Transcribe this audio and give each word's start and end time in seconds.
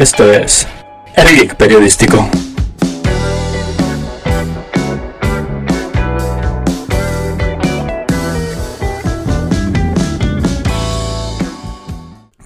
Esto 0.00 0.32
es 0.32 0.66
El 1.14 1.26
Geek 1.26 1.56
Periodístico. 1.56 2.26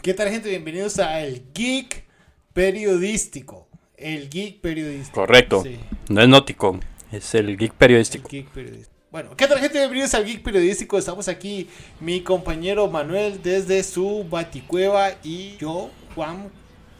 ¿Qué 0.02 0.14
tal 0.14 0.30
gente? 0.30 0.48
Bienvenidos 0.48 0.98
a 0.98 1.20
El 1.20 1.45
Geek 1.55 2.05
Periodístico. 2.52 3.68
El 3.96 4.29
Geek 4.29 4.61
Periodístico. 4.61 5.14
Correcto. 5.21 5.62
Sí, 5.62 5.79
No 6.09 6.23
es 6.23 6.29
nótico, 6.29 6.80
es 7.12 7.37
el 7.37 7.57
Geek 7.57 7.71
el 7.71 7.79
Periodístico. 7.79 8.29
Geek 8.29 8.48
Periodístico. 8.48 8.96
Bueno, 9.12 9.37
¿qué 9.37 9.46
tal 9.46 9.60
gente? 9.60 9.79
Bienvenidos 9.79 10.12
al 10.15 10.24
Geek 10.24 10.43
Periodístico. 10.43 10.98
Estamos 10.98 11.29
aquí, 11.29 11.68
mi 12.01 12.21
compañero 12.21 12.88
Manuel 12.88 13.41
desde 13.45 13.84
su 13.84 14.27
baticueva 14.29 15.12
y 15.23 15.57
yo, 15.59 15.91
Juan. 16.16 16.51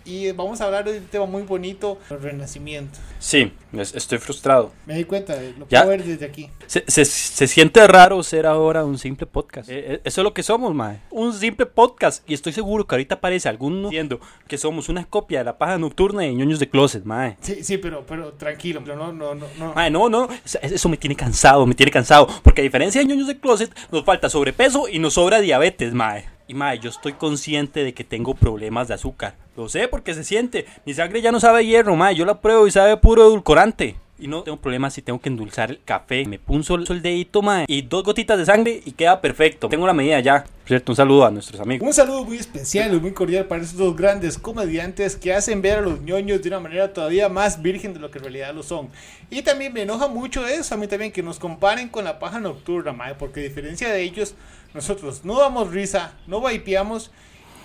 Y 0.07 0.31
vamos 0.33 0.61
a 0.61 0.67
hablar 0.67 0.85
de 0.85 0.99
un 0.99 1.07
tema 1.07 1.25
muy 1.25 1.43
bonito, 1.45 1.99
el 2.11 2.21
renacimiento. 2.21 2.99
Sí, 3.19 3.51
es- 3.73 3.95
estoy 3.95 4.19
frustrado. 4.19 4.71
Me 4.85 4.95
di 4.97 5.05
cuenta, 5.05 5.35
lo 5.59 5.67
Ya. 5.71 5.80
puedo 5.83 5.97
ver 5.97 6.05
desde 6.05 6.27
aquí. 6.27 6.51
Se, 6.67 6.85
se- 6.89 7.07
se 7.07 7.47
siente 7.47 7.87
raro 7.87 8.23
ser 8.23 8.45
ahora 8.47 8.85
un 8.85 8.99
simple 8.99 9.27
podcast. 9.27 9.71
Eh, 9.71 9.95
eh, 9.95 10.01
eso 10.05 10.21
es 10.21 10.23
lo 10.25 10.35
que 10.35 10.43
somos, 10.43 10.75
mae. 10.75 11.01
Un 11.11 11.33
simple 11.33 11.65
podcast. 11.65 12.23
Y 12.29 12.35
estoy 12.35 12.53
seguro 12.53 12.87
que 12.87 12.95
ahorita 12.97 13.15
aparece 13.15 13.49
alguno 13.49 13.89
diciendo 13.89 14.21
que 14.47 14.59
somos 14.59 14.91
una 14.91 15.07
copia 15.07 15.39
de 15.39 15.45
la 15.47 15.57
paja 15.57 15.79
nocturna 15.79 16.21
de 16.21 16.35
ñoños 16.35 16.59
de 16.59 16.69
closet, 16.69 17.05
mae. 17.05 17.39
Sí, 17.41 17.65
sí, 17.65 17.79
pero, 17.79 18.05
pero 18.07 18.33
tranquilo, 18.35 18.83
pero 18.85 18.97
no, 18.97 19.11
no, 19.11 19.35
no, 19.35 19.47
no. 19.59 19.73
Mae, 19.75 19.91
no, 19.91 20.11
no, 20.11 20.29
eso- 20.45 20.59
eso 20.61 20.89
me 20.91 20.99
tiene 20.99 21.16
cansado, 21.16 21.65
me 21.65 21.74
tiene 21.74 21.91
cansado. 21.91 22.27
Porque 22.43 22.61
a 22.61 22.65
diferencia 22.65 23.01
de 23.01 23.07
ñoños 23.07 23.27
de 23.29 23.39
closet, 23.41 23.74
nos 23.91 24.05
falta 24.05 24.29
sobrepeso 24.29 24.87
y 24.87 24.99
nos 24.99 25.15
sobra 25.15 25.41
diabetes, 25.41 25.95
mae. 25.95 26.27
Y 26.46 26.52
mae, 26.52 26.79
yo 26.79 26.91
estoy 26.91 27.15
consciente 27.15 27.83
de 27.85 27.95
que 27.95 28.05
tengo 28.05 28.35
problemas 28.35 28.89
de 28.89 28.95
azúcar. 28.95 29.37
Lo 29.57 29.69
sé 29.69 29.87
porque 29.87 30.15
se 30.15 30.24
siente. 30.24 30.66
Mi 30.85 30.95
sangre 30.95 31.23
ya 31.23 31.30
no 31.30 31.38
sabe 31.38 31.65
hierro, 31.65 31.95
mae. 31.95 32.15
Yo 32.15 32.24
la 32.24 32.41
pruebo 32.41 32.66
y 32.66 32.73
sabe 32.73 32.97
puro 32.97 33.23
edulcorante. 33.23 33.96
Y 34.19 34.29
no 34.29 34.43
tengo 34.43 34.59
problemas 34.59 34.95
si 34.95 35.02
tengo 35.02 35.21
que 35.21 35.29
endulzar 35.29 35.71
el 35.71 35.80
café. 35.85 36.24
Me 36.27 36.38
punzo 36.38 36.74
el 36.77 37.02
dedito, 37.02 37.41
mae. 37.43 37.65
Y 37.69 37.83
dos 37.83 38.02
gotitas 38.02 38.37
de 38.37 38.46
sangre 38.46 38.80
y 38.85 38.93
queda 38.93 39.21
perfecto. 39.21 39.69
Tengo 39.69 39.87
la 39.87 39.93
medida 39.93 40.19
ya. 40.21 40.45
Cierto, 40.66 40.93
un 40.93 40.96
saludo 40.96 41.27
a 41.27 41.30
nuestros 41.30 41.61
amigos. 41.61 41.87
Un 41.87 41.93
saludo 41.93 42.24
muy 42.24 42.38
especial 42.38 42.95
y 42.95 43.01
muy 43.01 43.13
cordial 43.13 43.45
para 43.45 43.63
estos 43.63 43.79
dos 43.79 43.96
grandes 43.96 44.38
comediantes 44.38 45.15
que 45.16 45.35
hacen 45.35 45.63
ver 45.63 45.79
a 45.79 45.83
los 45.83 46.01
ñoños 46.01 46.43
de 46.43 46.49
una 46.49 46.59
manera 46.59 46.93
todavía 46.93 47.29
más 47.29 47.61
virgen 47.61 47.93
de 47.93 48.01
lo 48.01 48.11
que 48.11 48.18
en 48.18 48.24
realidad 48.24 48.55
lo 48.55 48.63
son. 48.63 48.89
Y 49.30 49.43
también 49.43 49.73
me 49.73 49.83
enoja 49.83 50.09
mucho 50.09 50.46
eso, 50.46 50.74
a 50.74 50.79
mí 50.79 50.87
también, 50.87 51.13
que 51.13 51.23
nos 51.23 51.39
comparen 51.39 51.89
con 51.91 52.05
la 52.05 52.18
paja 52.18 52.41
nocturna, 52.41 52.93
mae, 52.93 53.15
porque 53.15 53.41
a 53.41 53.43
diferencia 53.43 53.91
de 53.91 54.02
ellos, 54.02 54.35
nosotros 54.73 55.24
no 55.24 55.39
damos 55.39 55.71
risa, 55.71 56.15
no 56.27 56.41
vapeamos 56.41 57.11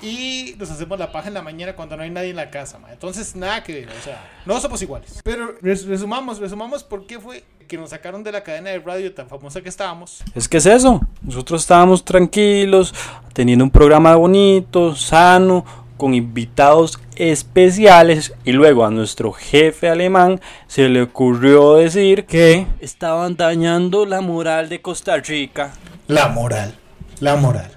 y 0.02 0.56
nos 0.58 0.70
hacemos 0.72 0.98
la 1.00 1.12
paja 1.12 1.28
en 1.28 1.34
la 1.34 1.42
mañana 1.42 1.76
cuando 1.76 1.98
no 1.98 2.04
hay 2.04 2.10
nadie 2.10 2.30
en 2.30 2.36
la 2.36 2.50
casa. 2.50 2.80
Entonces, 2.92 3.36
nada 3.36 3.64
que 3.64 3.74
ver, 3.74 3.90
o 3.90 4.04
sea, 4.04 4.22
no 4.46 4.60
somos 4.60 4.82
iguales. 4.82 5.20
Pero 5.24 5.56
res- 5.62 5.86
resumamos, 5.86 6.40
resumamos 6.40 6.84
por 6.84 7.06
qué 7.06 7.20
fue 7.20 7.44
que 7.68 7.78
nos 7.78 7.92
sacaron 7.92 8.24
de 8.24 8.32
la 8.32 8.42
cadena 8.44 8.72
de 8.72 8.80
radio 8.80 9.14
tan 9.14 9.28
famosa 9.28 9.62
que 9.62 9.70
estábamos. 9.70 10.24
Es 10.34 10.48
que 10.50 10.58
es 10.58 10.66
eso. 10.66 11.02
Nosotros 11.22 11.62
estábamos 11.62 12.04
tranquilos, 12.04 12.96
teniendo 13.34 13.64
un 13.64 13.70
programa 13.72 14.16
bonito, 14.16 14.96
sano, 14.96 15.64
con 15.98 16.14
invitados 16.16 16.98
especiales. 17.16 18.34
Y 18.46 18.54
luego 18.54 18.86
a 18.86 18.90
nuestro 18.90 19.32
jefe 19.34 19.90
alemán 19.90 20.40
se 20.68 20.90
le 20.90 21.02
ocurrió 21.04 21.76
decir 21.76 22.26
que 22.26 22.66
estaban 22.80 23.36
dañando 23.36 24.06
la 24.06 24.22
moral 24.22 24.70
de 24.70 24.82
Costa 24.82 25.18
Rica. 25.18 25.74
La 26.08 26.28
moral, 26.30 26.74
la 27.20 27.36
moral. 27.36 27.72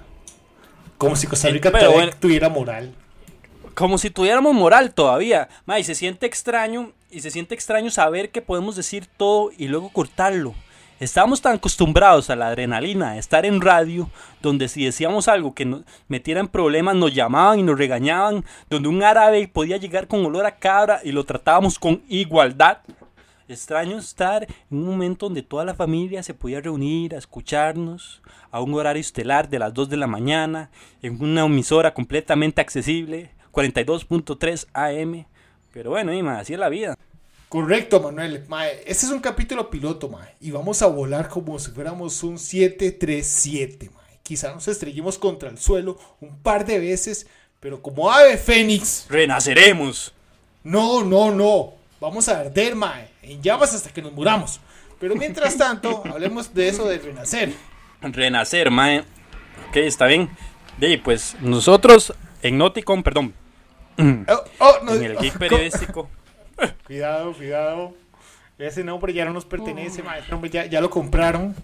Como 1.03 1.15
si 1.15 1.27
Costa 1.27 1.49
Rica 1.49 1.69
todavía 1.71 1.91
bueno. 1.91 2.11
tuviera 2.19 2.49
moral. 2.49 2.93
Como 3.75 3.97
si 3.97 4.09
tuviéramos 4.09 4.53
moral 4.53 4.93
todavía. 4.93 5.49
Ma, 5.65 5.79
y 5.79 5.83
se 5.83 5.95
siente 5.95 6.25
extraño. 6.25 6.91
Y 7.11 7.21
se 7.21 7.29
siente 7.29 7.53
extraño 7.53 7.91
saber 7.91 8.31
que 8.31 8.41
podemos 8.41 8.75
decir 8.75 9.07
todo 9.17 9.51
y 9.57 9.67
luego 9.67 9.89
cortarlo. 9.89 10.55
Estábamos 10.99 11.41
tan 11.41 11.55
acostumbrados 11.55 12.29
a 12.29 12.35
la 12.35 12.47
adrenalina 12.47 13.13
de 13.13 13.19
estar 13.19 13.45
en 13.45 13.59
radio, 13.59 14.09
donde 14.41 14.69
si 14.69 14.85
decíamos 14.85 15.27
algo 15.27 15.53
que 15.53 15.65
nos 15.65 15.81
metiera 16.07 16.39
en 16.39 16.47
problemas, 16.47 16.95
nos 16.95 17.13
llamaban 17.13 17.59
y 17.59 17.63
nos 17.63 17.77
regañaban, 17.77 18.45
donde 18.69 18.87
un 18.87 19.03
árabe 19.03 19.49
podía 19.51 19.77
llegar 19.77 20.07
con 20.07 20.25
olor 20.25 20.45
a 20.45 20.55
cabra 20.55 21.01
y 21.03 21.11
lo 21.11 21.25
tratábamos 21.25 21.77
con 21.77 22.01
igualdad. 22.07 22.77
Extraño 23.47 23.97
estar 23.97 24.43
en 24.43 24.77
un 24.77 24.85
momento 24.85 25.25
donde 25.25 25.43
toda 25.43 25.65
la 25.65 25.75
familia 25.75 26.23
se 26.23 26.33
podía 26.33 26.61
reunir 26.61 27.13
a 27.13 27.17
escucharnos 27.17 28.21
a 28.51 28.61
un 28.61 28.73
horario 28.73 29.01
estelar 29.01 29.49
de 29.49 29.59
las 29.59 29.73
2 29.73 29.89
de 29.89 29.97
la 29.97 30.07
mañana, 30.07 30.69
en 31.01 31.21
una 31.21 31.45
emisora 31.45 31.93
completamente 31.93 32.61
accesible, 32.61 33.31
42.3 33.51 34.67
AM. 34.73 35.25
Pero 35.73 35.89
bueno, 35.89 36.13
y, 36.13 36.23
ma, 36.23 36.39
así 36.39 36.53
es 36.53 36.59
la 36.59 36.69
vida. 36.69 36.97
Correcto, 37.49 37.99
Manuel. 37.99 38.45
Mae, 38.47 38.81
este 38.85 39.05
es 39.05 39.11
un 39.11 39.19
capítulo 39.19 39.69
piloto, 39.69 40.07
mae. 40.07 40.35
Y 40.39 40.51
vamos 40.51 40.81
a 40.81 40.87
volar 40.87 41.29
como 41.29 41.59
si 41.59 41.71
fuéramos 41.71 42.23
un 42.23 42.39
737, 42.39 43.89
mae. 43.93 44.19
Quizá 44.23 44.53
nos 44.53 44.67
estrellemos 44.67 45.17
contra 45.17 45.49
el 45.49 45.57
suelo 45.57 45.99
un 46.21 46.37
par 46.39 46.65
de 46.65 46.79
veces, 46.79 47.27
pero 47.59 47.81
como 47.81 48.11
ave 48.11 48.37
fénix. 48.37 49.05
Renaceremos. 49.09 50.13
No, 50.63 51.03
no, 51.03 51.31
no. 51.31 51.73
Vamos 51.99 52.29
a 52.29 52.39
arder, 52.39 52.75
mae. 52.75 53.12
En 53.23 53.41
llamas 53.41 53.73
hasta 53.73 53.89
que 53.91 54.01
nos 54.01 54.13
muramos. 54.13 54.59
Pero 54.99 55.15
mientras 55.15 55.57
tanto, 55.57 56.03
hablemos 56.05 56.53
de 56.53 56.67
eso 56.67 56.87
de 56.87 56.99
renacer. 56.99 57.53
Renacer, 58.01 58.69
mae. 58.69 58.99
Ok, 59.69 59.77
está 59.77 60.05
bien. 60.05 60.29
Y 60.79 60.97
pues 60.97 61.35
nosotros 61.41 62.13
en 62.41 62.57
Nauticom, 62.57 63.03
perdón, 63.03 63.33
Oh, 64.27 64.43
oh, 64.59 64.79
no, 64.83 64.93
en 64.93 65.03
el 65.03 65.17
geek 65.17 65.37
periodístico. 65.39 66.09
Cuidado, 66.85 67.33
cuidado. 67.33 67.93
Ese 68.57 68.83
nombre 68.83 69.13
ya 69.13 69.25
no 69.25 69.33
nos 69.33 69.45
pertenece, 69.45 70.03
mae. 70.03 70.19
Ese 70.19 70.31
nombre 70.31 70.49
ya, 70.49 70.65
ya 70.65 70.81
lo 70.81 70.89
compraron. 70.89 71.55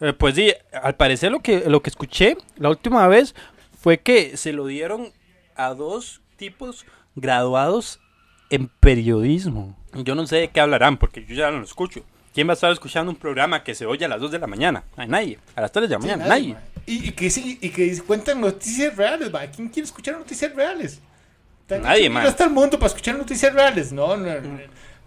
Eh, 0.00 0.12
pues 0.12 0.34
sí, 0.34 0.52
al 0.72 0.94
parecer 0.94 1.32
lo 1.32 1.40
que, 1.40 1.68
lo 1.68 1.82
que 1.82 1.90
escuché 1.90 2.36
la 2.56 2.68
última 2.68 3.06
vez 3.08 3.34
fue 3.80 3.98
que 3.98 4.36
se 4.36 4.52
lo 4.52 4.66
dieron 4.66 5.12
a 5.54 5.74
dos 5.74 6.20
tipos 6.36 6.84
graduados 7.14 8.00
en 8.50 8.68
periodismo. 8.68 9.76
Yo 9.94 10.14
no 10.14 10.26
sé 10.26 10.36
de 10.36 10.48
qué 10.48 10.60
hablarán 10.60 10.96
porque 10.98 11.24
yo 11.24 11.34
ya 11.34 11.50
no 11.50 11.58
lo 11.58 11.64
escucho. 11.64 12.02
¿Quién 12.34 12.48
va 12.48 12.52
a 12.52 12.54
estar 12.54 12.70
escuchando 12.70 13.10
un 13.10 13.16
programa 13.16 13.64
que 13.64 13.74
se 13.74 13.86
oye 13.86 14.04
a 14.04 14.08
las 14.08 14.20
2 14.20 14.30
de 14.30 14.38
la 14.38 14.46
mañana? 14.46 14.84
No 14.96 15.02
hay 15.02 15.08
nadie. 15.08 15.38
A 15.54 15.62
las 15.62 15.72
3 15.72 15.88
de 15.88 15.94
la 15.94 16.00
Sí, 16.00 16.06
mañana, 16.06 16.26
nadie, 16.28 16.52
nadie. 16.52 16.66
Y, 16.84 17.08
y 17.08 17.12
que 17.12 17.30
sí, 17.30 17.58
y 17.62 17.70
que 17.70 17.98
cuentan 18.02 18.40
noticias 18.40 18.94
reales. 18.94 19.30
¿Quién 19.54 19.68
quiere 19.68 19.86
escuchar 19.86 20.18
noticias 20.18 20.54
reales? 20.54 21.00
Nadie, 21.68 22.02
chiquito 22.02 22.14
mae. 22.14 22.28
está 22.28 22.44
el 22.44 22.50
mundo 22.50 22.78
para 22.78 22.88
escuchar 22.88 23.16
noticias 23.16 23.52
reales. 23.52 23.90
No, 23.90 24.16
no, 24.16 24.40
no. 24.40 24.58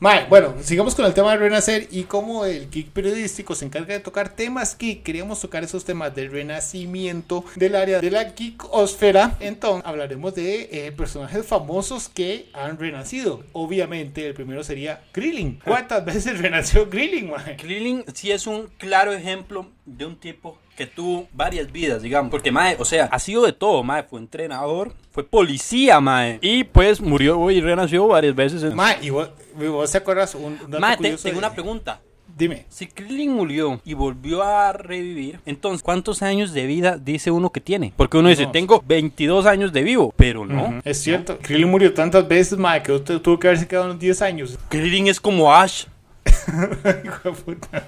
Mae, 0.01 0.27
bueno, 0.29 0.55
sigamos 0.61 0.95
con 0.95 1.05
el 1.05 1.13
tema 1.13 1.31
de 1.31 1.39
renacer 1.39 1.89
y 1.91 2.03
cómo 2.03 2.45
el 2.45 2.69
geek 2.69 2.91
periodístico 2.91 3.53
se 3.53 3.65
encarga 3.65 3.93
de 3.93 3.99
tocar 3.99 4.29
temas 4.29 4.73
que 4.73 5.01
queríamos 5.01 5.41
tocar 5.41 5.61
esos 5.65 5.83
temas 5.83 6.15
del 6.15 6.31
renacimiento 6.31 7.43
del 7.57 7.75
área 7.75 7.99
de 7.99 8.09
la 8.09 8.31
geekosfera. 8.31 9.35
Entonces 9.41 9.85
hablaremos 9.85 10.35
de 10.35 10.69
eh, 10.71 10.93
personajes 10.93 11.45
famosos 11.45 12.07
que 12.07 12.49
han 12.53 12.79
renacido. 12.79 13.43
Obviamente 13.51 14.25
el 14.25 14.33
primero 14.33 14.63
sería 14.63 15.03
Krillin. 15.11 15.59
¿Cuántas 15.65 16.05
veces 16.05 16.39
renació 16.41 16.89
Krillin, 16.89 17.31
mae? 17.31 17.57
Krillin 17.57 18.05
sí 18.13 18.31
es 18.31 18.47
un 18.47 18.67
claro 18.77 19.11
ejemplo 19.11 19.67
de 19.85 20.05
un 20.05 20.15
tipo 20.15 20.57
que 20.79 20.87
tuvo 20.87 21.27
varias 21.33 21.69
vidas, 21.71 22.01
digamos. 22.01 22.31
Porque, 22.31 22.51
mae, 22.53 22.77
o 22.79 22.85
sea, 22.85 23.09
ha 23.11 23.19
sido 23.19 23.43
de 23.45 23.51
todo, 23.51 23.83
mae. 23.83 24.03
Fue 24.03 24.17
entrenador, 24.17 24.93
fue 25.11 25.25
policía, 25.25 25.99
mae. 25.99 26.39
Y 26.41 26.63
pues 26.63 27.01
murió 27.01 27.51
y 27.51 27.59
renació 27.59 28.07
varias 28.07 28.33
veces. 28.33 28.63
en- 28.63 28.75
Mae, 28.75 28.97
y 29.01 29.09
vos, 29.09 29.29
vos 29.55 29.91
te 29.91 29.97
acuerdas 29.97 30.35
un, 30.35 30.57
dato 30.67 30.79
Mae, 30.79 30.95
te- 30.95 31.03
tengo 31.17 31.17
de- 31.33 31.37
una 31.37 31.51
pregunta. 31.53 31.99
Dime. 32.37 32.65
Si 32.69 32.87
Krillin 32.87 33.33
murió 33.33 33.81
y 33.83 33.93
volvió 33.95 34.41
a 34.41 34.71
revivir, 34.71 35.41
entonces, 35.45 35.83
¿cuántos 35.83 36.21
años 36.21 36.53
de 36.53 36.65
vida 36.67 36.97
dice 36.97 37.31
uno 37.31 37.49
que 37.49 37.59
tiene? 37.59 37.91
Porque 37.97 38.17
uno 38.17 38.29
dice, 38.29 38.43
No. 38.45 38.51
tengo 38.51 38.81
22 38.87 39.45
años 39.45 39.73
de 39.73 39.83
vivo, 39.83 40.13
pero 40.15 40.45
no. 40.45 40.79
Es 40.85 41.01
cierto. 41.03 41.37
Krillin 41.41 41.69
murió 41.69 41.93
tantas 41.93 42.25
veces, 42.25 42.57
mae, 42.57 42.81
que 42.81 42.97
tu- 42.99 43.19
tuvo 43.19 43.37
que 43.37 43.47
haberse 43.49 43.67
quedado 43.67 43.87
unos 43.87 43.99
10 43.99 44.21
años. 44.21 44.57
Krillin 44.69 45.07
es 45.07 45.19
como 45.19 45.53
Ash. 45.53 45.83
Hijo 47.03 47.29
de 47.29 47.31
puta. 47.43 47.87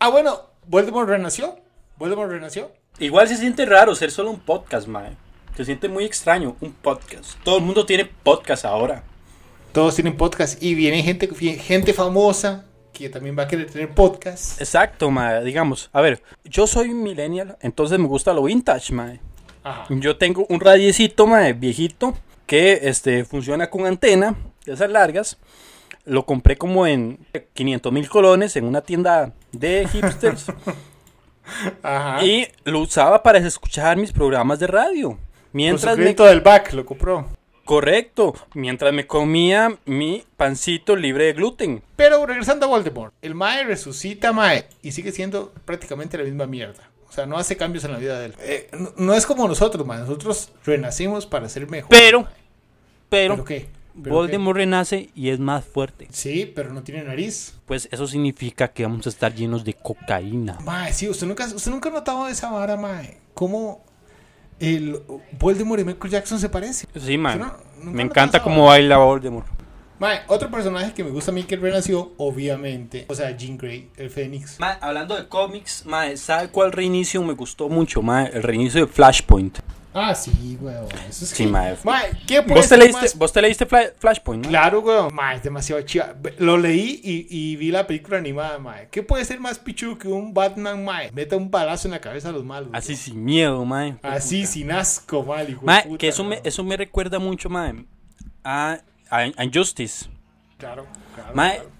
Ah, 0.00 0.08
bueno, 0.10 0.40
Voldemort 0.66 1.08
renació. 1.08 1.56
Voldemort 1.96 2.30
renació. 2.30 2.70
Igual 2.98 3.28
se 3.28 3.36
siente 3.36 3.64
raro 3.64 3.94
ser 3.94 4.10
solo 4.10 4.30
un 4.30 4.40
podcast, 4.40 4.88
mae. 4.88 5.16
Se 5.56 5.64
siente 5.64 5.88
muy 5.88 6.04
extraño, 6.04 6.56
un 6.60 6.72
podcast. 6.72 7.38
Todo 7.42 7.58
el 7.58 7.64
mundo 7.64 7.86
tiene 7.86 8.04
podcast 8.04 8.64
ahora. 8.64 9.02
Todos 9.72 9.94
tienen 9.94 10.16
podcast 10.16 10.62
y 10.62 10.74
viene 10.74 11.02
gente, 11.02 11.28
gente 11.58 11.92
famosa 11.92 12.64
que 12.92 13.08
también 13.08 13.38
va 13.38 13.44
a 13.44 13.48
querer 13.48 13.70
tener 13.70 13.94
podcast. 13.94 14.60
Exacto, 14.60 15.10
mae. 15.10 15.44
Digamos, 15.44 15.90
a 15.92 16.00
ver, 16.00 16.22
yo 16.44 16.66
soy 16.66 16.90
un 16.90 17.02
millennial, 17.02 17.56
entonces 17.60 17.98
me 17.98 18.06
gusta 18.06 18.32
lo 18.32 18.42
vintage, 18.42 18.92
mae. 18.92 19.20
Ajá. 19.62 19.86
Yo 19.90 20.16
tengo 20.16 20.46
un 20.48 20.60
radiecito, 20.60 21.26
mae, 21.26 21.52
viejito, 21.52 22.14
que 22.46 22.80
este, 22.82 23.24
funciona 23.24 23.70
con 23.70 23.86
antena, 23.86 24.36
de 24.64 24.72
esas 24.72 24.90
largas. 24.90 25.38
Lo 26.04 26.24
compré 26.24 26.56
como 26.56 26.86
en 26.86 27.26
500 27.54 27.92
mil 27.92 28.08
colones 28.08 28.56
en 28.56 28.64
una 28.64 28.80
tienda 28.80 29.34
de 29.52 29.88
hipsters. 29.88 30.46
Ajá. 31.82 32.22
y 32.22 32.46
lo 32.64 32.80
usaba 32.80 33.22
para 33.22 33.38
escuchar 33.38 33.96
mis 33.96 34.12
programas 34.12 34.58
de 34.58 34.66
radio. 34.66 35.18
Mientras 35.52 35.96
me... 35.96 36.12
del 36.12 36.40
back 36.42 36.72
lo 36.74 36.84
compró. 36.84 37.26
Correcto, 37.64 38.34
mientras 38.54 38.94
me 38.94 39.06
comía 39.06 39.78
mi 39.84 40.24
pancito 40.38 40.96
libre 40.96 41.24
de 41.24 41.32
gluten. 41.34 41.82
Pero 41.96 42.24
regresando 42.24 42.64
a 42.64 42.68
Voldemort, 42.70 43.12
el 43.20 43.34
Mae 43.34 43.64
resucita 43.64 44.30
a 44.30 44.32
Mae 44.32 44.66
y 44.82 44.92
sigue 44.92 45.12
siendo 45.12 45.52
prácticamente 45.66 46.16
la 46.16 46.24
misma 46.24 46.46
mierda. 46.46 46.88
O 47.08 47.12
sea, 47.12 47.26
no 47.26 47.36
hace 47.36 47.56
cambios 47.56 47.84
en 47.84 47.92
la 47.92 47.98
vida 47.98 48.18
de 48.20 48.26
él. 48.26 48.34
Eh, 48.40 48.70
no, 48.72 48.92
no 48.96 49.14
es 49.14 49.26
como 49.26 49.46
nosotros, 49.46 49.86
Mae. 49.86 49.98
Nosotros 49.98 50.50
renacimos 50.64 51.26
para 51.26 51.48
ser 51.48 51.68
mejor. 51.68 51.90
Pero, 51.90 52.22
mae. 52.22 52.32
pero, 53.08 53.34
¿Pero 53.34 53.44
qué? 53.44 53.68
¿Pero 54.02 54.14
Voldemort 54.16 54.56
renace 54.56 55.10
y 55.14 55.30
es 55.30 55.38
más 55.38 55.64
fuerte. 55.64 56.06
Sí, 56.10 56.50
pero 56.54 56.72
no 56.72 56.82
tiene 56.82 57.02
nariz. 57.04 57.54
Pues 57.66 57.88
eso 57.90 58.06
significa 58.06 58.68
que 58.68 58.84
vamos 58.84 59.06
a 59.06 59.10
estar 59.10 59.34
llenos 59.34 59.64
de 59.64 59.74
cocaína. 59.74 60.58
Mae, 60.64 60.92
sí, 60.92 61.08
usted 61.08 61.26
nunca, 61.26 61.46
usted 61.46 61.70
nunca 61.70 61.88
ha 61.88 61.92
notado 61.92 62.28
esa 62.28 62.50
vara, 62.50 62.76
Mae. 62.76 63.18
¿Cómo 63.34 63.84
el 64.60 65.00
Voldemort 65.38 65.80
y 65.80 65.84
Michael 65.84 66.12
Jackson 66.12 66.38
se 66.38 66.48
parecen? 66.48 66.88
Sí, 66.98 67.16
no- 67.16 67.28
nunca 67.82 67.90
me 67.96 68.02
encanta 68.02 68.42
cómo 68.42 68.66
baila 68.66 68.98
Voldemort. 68.98 69.46
Mae, 70.00 70.20
otro 70.28 70.48
personaje 70.48 70.94
que 70.94 71.02
me 71.02 71.10
gusta 71.10 71.32
a 71.32 71.34
mí 71.34 71.42
que 71.42 71.56
renació, 71.56 72.12
obviamente, 72.18 73.04
o 73.08 73.14
sea, 73.16 73.36
Jean 73.36 73.58
Grey, 73.58 73.90
el 73.96 74.10
Fénix. 74.10 74.60
Ma, 74.60 74.78
hablando 74.80 75.16
de 75.16 75.26
cómics, 75.26 75.84
ma, 75.86 76.16
¿sabe 76.16 76.50
cuál 76.50 76.70
reinicio 76.70 77.20
me 77.24 77.32
gustó 77.32 77.68
mucho? 77.68 78.00
Ma? 78.00 78.24
El 78.26 78.44
reinicio 78.44 78.80
de 78.82 78.86
Flashpoint. 78.86 79.58
Ah, 79.94 80.14
sí, 80.14 80.56
weón. 80.60 80.86
Eso 81.08 81.24
es 81.24 81.30
Sí, 81.30 81.44
que- 81.44 81.50
mae. 81.50 81.76
Mae, 81.82 82.10
¿qué 82.26 82.42
puede 82.42 82.56
¿Vos 82.56 82.64
te 82.64 82.68
ser 82.68 82.78
leíste, 82.78 83.00
más 83.00 83.18
vos 83.18 83.32
te 83.32 83.42
leíste 83.42 83.66
Fla- 83.66 83.92
Flashpoint, 83.98 84.44
no? 84.44 84.50
Claro, 84.50 84.80
weón. 84.80 85.14
Mae, 85.14 85.36
es 85.36 85.42
demasiado 85.42 85.80
chiva. 85.82 86.14
Lo 86.38 86.58
leí 86.58 87.00
y, 87.02 87.26
y 87.30 87.56
vi 87.56 87.70
la 87.70 87.86
película 87.86 88.18
animada, 88.18 88.58
mae. 88.58 88.88
¿Qué 88.90 89.02
puede 89.02 89.24
ser 89.24 89.40
más 89.40 89.58
pichu 89.58 89.96
que 89.98 90.06
un 90.08 90.34
Batman, 90.34 90.84
mae? 90.84 91.10
Meta 91.12 91.36
un 91.36 91.50
balazo 91.50 91.88
en 91.88 91.92
la 91.92 92.00
cabeza 92.00 92.28
a 92.28 92.32
los 92.32 92.44
malos. 92.44 92.68
Así 92.74 92.92
weón. 92.92 93.02
sin 93.02 93.24
miedo, 93.24 93.64
ma. 93.64 93.98
Así, 94.02 94.46
sin 94.46 94.70
asco, 94.70 95.22
mal, 95.24 95.48
hijo 95.48 95.60
de 95.60 95.66
Ma, 95.66 95.82
puta, 95.82 95.98
que 95.98 96.08
eso 96.08 96.22
me, 96.22 96.40
eso 96.44 96.62
me 96.62 96.76
recuerda 96.76 97.18
mucho, 97.18 97.48
ma, 97.48 97.72
a, 98.44 98.78
a, 99.10 99.16
a 99.36 99.44
Injustice. 99.44 100.06
Claro, 100.58 100.86
claro. 101.14 101.30
Ma, 101.34 101.50
claro. 101.52 101.70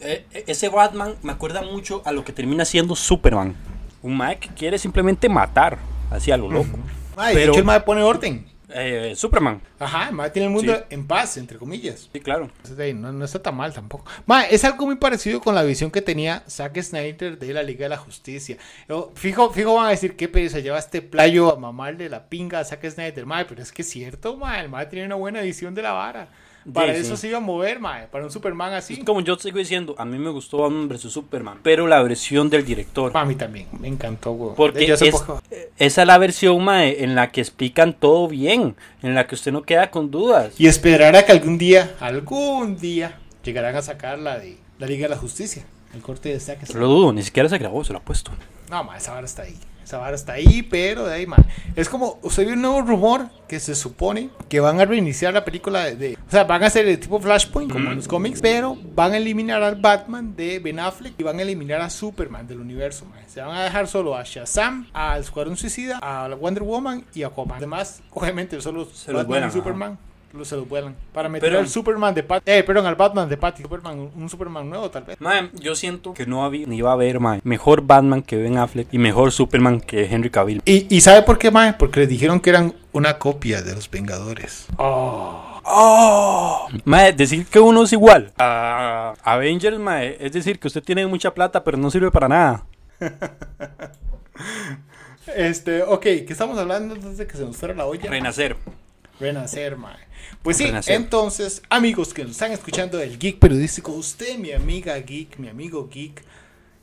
eh, 0.00 0.24
eh, 0.32 0.44
ese 0.46 0.68
Batman 0.70 1.14
me 1.22 1.32
acuerda 1.32 1.62
mucho 1.62 2.02
a 2.06 2.12
lo 2.12 2.24
que 2.24 2.32
termina 2.32 2.64
siendo 2.64 2.96
Superman. 2.96 3.54
Un 4.02 4.16
ma 4.16 4.34
que 4.36 4.48
quiere 4.48 4.78
simplemente 4.78 5.28
matar, 5.28 5.78
así 6.10 6.30
a 6.32 6.36
lo 6.36 6.50
loco. 6.50 6.68
Mae, 6.76 6.97
de 7.26 7.34
pero- 7.34 7.52
hecho, 7.52 7.60
el 7.60 7.66
mae 7.66 7.80
pone 7.80 8.02
orden. 8.02 8.46
Eh, 8.70 9.14
Superman, 9.16 9.62
Ajá, 9.78 10.08
el 10.10 10.14
mae 10.14 10.28
tiene 10.28 10.44
el 10.48 10.52
mundo 10.52 10.74
Sí. 10.76 10.82
en 10.90 11.06
paz, 11.06 11.38
entre 11.38 11.56
comillas. 11.56 12.10
sí, 12.12 12.20
claro. 12.20 12.50
Entonces, 12.56 12.78
ahí, 12.78 12.92
No, 12.92 13.10
no 13.12 13.24
está 13.24 13.40
tan 13.42 13.56
mal 13.56 13.72
tampoco. 13.72 14.04
Ma, 14.26 14.42
es 14.44 14.62
algo 14.62 14.84
muy 14.84 14.96
parecido 14.96 15.40
con 15.40 15.54
la 15.54 15.62
visión 15.62 15.90
que 15.90 16.02
tenía 16.02 16.42
Zack 16.46 16.78
Snyder 16.82 17.38
de 17.38 17.52
la 17.54 17.62
Liga 17.62 17.84
de 17.86 17.88
la 17.88 17.96
Justicia. 17.96 18.58
Yo, 18.86 19.10
fijo, 19.14 19.50
fijo 19.54 19.74
van 19.74 19.86
a 19.86 19.90
decir 19.90 20.16
qué 20.16 20.28
pereza 20.28 20.58
lleva 20.58 20.78
este 20.78 21.00
playo 21.00 21.50
a 21.50 21.58
mamarle 21.58 22.10
la 22.10 22.28
pinga 22.28 22.60
a 22.60 22.64
Zack 22.64 22.90
Snyder. 22.90 23.24
Ma, 23.24 23.46
pero 23.48 23.62
es 23.62 23.72
que 23.72 23.80
es 23.80 23.88
cierto, 23.88 24.36
ma, 24.36 24.60
el 24.60 24.68
ma 24.68 24.86
tiene 24.86 25.06
una 25.06 25.14
buena 25.14 25.40
visión 25.40 25.74
de 25.74 25.80
la 25.80 25.92
vara. 25.92 26.28
Para 26.72 26.92
Sí, 26.94 27.00
eso 27.00 27.16
sí. 27.16 27.22
se 27.22 27.28
iba 27.28 27.38
a 27.38 27.40
mover, 27.40 27.80
ma, 27.80 28.02
para 28.10 28.24
un 28.24 28.30
Superman 28.30 28.74
así. 28.74 28.94
Es 28.94 29.04
como 29.04 29.20
yo 29.20 29.36
sigo 29.36 29.58
diciendo, 29.58 29.94
a 29.96 30.04
mí 30.04 30.18
me 30.18 30.30
gustó 30.30 30.58
Batman 30.58 30.88
vs 30.88 31.10
Superman, 31.12 31.58
pero 31.62 31.86
la 31.86 32.02
versión 32.02 32.50
del 32.50 32.64
director. 32.64 33.10
Pa' 33.12 33.24
mí 33.24 33.34
también, 33.36 33.68
me 33.80 33.88
encantó, 33.88 34.32
güey. 34.32 34.54
Porque 34.54 34.84
es- 34.92 35.00
esa 35.02 36.02
es 36.02 36.06
la 36.06 36.18
versión 36.18 36.62
mae, 36.62 37.02
en 37.02 37.14
la 37.14 37.30
que 37.32 37.40
explican 37.40 37.94
todo 37.94 38.28
bien, 38.28 38.76
en 39.02 39.14
la 39.14 39.26
que 39.26 39.34
usted 39.34 39.52
no 39.52 39.62
queda 39.62 39.90
con 39.90 40.10
dudas. 40.10 40.52
Y 40.60 40.66
esperar 40.66 41.16
a 41.16 41.24
que 41.24 41.32
algún 41.32 41.56
día, 41.58 41.94
algún 42.00 42.76
día, 42.76 43.18
llegarán 43.44 43.76
a 43.76 43.82
sacar 43.82 44.18
la 44.18 44.38
de 44.38 44.58
la 44.78 44.86
Liga 44.86 45.04
de 45.04 45.14
la 45.14 45.16
Justicia. 45.20 45.64
El 45.94 46.02
corte 46.02 46.28
de 46.28 46.38
Snyder. 46.38 46.74
Lo 46.74 46.86
dudo, 46.86 47.12
ni 47.14 47.22
siquiera 47.22 47.48
se 47.48 47.56
grabó, 47.56 47.82
se 47.82 47.94
lo 47.94 48.00
ha 48.00 48.02
puesto. 48.02 48.30
No, 48.68 48.84
ma, 48.84 48.98
esa 48.98 49.12
vara 49.14 49.24
está 49.24 49.42
ahí. 49.42 49.56
Esa 49.88 49.96
vara 49.96 50.14
está 50.16 50.34
ahí, 50.34 50.60
pero 50.62 51.06
de 51.06 51.14
ahí, 51.14 51.26
ma. 51.26 51.38
Es 51.74 51.88
como, 51.88 52.18
usted 52.20 52.44
vio 52.44 52.52
un 52.52 52.60
nuevo 52.60 52.82
rumor 52.82 53.30
que 53.48 53.58
se 53.58 53.74
supone 53.74 54.28
que 54.50 54.60
van 54.60 54.78
a 54.82 54.84
reiniciar 54.84 55.32
la 55.32 55.46
película 55.46 55.84
de. 55.84 55.96
de- 55.96 56.14
o 56.28 56.30
sea, 56.30 56.44
van 56.44 56.62
a 56.62 56.66
hacer 56.66 56.86
el 56.86 57.00
tipo 57.00 57.18
Flashpoint, 57.18 57.72
como 57.72 57.88
en 57.90 57.96
los 57.96 58.06
cómics, 58.06 58.42
pero 58.42 58.76
van 58.94 59.12
a 59.12 59.16
eliminar 59.16 59.62
al 59.62 59.76
Batman 59.76 60.36
de 60.36 60.58
Ben 60.58 60.78
Affleck 60.78 61.14
y 61.16 61.22
van 61.22 61.38
a 61.38 61.42
eliminar 61.42 61.80
a 61.80 61.88
Superman 61.88 62.46
del 62.46 62.60
universo, 62.60 63.06
ma. 63.06 63.16
Se 63.28 63.40
van 63.40 63.56
a 63.56 63.64
dejar 63.64 63.88
solo 63.88 64.14
a 64.14 64.24
Shazam, 64.24 64.88
al 64.92 65.22
Escuadrón 65.22 65.56
Suicida, 65.56 65.98
a 66.02 66.28
Wonder 66.34 66.64
Woman 66.64 67.06
y 67.14 67.22
a 67.22 67.28
Aquaman. 67.28 67.56
Además, 67.56 68.02
obviamente, 68.10 68.60
solo 68.60 68.84
Se 68.92 69.10
Batman 69.10 69.48
y. 69.48 69.52
Superman. 69.52 69.98
Se 70.44 70.56
los 70.56 70.68
vuelan. 70.68 70.94
Para 71.12 71.28
meter 71.28 71.48
Pero- 71.50 71.60
al 71.60 71.68
Superman 71.68 72.14
de 72.14 72.22
Pat. 72.22 72.42
Eh, 72.46 72.62
perdón, 72.62 72.86
al 72.86 72.94
Batman 72.94 73.28
de 73.28 73.36
Patty. 73.36 73.62
Superman, 73.62 74.10
un 74.14 74.28
Superman 74.30 74.68
nuevo, 74.68 74.90
tal 74.90 75.04
vez. 75.04 75.20
Mae, 75.20 75.50
yo 75.54 75.74
siento 75.74 76.14
que 76.14 76.26
no 76.26 76.44
había, 76.44 76.66
ni 76.66 76.80
va 76.80 76.90
a 76.90 76.94
haber 76.94 77.20
mae, 77.20 77.40
mejor 77.44 77.82
Batman 77.82 78.22
que 78.22 78.36
Ben 78.36 78.58
Affleck 78.58 78.88
y 78.92 78.98
mejor 78.98 79.32
Superman 79.32 79.80
que 79.80 80.04
Henry 80.06 80.30
Cavill. 80.30 80.62
¿Y, 80.64 80.86
y 80.94 81.00
sabe 81.00 81.22
por 81.22 81.38
qué, 81.38 81.50
Mae? 81.50 81.72
Porque 81.74 82.00
les 82.00 82.08
dijeron 82.08 82.40
que 82.40 82.50
eran 82.50 82.74
una 82.92 83.18
copia 83.18 83.62
de 83.62 83.74
los 83.74 83.90
Vengadores. 83.90 84.66
Mae, 86.84 87.12
decir 87.12 87.46
que 87.46 87.60
uno 87.60 87.82
es 87.84 87.92
igual 87.92 88.32
a 88.38 89.14
Avengers, 89.22 89.78
mae, 89.78 90.16
es 90.20 90.32
decir 90.32 90.58
que 90.58 90.68
usted 90.68 90.82
tiene 90.82 91.06
mucha 91.06 91.34
plata 91.34 91.62
pero 91.62 91.76
no 91.76 91.90
sirve 91.90 92.10
para 92.10 92.28
nada. 92.28 92.64
Este, 95.36 95.82
ok, 95.82 96.00
¿qué 96.00 96.26
estamos 96.30 96.56
hablando 96.58 96.94
antes 96.94 97.18
de 97.18 97.26
que 97.26 97.36
se 97.36 97.44
nos 97.44 97.54
fuera 97.56 97.74
la 97.74 97.84
olla? 97.84 98.08
Renacer. 98.08 98.56
Renacer, 99.20 99.76
mae. 99.76 99.96
Pues 100.42 100.56
sí, 100.56 100.66
Renacer. 100.66 100.94
entonces, 100.96 101.62
amigos 101.70 102.12
que 102.14 102.22
nos 102.22 102.32
están 102.32 102.52
escuchando 102.52 102.98
del 102.98 103.18
Geek 103.18 103.38
Periodístico, 103.38 103.92
usted, 103.92 104.36
mi 104.38 104.52
amiga 104.52 104.96
Geek, 104.98 105.38
mi 105.38 105.48
amigo 105.48 105.88
Geek, 105.92 106.22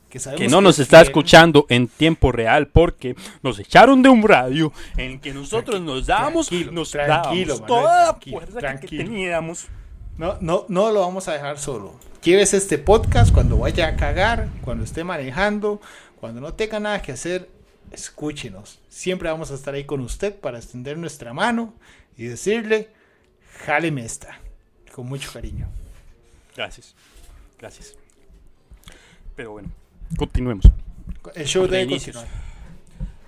que 0.08 0.18
sabemos 0.18 0.42
Que 0.42 0.48
no 0.48 0.60
nos 0.60 0.76
es 0.78 0.84
está 0.84 1.00
escuchando 1.02 1.66
en 1.68 1.88
tiempo 1.88 2.32
real 2.32 2.68
porque 2.68 3.16
nos 3.42 3.58
echaron 3.58 4.02
de 4.02 4.08
un 4.08 4.22
radio 4.22 4.72
en 4.96 5.18
que 5.20 5.32
nosotros 5.32 5.80
nos 5.80 6.06
dábamos, 6.06 6.48
tranquilo, 6.48 6.72
nos 6.72 6.90
tranquilo, 6.90 7.56
dábamos 7.56 7.60
Manuel, 7.60 7.66
toda 7.82 7.98
la 7.98 8.04
tranquilo, 8.12 8.36
fuerza 8.38 8.52
que- 8.52 8.54
que 8.54 8.60
tranquilo. 8.60 9.04
teníamos. 9.04 9.66
No, 10.18 10.38
no, 10.40 10.64
no 10.68 10.90
lo 10.92 11.00
vamos 11.00 11.28
a 11.28 11.32
dejar 11.34 11.58
solo. 11.58 11.94
Llévese 12.22 12.56
este 12.56 12.78
podcast 12.78 13.32
cuando 13.32 13.58
vaya 13.58 13.88
a 13.88 13.96
cagar, 13.96 14.48
cuando 14.62 14.84
esté 14.84 15.04
manejando, 15.04 15.80
cuando 16.20 16.40
no 16.40 16.54
tenga 16.54 16.80
nada 16.80 17.02
que 17.02 17.12
hacer, 17.12 17.48
escúchenos. 17.92 18.78
Siempre 18.88 19.28
vamos 19.28 19.50
a 19.50 19.54
estar 19.54 19.74
ahí 19.74 19.84
con 19.84 20.00
usted 20.00 20.34
para 20.34 20.58
extender 20.58 20.96
nuestra 20.98 21.34
mano 21.34 21.74
y 22.16 22.26
decirle, 22.26 22.90
jáleme 23.64 24.04
esta, 24.04 24.40
con 24.92 25.06
mucho 25.06 25.32
cariño. 25.32 25.68
Gracias. 26.56 26.94
Gracias. 27.58 27.94
Pero 29.34 29.52
bueno, 29.52 29.68
continuemos. 30.16 30.64
El 31.34 31.46
show 31.46 31.66
Reinicios. 31.66 32.16
continuar. 32.16 32.46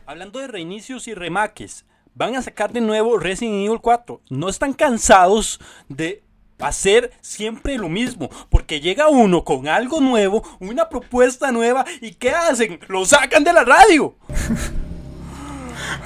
Hablando 0.06 0.38
de 0.38 0.48
reinicios 0.48 1.06
y 1.06 1.14
remaques, 1.14 1.84
van 2.14 2.34
a 2.34 2.42
sacar 2.42 2.72
de 2.72 2.80
nuevo 2.80 3.18
Resident 3.18 3.66
Evil 3.66 3.80
4. 3.80 4.22
No 4.30 4.48
están 4.48 4.72
cansados 4.72 5.60
de 5.88 6.22
hacer 6.58 7.12
siempre 7.20 7.76
lo 7.76 7.88
mismo, 7.88 8.30
porque 8.48 8.80
llega 8.80 9.08
uno 9.08 9.44
con 9.44 9.68
algo 9.68 10.00
nuevo, 10.00 10.42
una 10.60 10.88
propuesta 10.88 11.52
nueva, 11.52 11.84
y 12.00 12.14
¿qué 12.14 12.30
hacen? 12.30 12.80
Lo 12.88 13.04
sacan 13.04 13.44
de 13.44 13.52
la 13.52 13.64
radio. 13.64 14.16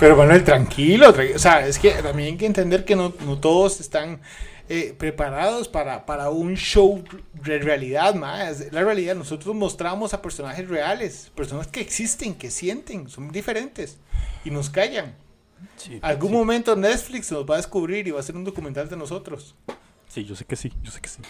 Pero 0.00 0.16
Manuel, 0.16 0.44
tranquilo, 0.44 1.14
tra- 1.14 1.34
o 1.34 1.38
sea, 1.38 1.66
es 1.66 1.78
que 1.78 1.90
también 1.90 2.32
hay 2.32 2.36
que 2.36 2.46
entender 2.46 2.84
que 2.84 2.96
no, 2.96 3.12
no 3.24 3.38
todos 3.38 3.80
están 3.80 4.20
eh, 4.68 4.94
preparados 4.96 5.68
para, 5.68 6.06
para 6.06 6.30
un 6.30 6.56
show 6.56 7.02
de 7.34 7.58
realidad 7.58 8.14
más. 8.14 8.72
La 8.72 8.82
realidad, 8.82 9.14
nosotros 9.14 9.54
mostramos 9.54 10.14
a 10.14 10.22
personajes 10.22 10.68
reales, 10.68 11.30
personas 11.34 11.66
que 11.66 11.80
existen, 11.80 12.34
que 12.34 12.50
sienten, 12.50 13.08
son 13.08 13.30
diferentes 13.30 13.98
y 14.44 14.50
nos 14.50 14.70
callan. 14.70 15.14
Sí, 15.76 15.98
Algún 16.02 16.32
momento 16.32 16.74
Netflix 16.74 17.30
nos 17.30 17.48
va 17.48 17.54
a 17.54 17.56
descubrir 17.58 18.06
y 18.08 18.10
va 18.10 18.18
a 18.18 18.20
hacer 18.20 18.36
un 18.36 18.44
documental 18.44 18.88
de 18.88 18.96
nosotros. 18.96 19.54
Sí, 20.08 20.24
yo 20.24 20.34
sé 20.36 20.44
que 20.44 20.56
sí, 20.56 20.72
yo 20.82 20.90
sé 20.90 21.00
que 21.00 21.08
sí. 21.08 21.22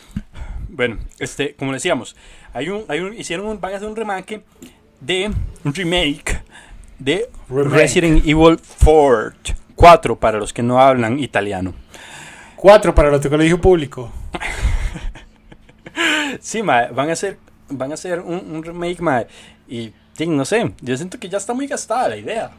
Bueno, 0.68 0.98
este, 1.18 1.54
como 1.54 1.72
decíamos, 1.72 2.16
hay 2.54 2.68
un, 2.70 2.84
hay 2.88 3.00
un, 3.00 3.12
hicieron 3.18 3.46
un, 3.46 3.60
van 3.60 3.74
a 3.74 3.76
hacer 3.76 3.88
un 3.88 3.94
remake 3.94 4.42
de 5.00 5.30
un 5.64 5.74
remake 5.74 6.42
de 7.04 7.28
Remake. 7.48 7.76
Resident 7.76 8.26
Evil 8.26 8.58
4, 8.84 9.34
4 9.74 10.18
para 10.18 10.38
los 10.38 10.52
que 10.52 10.62
no 10.62 10.80
hablan 10.80 11.18
italiano. 11.18 11.74
Cuatro 12.56 12.94
para 12.94 13.10
los 13.10 13.20
de 13.22 13.30
colegio 13.30 13.60
público. 13.60 14.10
Sí, 16.40 16.62
ma, 16.62 16.86
van 16.86 17.10
a 17.10 17.12
hacer, 17.12 17.38
van 17.68 17.90
a 17.90 17.94
hacer 17.94 18.18
un, 18.20 18.34
un 18.50 18.62
remake, 18.62 19.00
ma, 19.00 19.24
y 19.68 19.92
sí, 20.14 20.26
no 20.26 20.44
sé, 20.44 20.72
yo 20.80 20.96
siento 20.96 21.18
que 21.20 21.28
ya 21.28 21.36
está 21.36 21.52
muy 21.52 21.66
gastada 21.66 22.08
la 22.08 22.16
idea. 22.16 22.50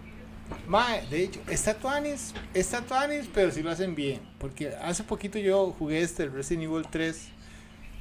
Mae, 0.67 1.05
de 1.07 1.23
hecho, 1.23 1.39
está 1.49 1.73
tuanis, 1.73 2.33
está 2.53 2.81
tuanis, 2.81 3.27
pero 3.33 3.51
si 3.51 3.63
lo 3.63 3.71
hacen 3.71 3.95
bien. 3.95 4.21
Porque 4.37 4.73
hace 4.81 5.03
poquito 5.03 5.39
yo 5.39 5.73
jugué 5.77 6.01
este, 6.01 6.23
el 6.23 6.31
Resident 6.31 6.65
Evil 6.65 6.85
3. 6.89 7.29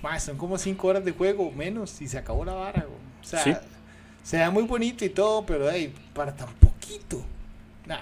Mae, 0.03 0.21
son 0.21 0.37
como 0.37 0.59
5 0.59 0.87
horas 0.87 1.05
de 1.05 1.13
juego, 1.13 1.51
menos, 1.51 2.01
y 2.03 2.09
se 2.09 2.19
acabó 2.19 2.45
la 2.45 2.55
vara. 2.55 2.87
O 3.21 3.25
sea, 3.25 3.43
Sí. 3.43 3.55
Se 4.23 4.39
da 4.39 4.51
muy 4.51 4.65
bonito 4.65 5.05
y 5.05 5.09
todo, 5.09 5.45
pero 5.45 5.71
hey, 5.71 5.93
para 6.15 6.35
tan 6.35 6.49
poquito. 6.55 7.23
Nah. 7.87 7.99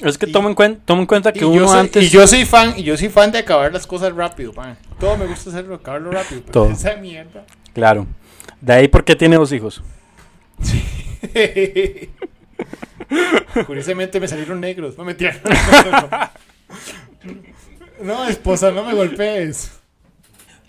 Es 0.00 0.18
que 0.18 0.26
toma 0.26 0.50
en, 0.50 0.76
toma 0.80 1.00
en 1.00 1.06
cuenta 1.06 1.32
que 1.32 1.44
uno 1.44 1.68
soy, 1.68 1.80
antes... 1.80 2.04
y 2.04 2.08
yo 2.10 2.26
soy 2.26 2.44
fan, 2.44 2.74
y 2.76 2.82
yo 2.82 2.96
soy 2.96 3.08
fan 3.08 3.32
de 3.32 3.38
acabar 3.38 3.72
las 3.72 3.86
cosas 3.86 4.14
rápido, 4.14 4.52
mae. 4.52 4.76
Todo 5.00 5.16
me 5.16 5.26
gusta 5.26 5.50
hacerlo, 5.50 5.76
acabarlo 5.76 6.10
rápido, 6.10 6.42
pero 6.42 6.52
Todo. 6.52 6.70
esa 6.70 6.96
mierda. 6.96 7.44
Claro. 7.72 8.06
De 8.60 8.72
ahí 8.72 8.88
porque 8.88 9.16
tiene 9.16 9.36
dos 9.36 9.52
hijos. 9.52 9.82
Curiosamente 13.66 14.20
me 14.20 14.28
salieron 14.28 14.60
negros. 14.60 14.98
No 14.98 15.04
me 15.04 15.12
metieron. 15.12 15.40
No, 18.00 18.28
esposa, 18.28 18.70
no 18.70 18.84
me 18.84 18.94
golpees. 18.94 19.75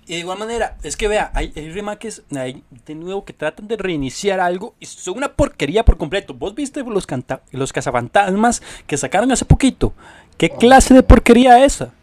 Y 0.08 0.14
de 0.14 0.20
igual 0.20 0.40
manera, 0.40 0.78
es 0.84 0.96
que 0.96 1.10
vea, 1.10 1.32
hay, 1.34 1.52
hay 1.54 1.70
remakes 1.70 2.24
hay 2.34 2.64
de 2.86 2.96
nuevo 2.96 3.26
que 3.26 3.34
tratan 3.34 3.68
de 3.68 3.76
reiniciar 3.76 4.40
algo 4.40 4.74
y 4.80 4.86
son 4.86 5.18
una 5.18 5.34
porquería 5.34 5.84
por 5.84 5.98
completo. 5.98 6.34
¿Vos 6.34 6.56
viste 6.56 6.82
los, 6.82 7.06
canta 7.06 7.42
los 7.52 7.74
cazafantasmas 7.74 8.64
que 8.88 8.96
sacaron 8.96 9.30
hace 9.34 9.44
poquito? 9.44 9.94
¿Qué 10.38 10.50
clase 10.50 10.94
de 10.94 11.04
porquería 11.04 11.64
es 11.66 11.76
esa? 11.76 11.94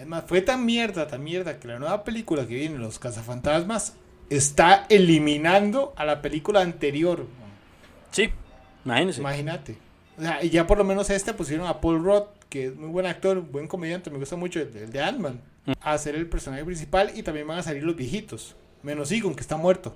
Es 0.00 0.06
más, 0.06 0.24
fue 0.26 0.40
tan 0.40 0.64
mierda, 0.64 1.06
tan 1.06 1.22
mierda 1.22 1.58
que 1.58 1.68
la 1.68 1.78
nueva 1.78 2.04
película 2.04 2.46
que 2.46 2.54
viene, 2.54 2.78
Los 2.78 2.98
Cazafantasmas, 2.98 3.94
está 4.28 4.86
eliminando 4.88 5.94
a 5.96 6.04
la 6.04 6.20
película 6.20 6.60
anterior. 6.60 7.26
Sí, 8.10 8.30
imagínese. 8.84 9.20
Imagínate. 9.20 9.76
O 10.18 10.22
sea, 10.22 10.44
y 10.44 10.50
ya 10.50 10.66
por 10.66 10.76
lo 10.76 10.84
menos 10.84 11.08
a 11.08 11.14
este 11.14 11.32
pusieron 11.32 11.66
a 11.66 11.80
Paul 11.80 12.04
Rudd, 12.04 12.24
que 12.50 12.66
es 12.66 12.76
muy 12.76 12.90
buen 12.90 13.06
actor, 13.06 13.40
buen 13.40 13.66
comediante, 13.66 14.10
me 14.10 14.18
gusta 14.18 14.36
mucho 14.36 14.60
el, 14.60 14.76
el 14.76 14.92
de 14.92 15.02
Ant-Man, 15.02 15.40
a 15.80 15.98
ser 15.98 16.14
el 16.14 16.28
personaje 16.28 16.64
principal 16.64 17.12
y 17.14 17.22
también 17.22 17.46
van 17.46 17.58
a 17.58 17.62
salir 17.62 17.82
los 17.82 17.96
viejitos. 17.96 18.56
Menos 18.82 19.12
Egon, 19.12 19.34
que 19.34 19.40
está 19.42 19.56
muerto. 19.56 19.94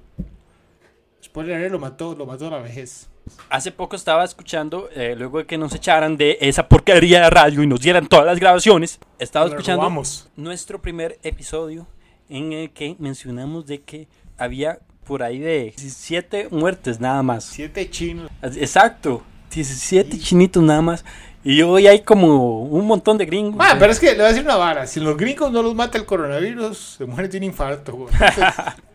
Spoiler 1.22 1.70
lo 1.70 1.78
mató, 1.78 2.14
lo 2.14 2.24
mató 2.24 2.46
a 2.46 2.50
la 2.50 2.58
vejez. 2.58 3.08
Hace 3.50 3.72
poco 3.72 3.96
estaba 3.96 4.24
escuchando, 4.24 4.88
eh, 4.94 5.16
luego 5.18 5.38
de 5.38 5.46
que 5.46 5.58
nos 5.58 5.74
echaran 5.74 6.16
de 6.16 6.38
esa 6.40 6.68
porquería 6.68 7.22
de 7.22 7.30
radio 7.30 7.62
y 7.62 7.66
nos 7.66 7.80
dieran 7.80 8.06
todas 8.06 8.24
las 8.24 8.38
grabaciones, 8.38 9.00
estaba 9.18 9.46
escuchando 9.46 9.82
robamos. 9.82 10.28
nuestro 10.36 10.80
primer 10.80 11.18
episodio 11.24 11.88
en 12.28 12.52
el 12.52 12.70
que 12.70 12.94
mencionamos 13.00 13.66
de 13.66 13.82
que 13.82 14.06
había 14.38 14.78
por 15.04 15.24
ahí 15.24 15.38
de 15.40 15.72
17 15.76 16.48
muertes 16.50 17.00
nada 17.00 17.22
más. 17.24 17.44
Siete 17.44 17.90
chinos. 17.90 18.30
Exacto, 18.42 19.22
17 19.56 20.18
chinitos 20.18 20.62
nada 20.62 20.82
más. 20.82 21.04
Y 21.42 21.62
hoy 21.62 21.86
hay 21.86 22.00
como 22.00 22.62
un 22.64 22.86
montón 22.86 23.18
de 23.18 23.24
gringos. 23.24 23.54
Ah, 23.60 23.72
eh. 23.74 23.76
pero 23.78 23.92
es 23.92 24.00
que 24.00 24.06
le 24.10 24.16
voy 24.16 24.24
a 24.24 24.28
decir 24.28 24.42
una 24.42 24.56
vara. 24.56 24.86
Si 24.86 24.98
los 24.98 25.16
gringos 25.16 25.52
no 25.52 25.62
los 25.62 25.76
mata 25.76 25.96
el 25.96 26.04
coronavirus, 26.04 26.96
se 26.98 27.04
mueren 27.06 27.30
de 27.30 27.38
un 27.38 27.44
infarto. 27.44 27.92
güey. 27.92 28.12
Entonces, 28.12 28.44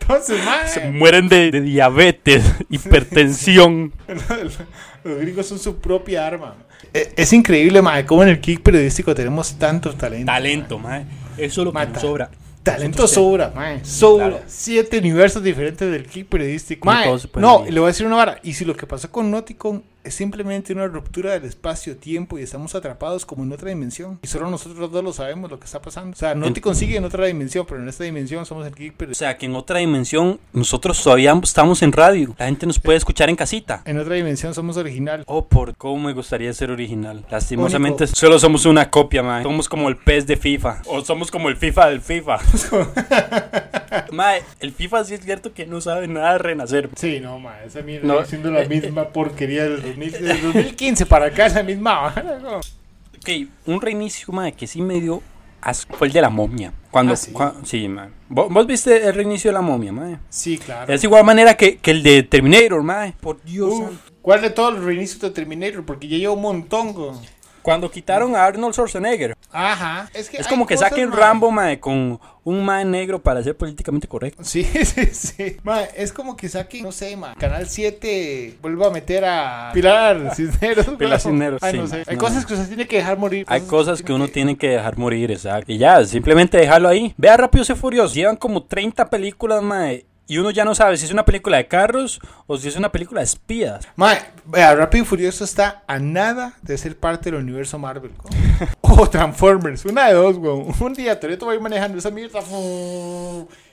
entonces 0.00 0.70
Se 0.70 0.90
mueren 0.90 1.28
de, 1.28 1.50
de 1.50 1.60
diabetes, 1.62 2.44
hipertensión. 2.68 3.92
los 5.04 5.18
gringos 5.18 5.46
son 5.46 5.58
su 5.58 5.76
propia 5.76 6.26
arma. 6.26 6.54
Eh, 6.92 7.14
Es 7.16 7.32
increíble, 7.32 7.80
mae, 7.80 8.04
cómo 8.04 8.22
en 8.22 8.28
el 8.28 8.40
kick 8.40 8.60
periodístico 8.60 9.14
tenemos 9.14 9.54
tanto 9.54 9.94
talento. 9.94 10.26
Talento, 10.30 10.78
mae. 10.78 11.06
Eso 11.38 11.62
es 11.62 11.64
lo 11.64 11.72
que 11.72 11.86
nos 11.86 12.00
sobra. 12.02 12.30
Talento 12.62 13.02
Nosotros 13.02 13.10
sobra, 13.12 13.52
mae. 13.54 13.82
Sobra. 13.82 14.28
Claro. 14.28 14.42
Siete 14.46 14.98
universos 14.98 15.42
diferentes 15.42 15.90
del 15.90 16.06
kick 16.06 16.28
periodístico. 16.28 16.84
Mae, 16.84 17.08
no, 17.36 17.64
le 17.66 17.80
voy 17.80 17.86
a 17.86 17.92
decir 17.92 18.06
una 18.06 18.16
vara. 18.16 18.38
Y 18.42 18.52
si 18.52 18.66
lo 18.66 18.76
que 18.76 18.86
pasó 18.86 19.10
con 19.10 19.30
Nauticon 19.30 19.82
es 20.04 20.14
simplemente 20.14 20.72
una 20.72 20.86
ruptura 20.86 21.32
del 21.32 21.44
espacio-tiempo 21.44 22.38
y 22.38 22.42
estamos 22.42 22.74
atrapados 22.74 23.24
como 23.24 23.44
en 23.44 23.52
otra 23.52 23.68
dimensión. 23.68 24.18
Y 24.22 24.26
solo 24.26 24.50
nosotros 24.50 24.90
dos 24.90 25.04
lo 25.04 25.12
sabemos 25.12 25.50
lo 25.50 25.58
que 25.58 25.66
está 25.66 25.80
pasando. 25.80 26.12
O 26.12 26.16
sea, 26.16 26.34
Nauticon 26.34 26.74
sigue 26.74 26.96
en 26.96 27.04
otra 27.04 27.26
dimensión, 27.26 27.66
pero 27.68 27.82
en 27.82 27.88
esta 27.88 28.04
dimensión 28.04 28.44
somos 28.46 28.66
el 28.66 28.74
kick 28.74 28.94
O 28.94 28.96
periodístico. 28.98 29.26
sea, 29.26 29.38
que 29.38 29.46
en 29.46 29.54
otra 29.54 29.78
dimensión 29.78 30.40
nosotros 30.52 31.02
todavía 31.02 31.38
estamos 31.42 31.82
en 31.82 31.92
radio. 31.92 32.34
La 32.38 32.46
gente 32.46 32.66
nos 32.66 32.78
puede 32.78 32.98
escuchar 32.98 33.30
en 33.30 33.36
casita. 33.36 33.82
En 33.84 33.98
otra 33.98 34.14
dimensión 34.14 34.54
somos 34.54 34.76
original. 34.76 35.24
Oh, 35.26 35.46
por 35.46 35.76
cómo 35.76 36.06
me 36.08 36.12
gustaría 36.12 36.52
ser 36.52 36.70
original. 36.70 37.24
Lastimosamente 37.30 38.06
solo 38.06 38.38
somos 38.38 38.66
una 38.66 38.90
copia, 38.90 39.22
mae. 39.22 39.42
Somos 39.42 39.68
como 39.68 39.88
el 39.88 39.96
pez 39.96 40.26
de 40.26 40.36
FIFA. 40.36 40.82
O 40.86 41.04
somos 41.04 41.30
como 41.30 41.48
el 41.48 41.56
FIFA 41.56 41.88
del 41.88 42.00
FIFA. 42.00 42.38
mae, 44.12 44.42
el 44.60 44.72
FIFA 44.72 45.04
sí 45.04 45.14
es 45.14 45.20
cierto 45.24 45.52
que 45.52 45.66
no 45.66 45.80
sabe 45.80 46.08
nada 46.08 46.32
de 46.32 46.38
renacer. 46.38 46.88
Sí, 46.96 47.20
no, 47.20 47.38
ma, 47.38 47.62
esa 47.64 47.82
mierda 47.82 48.06
No, 48.06 48.24
siendo 48.24 48.50
la 48.50 48.62
eh, 48.62 48.68
misma 48.68 49.08
porquería 49.10 49.64
del, 49.64 49.82
2000 49.82 50.12
del 50.12 50.42
2015 50.42 51.06
para 51.06 51.26
acá, 51.26 51.46
es 51.46 51.54
la 51.54 51.62
misma 51.62 52.14
no. 52.42 52.56
Ok, 52.58 53.28
un 53.66 53.80
reinicio, 53.80 54.32
mae, 54.32 54.52
que 54.52 54.66
sí 54.66 54.82
me 54.82 55.00
dio 55.00 55.22
asco 55.60 55.94
fue 55.96 56.08
el 56.08 56.12
de 56.12 56.20
la 56.20 56.28
momia. 56.30 56.72
Cuando, 56.90 57.12
Ah, 57.12 57.16
¿sí? 57.16 57.32
cua- 57.32 57.54
sí, 57.64 57.86
mae. 57.88 58.08
¿Vos, 58.28 58.52
vos 58.52 58.66
viste 58.66 59.06
el 59.06 59.14
reinicio 59.14 59.50
de 59.50 59.54
la 59.54 59.60
momia, 59.60 59.92
mae? 59.92 60.18
Sí, 60.28 60.58
claro. 60.58 60.92
Es 60.92 61.04
igual 61.04 61.24
manera 61.24 61.56
que, 61.56 61.76
que 61.76 61.92
el 61.92 62.02
de 62.02 62.24
Terminator, 62.24 62.82
mae. 62.82 63.14
Por 63.20 63.40
Dios 63.44 63.72
Uf. 63.72 63.90
¿Cuál 64.20 64.40
de 64.42 64.50
todos 64.50 64.74
los 64.74 64.84
reinicios 64.84 65.20
de 65.20 65.30
Terminator? 65.30 65.84
Porque 65.84 66.08
ya 66.08 66.16
lleva 66.16 66.32
un 66.32 66.42
montón. 66.42 66.92
go. 66.92 67.20
Cuando 67.62 67.90
quitaron 67.90 68.34
a 68.36 68.44
Arnold 68.44 68.74
Schwarzenegger. 68.74 69.36
Ajá. 69.50 70.08
Es, 70.14 70.28
que 70.28 70.38
Es 70.38 70.48
como 70.48 70.66
que 70.66 70.76
saquen. 70.76 71.12
Rambo, 71.12 71.50
mae, 71.50 71.78
con 71.78 72.18
un 72.44 72.64
mae 72.64 72.84
negro 72.84 73.22
para 73.22 73.42
ser 73.42 73.56
políticamente 73.56 74.08
correcto. 74.08 74.42
Sí, 74.44 74.64
sí, 74.84 75.06
sí. 75.12 75.56
Ma, 75.62 75.82
es 75.82 76.12
como 76.12 76.36
que 76.36 76.48
saquen, 76.48 76.82
no 76.82 76.92
sé, 76.92 77.16
ma, 77.16 77.34
Canal 77.36 77.68
7 77.68 78.58
vuelva 78.60 78.88
a 78.88 78.90
meter 78.90 79.24
a 79.24 79.70
Pilar 79.72 80.34
Cisneros. 80.36 80.86
Pilar. 80.98 81.20
Cisneros, 81.20 81.62
Ay, 81.62 81.72
sí, 81.72 81.78
no 81.78 81.86
sé. 81.86 82.04
Hay 82.06 82.16
no. 82.16 82.22
cosas 82.22 82.46
que 82.46 82.54
usted 82.54 82.68
tiene 82.68 82.86
que 82.86 82.96
dejar 82.96 83.18
morir. 83.18 83.46
Hay 83.48 83.62
cosas 83.62 84.02
que 84.02 84.12
uno 84.12 84.28
tiene 84.28 84.56
que 84.56 84.70
dejar 84.70 84.98
morir, 84.98 85.30
exacto. 85.30 85.70
Y 85.70 85.78
ya, 85.78 86.04
simplemente 86.04 86.58
dejarlo 86.58 86.88
ahí. 86.88 87.14
Vea 87.16 87.36
Rápidos 87.36 87.70
y 87.70 87.74
Furiosos. 87.74 88.14
Llevan 88.14 88.36
como 88.36 88.64
30 88.64 89.08
películas, 89.08 89.62
mae. 89.62 90.06
Y 90.26 90.38
uno 90.38 90.50
ya 90.50 90.64
no 90.64 90.74
sabe 90.74 90.96
si 90.96 91.04
es 91.04 91.10
una 91.10 91.24
película 91.24 91.56
de 91.56 91.66
carros 91.66 92.20
o 92.46 92.56
si 92.56 92.68
es 92.68 92.76
una 92.76 92.92
película 92.92 93.20
de 93.20 93.24
espías. 93.24 93.88
Ma, 93.96 94.16
vea, 94.44 94.74
Rápido 94.74 95.04
y 95.04 95.06
Furioso 95.06 95.44
está 95.44 95.82
a 95.86 95.98
nada 95.98 96.54
de 96.62 96.78
ser 96.78 96.96
parte 96.96 97.30
del 97.30 97.40
universo 97.40 97.78
Marvel. 97.78 98.12
o 98.80 99.10
Transformers, 99.10 99.84
una 99.84 100.08
de 100.08 100.14
dos, 100.14 100.36
güey. 100.38 100.64
Un 100.80 100.94
día 100.94 101.18
Toreto 101.18 101.46
va 101.46 101.52
a 101.52 101.54
ir 101.56 101.60
manejando 101.60 101.98
esa 101.98 102.10
mierda 102.10 102.40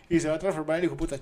y 0.10 0.20
se 0.20 0.28
va 0.28 0.36
a 0.36 0.40
transformar 0.40 0.80
en 0.80 0.86
hijo 0.86 0.98
puta. 0.98 1.18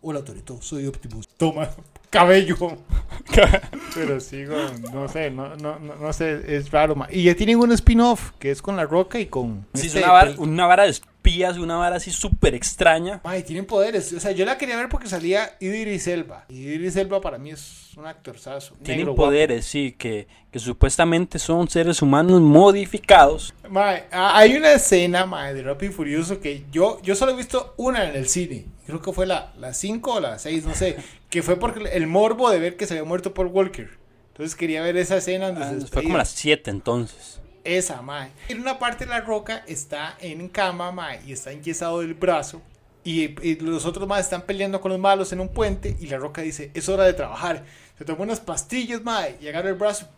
Hola 0.00 0.22
Toreto, 0.22 0.60
soy 0.60 0.86
Optimus. 0.86 1.26
Toma, 1.36 1.70
cabello. 2.10 2.56
Pero 3.94 4.20
sí, 4.20 4.44
güey, 4.44 4.80
no 4.92 5.08
sé, 5.08 5.30
no, 5.30 5.56
no, 5.56 5.78
no, 5.78 5.96
no 5.96 6.12
sé, 6.12 6.56
es 6.56 6.70
raro. 6.70 6.94
ma. 6.94 7.08
Y 7.10 7.24
ya 7.24 7.34
tienen 7.34 7.58
un 7.58 7.72
spin-off 7.72 8.32
que 8.38 8.50
es 8.50 8.62
con 8.62 8.76
La 8.76 8.84
Roca 8.84 9.18
y 9.18 9.26
con... 9.26 9.66
Sí, 9.74 9.86
es 9.88 9.94
este 9.94 10.04
una 10.04 10.12
vara, 10.12 10.34
una 10.38 10.66
vara 10.66 10.84
de 10.84 10.90
espías, 11.28 11.58
una 11.58 11.76
vara 11.76 11.96
así 11.96 12.10
súper 12.10 12.54
extraña. 12.54 13.20
Ay, 13.24 13.42
tienen 13.42 13.66
poderes. 13.66 14.12
O 14.12 14.20
sea, 14.20 14.32
yo 14.32 14.44
la 14.44 14.56
quería 14.58 14.76
ver 14.76 14.88
porque 14.88 15.08
salía 15.08 15.56
Idris 15.60 16.06
Elba. 16.06 16.44
Idris 16.48 16.96
Elba 16.96 17.20
para 17.20 17.38
mí 17.38 17.50
es 17.50 17.90
un 17.96 18.06
actorzazo. 18.06 18.74
Tienen 18.82 19.00
negro, 19.00 19.14
guapo. 19.14 19.26
poderes, 19.28 19.66
sí, 19.66 19.94
que, 19.98 20.26
que 20.50 20.58
supuestamente 20.58 21.38
son 21.38 21.68
seres 21.68 22.00
humanos 22.02 22.40
modificados. 22.40 23.54
Mae, 23.68 24.04
hay 24.10 24.56
una 24.56 24.72
escena, 24.72 25.26
mae, 25.26 25.54
de 25.54 25.62
Rápido 25.62 25.92
y 25.92 25.94
Furioso 25.94 26.40
que 26.40 26.64
yo, 26.72 27.00
yo 27.02 27.14
solo 27.14 27.32
he 27.32 27.36
visto 27.36 27.74
una 27.76 28.08
en 28.08 28.16
el 28.16 28.28
cine. 28.28 28.66
Creo 28.86 29.02
que 29.02 29.12
fue 29.12 29.26
la 29.26 29.52
5 29.72 30.12
o 30.14 30.20
la 30.20 30.38
6, 30.38 30.64
no 30.64 30.74
sé. 30.74 30.96
Que 31.28 31.42
fue 31.42 31.56
porque 31.56 31.90
el 31.92 32.06
morbo 32.06 32.48
de 32.48 32.58
ver 32.58 32.78
que 32.78 32.86
se 32.86 32.94
había 32.94 33.04
muerto 33.04 33.34
Paul 33.34 33.48
Walker. 33.48 33.90
Entonces 34.28 34.56
quería 34.56 34.80
ver 34.80 34.96
esa 34.96 35.18
escena 35.18 35.48
donde 35.50 35.62
Ah, 35.62 35.74
se 35.78 35.86
fue 35.88 36.02
como 36.02 36.16
las 36.16 36.30
7 36.30 36.70
entonces. 36.70 37.37
Esa, 37.64 38.02
mae. 38.02 38.30
En 38.48 38.60
una 38.60 38.78
parte 38.78 39.06
la 39.06 39.20
roca 39.20 39.64
está 39.66 40.16
en 40.20 40.48
cama, 40.48 40.92
mae, 40.92 41.20
y 41.26 41.32
está 41.32 41.52
enyesado 41.52 42.00
del 42.00 42.14
brazo. 42.14 42.62
Y, 43.04 43.28
los 43.60 43.86
otros 43.86 44.06
más 44.06 44.20
están 44.20 44.42
peleando 44.42 44.80
con 44.80 44.90
los 44.90 45.00
malos 45.00 45.32
en 45.32 45.40
un 45.40 45.48
puente. 45.48 45.96
Y 46.00 46.06
la 46.06 46.18
roca 46.18 46.42
dice: 46.42 46.70
Es 46.74 46.88
hora 46.88 47.04
de 47.04 47.14
trabajar. 47.14 47.64
Se 47.96 48.04
toma 48.04 48.22
unas 48.22 48.40
pastillas, 48.40 49.02
mae, 49.02 49.36
y 49.40 49.48
agarra 49.48 49.70
el 49.70 49.74
brazo 49.74 50.08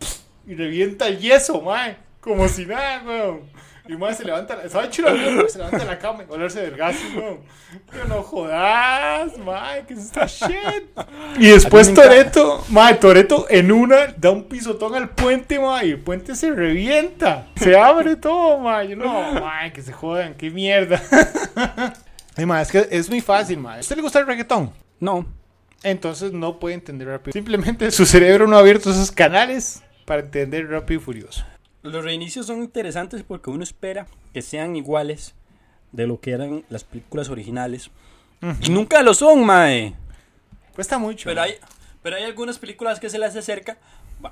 y 0.47 0.55
revienta 0.55 1.09
el 1.09 1.19
yeso, 1.19 1.61
mae. 1.61 1.97
Como 2.21 2.49
si 2.49 2.67
nada, 2.67 3.03
weón. 3.05 3.43
Y 3.91 3.97
mae 3.97 4.15
se 4.15 4.25
levanta, 4.25 4.55
la 4.55 5.13
mierda, 5.13 5.49
se 5.49 5.59
levanta 5.59 5.85
la 5.85 5.99
cama 5.99 6.23
y 6.23 6.33
olerse 6.33 6.61
del 6.61 6.77
gas, 6.77 6.95
weón. 7.13 7.41
Pero 7.91 8.05
no 8.05 8.23
jodas, 8.23 9.37
mae, 9.39 9.85
que 9.85 9.95
es 9.95 10.01
esta 10.01 10.27
shit. 10.27 10.85
Y 11.41 11.49
después. 11.49 11.93
Toreto, 11.93 12.65
mae, 12.69 12.95
Toreto 12.95 13.47
en 13.51 13.73
una 13.73 14.15
da 14.17 14.31
un 14.31 14.45
pisotón 14.45 14.95
al 14.95 15.09
puente, 15.11 15.59
mae, 15.59 15.89
y 15.89 15.91
el 15.91 15.99
puente 15.99 16.37
se 16.37 16.53
revienta. 16.53 17.49
Se 17.57 17.77
abre 17.77 18.15
todo, 18.15 18.59
mae. 18.59 18.91
Yo, 18.91 18.95
no, 18.97 19.33
mae, 19.33 19.73
que 19.73 19.83
se 19.83 19.93
jodan, 19.93 20.35
qué 20.35 20.51
mierda. 20.51 21.03
Ay, 22.37 22.47
mae, 22.47 22.63
es 22.63 22.71
que 22.71 22.87
es 22.93 23.11
muy 23.11 23.21
fácil, 23.21 23.59
mae. 23.59 23.79
¿A 23.79 23.81
usted 23.81 23.97
le 23.97 24.03
gusta 24.03 24.21
el 24.21 24.27
reggaetón? 24.29 24.71
No, 25.01 25.27
Entonces 25.83 26.31
no 26.31 26.61
puede 26.61 26.77
entender 26.77 27.09
rápido. 27.09 27.33
Simplemente 27.33 27.91
su 27.91 28.07
cerebro 28.07 28.47
no 28.47 28.57
ha 28.57 28.61
abierto 28.61 28.93
esos 28.93 29.11
canales 29.11 29.83
para 30.05 30.23
entender 30.23 30.69
rápido 30.71 31.01
y 31.01 31.03
furioso. 31.03 31.45
Los 31.83 32.05
reinicios 32.05 32.47
son 32.47 32.63
interesantes 32.63 33.23
porque 33.23 33.51
uno 33.51 33.63
espera 33.63 34.07
que 34.33 34.43
sean 34.43 34.77
iguales 34.77 35.35
de 35.93 36.07
lo 36.07 36.21
que 36.21 36.33
eran 36.33 36.65
las 36.69 36.85
películas 36.85 37.29
originales. 37.29 37.91
Y 38.63 38.71
nunca 38.71 39.03
lo 39.03 39.15
son, 39.15 39.45
mae. 39.45 39.95
Cuesta 40.75 40.99
mucho. 40.99 41.29
Pero 41.29 41.43
hay, 41.43 41.55
pero 42.03 42.17
hay 42.17 42.25
algunas 42.25 42.59
películas 42.59 43.01
que 43.01 43.11
se 43.11 43.19
les 43.19 43.37
acerca, 43.37 43.79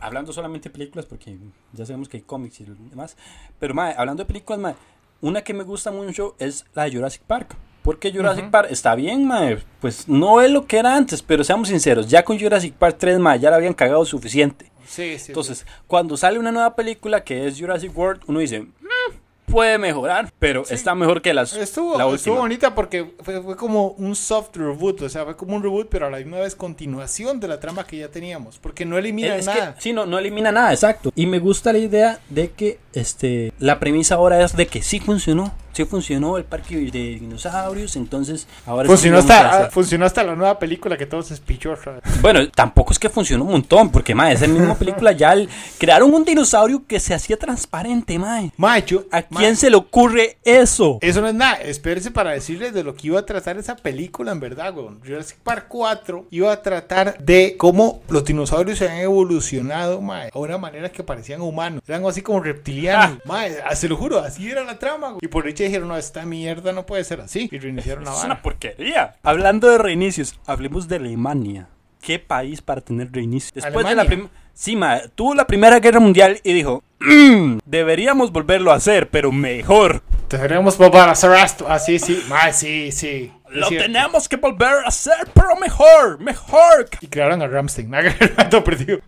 hablando 0.01 0.33
solamente 0.33 0.69
de 0.69 0.73
películas, 0.73 1.07
porque 1.07 1.37
ya 1.73 1.85
sabemos 1.85 2.09
que 2.09 2.19
hay 2.19 2.23
cómics 2.23 2.61
y 2.61 2.65
demás. 2.65 3.17
Pero, 3.59 3.75
mae, 3.75 3.95
hablando 3.97 4.23
de 4.23 4.27
películas, 4.27 4.61
mae, 4.61 4.75
una 5.21 5.43
que 5.43 5.53
me 5.53 5.65
gusta 5.65 5.91
mucho 5.91 6.37
es 6.39 6.65
la 6.75 6.85
de 6.85 6.93
Jurassic 6.93 7.23
Park. 7.23 7.57
Porque 7.83 8.13
Jurassic. 8.13 8.51
Park 8.51 8.69
está 8.71 8.95
bien, 8.95 9.27
mae. 9.27 9.59
Pues 9.81 10.09
no 10.09 10.41
es 10.43 10.51
lo 10.51 10.67
que 10.67 10.79
era 10.79 10.95
antes, 10.97 11.23
pero 11.23 11.43
seamos 11.45 11.69
sinceros, 11.69 12.09
ya 12.09 12.25
con 12.25 12.39
Jurassic 12.39 12.75
Park 12.75 12.97
3, 12.99 13.19
mae, 13.19 13.39
ya 13.39 13.51
la 13.51 13.57
habían 13.57 13.75
cagado 13.75 14.05
suficiente. 14.05 14.71
Sí, 14.87 15.19
sí. 15.19 15.27
Entonces, 15.33 15.67
cuando 15.87 16.17
sale 16.17 16.39
una 16.39 16.51
nueva 16.53 16.75
película 16.75 17.23
que 17.23 17.47
es 17.47 17.59
Jurassic 17.59 17.97
World, 17.97 18.23
uno 18.27 18.41
dice, 18.41 18.61
"Mm, 18.61 19.51
puede 19.53 19.79
mejorar, 19.79 20.31
pero 20.39 20.65
está 20.69 20.95
mejor 20.95 21.23
que 21.23 21.33
las, 21.33 21.55
Estuvo, 21.55 21.97
la 21.97 22.05
estuvo 22.05 22.13
última. 22.13 22.37
bonita 22.37 22.75
porque 22.75 23.15
fue, 23.23 23.41
fue 23.43 23.57
como 23.57 23.89
un 23.93 24.15
soft 24.15 24.55
reboot, 24.57 25.03
o 25.03 25.09
sea, 25.09 25.25
fue 25.25 25.37
como 25.37 25.57
un 25.57 25.63
reboot, 25.63 25.89
pero 25.89 26.07
a 26.07 26.11
la 26.11 26.19
misma 26.19 26.39
vez 26.39 26.55
continuación 26.55 27.41
de 27.41 27.49
la 27.49 27.59
trama 27.61 27.87
que 27.87 27.97
ya 27.99 28.09
teníamos, 28.09 28.59
porque 28.59 28.85
no 28.85 28.99
elimina 28.99 29.37
Es 29.37 29.47
nada. 29.47 29.75
que, 29.75 29.81
sí, 29.81 29.93
no, 29.95 30.05
no 30.07 30.19
elimina 30.19 30.53
nada, 30.53 30.73
exacto. 30.73 31.13
Y 31.15 31.27
me 31.27 31.39
gusta 31.39 31.73
la 31.73 31.79
idea 31.79 32.19
de 32.29 32.51
que 32.51 32.79
este 32.93 33.53
la 33.59 33.79
premisa 33.79 34.17
ahora 34.17 34.43
es 34.43 34.55
de 34.57 34.67
que 34.67 34.83
sí 34.83 35.01
funcionó. 35.01 35.53
Sí 35.73 35.85
funcionó 35.85 36.37
el 36.39 36.45
parque 36.45 36.77
de 36.77 37.19
dinosaurios, 37.21 37.95
entonces 37.97 38.47
ahora 38.67 38.89
Funcionó 38.89 39.19
hasta, 39.19 39.51
hacer- 39.51 39.71
funcionó 39.71 40.07
hasta 40.07 40.25
la 40.25 40.35
nueva 40.35 40.59
película 40.59 40.97
que 40.97 41.07
todos 41.07 41.31
es 41.31 41.39
pichorra. 41.41 42.01
Bueno, 42.21 42.49
tampoco 42.51 42.93
es 42.93 42.99
que 42.99 43.09
funcionó 43.09 43.45
un 43.45 43.53
montón, 43.53 43.91
porque 43.91 44.15
mae, 44.15 44.35
esa 44.35 44.47
misma 44.49 44.75
película 44.79 45.13
ya 45.13 45.33
el- 45.35 45.49
crearon 45.79 46.13
un 46.13 46.25
dinosaurio 46.25 46.83
que 46.87 46.99
se 46.99 47.15
hacía 47.15 47.37
transparente, 47.37 48.19
mae. 48.19 48.51
Macho, 48.57 49.05
¿A 49.13 49.23
quién 49.23 49.57
se 49.57 49.71
le 49.71 49.77
ocurre 49.77 50.39
eso? 50.43 50.99
Eso 51.01 51.21
no 51.21 51.29
es 51.29 51.35
nada, 51.35 51.57
espérense 51.63 52.11
para 52.11 52.31
decirles 52.33 52.75
de 52.75 52.83
lo 52.83 52.95
que 52.95 53.07
iba 53.09 53.21
a 53.21 53.27
tratar 53.27 53.57
esa 53.59 53.77
película 53.77 54.33
en 54.33 54.41
verdad, 54.41 54.77
weón. 54.77 55.01
Jurassic 55.05 55.39
Park 55.39 55.67
4 55.69 56.27
iba 56.31 56.53
a 56.53 56.61
tratar 56.63 57.19
de 57.19 57.55
cómo 57.57 58.03
los 58.09 58.25
dinosaurios 58.25 58.79
se 58.79 58.89
han 58.89 58.99
evolucionado, 58.99 60.01
mae, 60.01 60.31
a 60.35 60.39
una 60.39 60.59
manera 60.59 60.91
que 60.91 61.03
parecían 61.05 61.41
humanos. 61.41 61.83
Eran 61.87 62.05
así 62.07 62.23
como 62.23 62.41
reptilianos. 62.41 63.19
Mae, 63.25 63.57
ah, 63.65 63.77
se 63.77 63.89
lo 63.89 63.97
juro, 63.97 64.19
así 64.21 64.51
era 64.51 64.65
la 64.65 64.79
trama, 64.79 65.09
güey. 65.11 65.21
Y 65.23 65.29
por 65.29 65.45
dicha 65.47 65.68
dijeron, 65.69 65.89
no, 65.89 65.97
esta 65.97 66.25
mierda 66.27 66.73
no 66.73 66.85
puede 66.87 67.05
ser 67.05 67.21
así. 67.21 67.49
Y 67.53 67.59
reiniciaron 67.59 68.05
la 68.05 68.13
Es 68.13 68.25
una 68.25 68.43
porquería. 68.43 69.15
Hablando 69.23 69.69
de 69.71 69.79
reinicios, 69.79 70.39
hablemos 70.47 70.89
de 70.89 70.97
Alemania. 70.97 71.69
¿Qué 72.01 72.19
país 72.19 72.61
para 72.63 72.81
tener 72.81 73.11
reinicio? 73.13 73.51
Después 73.55 73.75
de 73.87 73.95
la 73.95 74.03
Alemania. 74.03 74.07
primera... 74.29 74.31
Sí, 74.55 74.75
ma, 74.75 75.01
tuvo 75.15 75.37
la 75.37 75.47
Primera 75.47 75.79
Guerra 75.79 76.01
Mundial 76.01 76.41
y 76.43 76.53
dijo, 76.53 76.83
"Mm, 76.99 77.59
deberíamos 77.65 78.33
volverlo 78.33 78.73
a 78.73 78.75
hacer, 78.75 79.09
pero 79.09 79.31
mejor. 79.31 80.03
Tendríamos 80.27 80.75
para 80.75 81.13
hacer 81.13 81.31
esto. 81.45 81.67
Ah, 81.69 81.79
sí, 81.79 82.01
sí, 82.01 82.25
mae, 82.29 82.53
sí, 82.53 82.91
sí. 82.91 83.33
Lo 83.51 83.69
cierto. 83.69 83.87
tenemos 83.87 84.29
que 84.29 84.37
volver 84.37 84.85
a 84.85 84.89
hacer, 84.89 85.29
pero 85.33 85.55
mejor, 85.61 86.19
mejor. 86.19 86.89
Y 87.01 87.07
crearon 87.07 87.41
a 87.41 87.47
Ramstein. 87.47 87.89
Nada 87.91 88.65
perdido. 88.65 88.99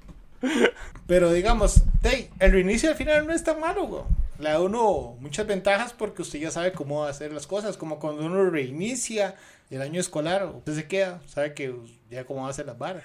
Pero 1.11 1.33
digamos, 1.33 1.83
hey, 2.05 2.31
el 2.39 2.53
reinicio 2.53 2.89
al 2.89 2.95
final 2.95 3.27
no 3.27 3.33
es 3.33 3.43
tan 3.43 3.59
malo, 3.59 3.85
güey. 3.89 4.03
Le 4.39 4.51
da 4.51 4.61
uno 4.61 5.17
muchas 5.19 5.45
ventajas 5.45 5.93
porque 5.93 6.23
usted 6.23 6.39
ya 6.39 6.53
sabe 6.53 6.71
cómo 6.71 7.05
hacer 7.05 7.33
las 7.33 7.49
cosas. 7.49 7.77
Como 7.77 7.99
cuando 7.99 8.25
uno 8.25 8.49
reinicia 8.49 9.35
el 9.71 9.83
año 9.83 10.01
escolar, 10.01 10.47
usted 10.47 10.73
se 10.77 10.87
queda, 10.87 11.21
sabe 11.27 11.53
que 11.53 11.75
ya 12.13 12.23
cómo 12.25 12.47
hacer 12.47 12.67
las 12.67 12.79
varas. 12.79 13.03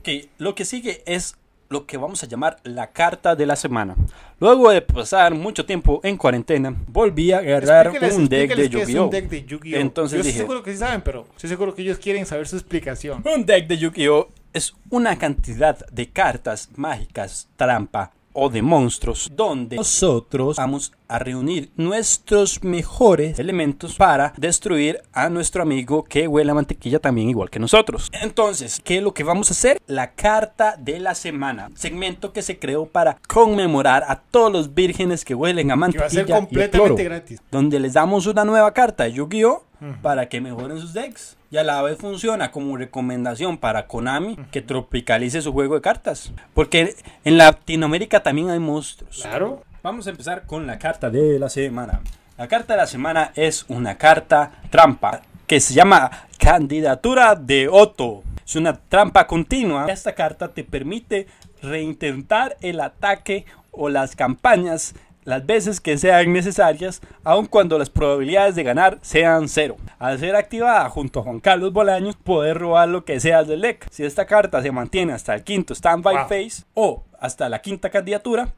Ok, 0.00 0.28
lo 0.36 0.54
que 0.54 0.66
sigue 0.66 1.02
es 1.06 1.34
lo 1.70 1.86
que 1.86 1.96
vamos 1.96 2.22
a 2.22 2.26
llamar 2.26 2.58
la 2.62 2.92
carta 2.92 3.34
de 3.34 3.46
la 3.46 3.56
semana. 3.56 3.96
Luego 4.38 4.70
de 4.70 4.82
pasar 4.82 5.34
mucho 5.34 5.64
tiempo 5.64 6.00
en 6.04 6.18
cuarentena, 6.18 6.76
volví 6.88 7.32
a 7.32 7.38
agarrar 7.38 7.86
Explíqueles- 7.86 8.16
un 8.16 8.28
deck 8.28 8.54
de 8.54 8.68
Yu-Gi-Oh! 8.68 9.04
un 9.04 9.10
deck 9.10 9.28
de 9.30 9.44
Yu-Gi-Oh! 9.46 9.78
Entonces 9.80 10.18
Yo 10.18 10.24
dije, 10.24 10.40
seguro 10.40 10.62
que 10.62 10.72
sí 10.72 10.78
saben, 10.78 11.00
pero 11.00 11.26
estoy 11.34 11.48
seguro 11.48 11.74
que 11.74 11.80
ellos 11.80 11.96
quieren 11.96 12.26
saber 12.26 12.46
su 12.46 12.56
explicación. 12.56 13.24
Un 13.34 13.46
deck 13.46 13.66
de 13.66 13.78
Yu-Gi-Oh! 13.78 14.28
Es 14.56 14.74
una 14.88 15.18
cantidad 15.18 15.86
de 15.88 16.08
cartas 16.08 16.70
mágicas, 16.76 17.46
trampa 17.56 18.12
o 18.38 18.48
de 18.50 18.60
monstruos 18.62 19.30
donde 19.34 19.76
nosotros 19.76 20.56
vamos 20.56 20.92
a 21.08 21.18
reunir 21.18 21.70
nuestros 21.76 22.62
mejores 22.62 23.38
elementos 23.38 23.94
para 23.94 24.34
destruir 24.36 25.00
a 25.12 25.30
nuestro 25.30 25.62
amigo 25.62 26.04
que 26.04 26.28
huele 26.28 26.50
a 26.50 26.54
mantequilla 26.54 26.98
también 26.98 27.30
igual 27.30 27.48
que 27.48 27.58
nosotros. 27.58 28.10
Entonces, 28.20 28.80
¿qué 28.84 28.98
es 28.98 29.02
lo 29.02 29.14
que 29.14 29.24
vamos 29.24 29.50
a 29.50 29.54
hacer? 29.54 29.80
La 29.86 30.12
carta 30.12 30.76
de 30.78 31.00
la 31.00 31.14
semana, 31.14 31.70
segmento 31.76 32.32
que 32.34 32.42
se 32.42 32.58
creó 32.58 32.86
para 32.86 33.18
conmemorar 33.28 34.04
a 34.08 34.20
todos 34.20 34.52
los 34.52 34.74
vírgenes 34.74 35.24
que 35.24 35.34
huelen 35.34 35.70
a 35.70 35.74
Que 35.74 35.80
va 35.80 35.86
a 35.86 35.88
mantequilla 35.88 36.10
ser 36.10 36.22
y 36.22 36.24
cloro 36.26 36.40
completamente 36.40 37.04
gratis. 37.04 37.40
donde 37.50 37.80
les 37.80 37.94
damos 37.94 38.26
una 38.26 38.44
nueva 38.44 38.72
carta 38.74 39.04
de 39.04 39.12
Yu-Gi-Oh! 39.12 39.62
Para 40.02 40.28
que 40.28 40.40
mejoren 40.40 40.78
sus 40.80 40.92
decks. 40.92 41.36
Y 41.50 41.58
a 41.58 41.64
la 41.64 41.80
vez 41.82 41.98
funciona 41.98 42.50
como 42.50 42.76
recomendación 42.76 43.58
para 43.58 43.86
Konami 43.86 44.36
que 44.50 44.62
tropicalice 44.62 45.42
su 45.42 45.52
juego 45.52 45.74
de 45.74 45.80
cartas. 45.80 46.32
Porque 46.54 46.96
en 47.24 47.38
Latinoamérica 47.38 48.22
también 48.22 48.50
hay 48.50 48.58
monstruos. 48.58 49.20
Claro. 49.22 49.62
Vamos 49.82 50.06
a 50.06 50.10
empezar 50.10 50.46
con 50.46 50.66
la 50.66 50.78
carta 50.78 51.10
de 51.10 51.38
la 51.38 51.48
semana. 51.48 52.00
La 52.36 52.48
carta 52.48 52.74
de 52.74 52.78
la 52.78 52.86
semana 52.86 53.32
es 53.36 53.64
una 53.68 53.96
carta 53.96 54.50
trampa 54.70 55.22
que 55.46 55.60
se 55.60 55.74
llama 55.74 56.10
Candidatura 56.38 57.36
de 57.36 57.68
Otto. 57.68 58.24
Es 58.44 58.56
una 58.56 58.76
trampa 58.76 59.26
continua. 59.26 59.86
Esta 59.88 60.14
carta 60.14 60.48
te 60.48 60.64
permite 60.64 61.28
reintentar 61.62 62.56
el 62.60 62.80
ataque 62.80 63.44
o 63.70 63.88
las 63.88 64.16
campañas 64.16 64.94
las 65.26 65.44
veces 65.44 65.80
que 65.82 65.98
sean 65.98 66.32
necesarias, 66.32 67.02
aun 67.24 67.44
cuando 67.46 67.78
las 67.78 67.90
probabilidades 67.90 68.54
de 68.54 68.62
ganar 68.62 68.98
sean 69.02 69.48
cero. 69.48 69.76
Al 69.98 70.18
ser 70.18 70.34
activada 70.36 70.88
junto 70.88 71.20
a 71.20 71.24
Juan 71.24 71.40
Carlos 71.40 71.72
Bolaños, 71.72 72.16
poder 72.16 72.56
robar 72.56 72.88
lo 72.88 73.04
que 73.04 73.20
sea 73.20 73.42
del 73.44 73.60
deck. 73.60 73.86
Si 73.90 74.04
esta 74.04 74.24
carta 74.24 74.62
se 74.62 74.72
mantiene 74.72 75.12
hasta 75.12 75.34
el 75.34 75.44
quinto 75.44 75.74
standby 75.74 76.14
Wow. 76.14 76.28
phase 76.28 76.64
o 76.72 77.04
hasta 77.20 77.48
la 77.48 77.60
quinta 77.60 77.90
candidatura, 77.90 78.48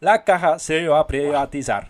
la 0.00 0.24
caja 0.24 0.58
se 0.58 0.86
va 0.88 1.00
a 1.00 1.06
privatizar. 1.06 1.88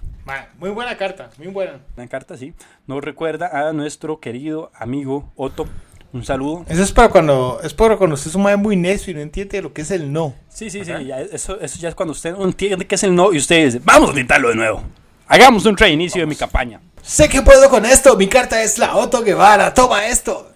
Muy 0.59 0.71
buena 0.71 0.97
carta, 0.97 1.31
muy 1.39 1.49
buena. 1.49 1.81
Una 1.97 2.07
carta 2.09 2.35
así 2.35 2.53
nos 2.87 3.03
recuerda 3.03 3.69
a 3.69 3.73
nuestro 3.73 4.21
querido 4.21 4.71
amigo 4.75 5.33
Otto. 5.37 5.67
Un 6.13 6.25
saludo. 6.25 6.65
Eso 6.69 6.83
es 6.83 6.93
para 6.93 7.09
cuando, 7.11 7.61
es 7.63 7.75
para 7.75 7.97
cuando 7.97 8.15
usted 8.15 8.31
es 8.31 8.35
un 8.35 8.43
madre 8.43 8.57
muy 8.57 8.77
necio 8.77 9.11
y 9.11 9.15
no 9.15 9.21
entiende 9.21 9.61
lo 9.61 9.73
que 9.73 9.83
es 9.83 9.91
el 9.91 10.13
no. 10.13 10.35
Sí, 10.49 10.71
sí, 10.71 10.85
sí. 10.85 10.93
ya 11.05 11.21
eso, 11.21 11.61
eso 11.61 11.79
ya 11.79 11.89
es 11.91 11.95
cuando 11.95 12.13
usted 12.13 12.33
no 12.33 12.45
entiende 12.45 12.87
qué 12.87 12.95
es 12.95 13.03
el 13.03 13.15
no 13.15 13.33
y 13.33 13.39
usted 13.39 13.65
dice, 13.67 13.81
vamos 13.85 14.09
a 14.09 14.13
intentarlo 14.13 14.49
de 14.49 14.55
nuevo. 14.55 14.83
Hagamos 15.29 15.67
un 15.67 15.77
reinicio 15.77 16.21
de 16.23 16.27
mi 16.27 16.37
campaña. 16.37 16.81
Sé 17.03 17.29
que 17.29 17.43
puedo 17.43 17.69
con 17.69 17.85
esto, 17.85 18.17
mi 18.17 18.29
carta 18.29 18.63
es 18.63 18.79
la 18.79 18.97
Otto 18.97 19.23
Guevara, 19.23 19.75
toma 19.75 20.07
esto. 20.07 20.51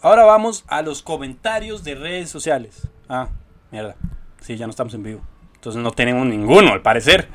Ahora 0.00 0.24
vamos 0.24 0.64
a 0.66 0.82
los 0.82 1.02
comentarios 1.02 1.84
de 1.84 1.94
redes 1.94 2.28
sociales. 2.30 2.88
Ah, 3.08 3.28
mierda. 3.70 3.96
Sí, 4.40 4.56
ya 4.56 4.66
no 4.66 4.70
estamos 4.70 4.92
en 4.94 5.02
vivo. 5.02 5.20
Entonces 5.54 5.80
no 5.82 5.92
tenemos 5.92 6.26
ninguno, 6.26 6.72
al 6.72 6.82
parecer. 6.82 7.28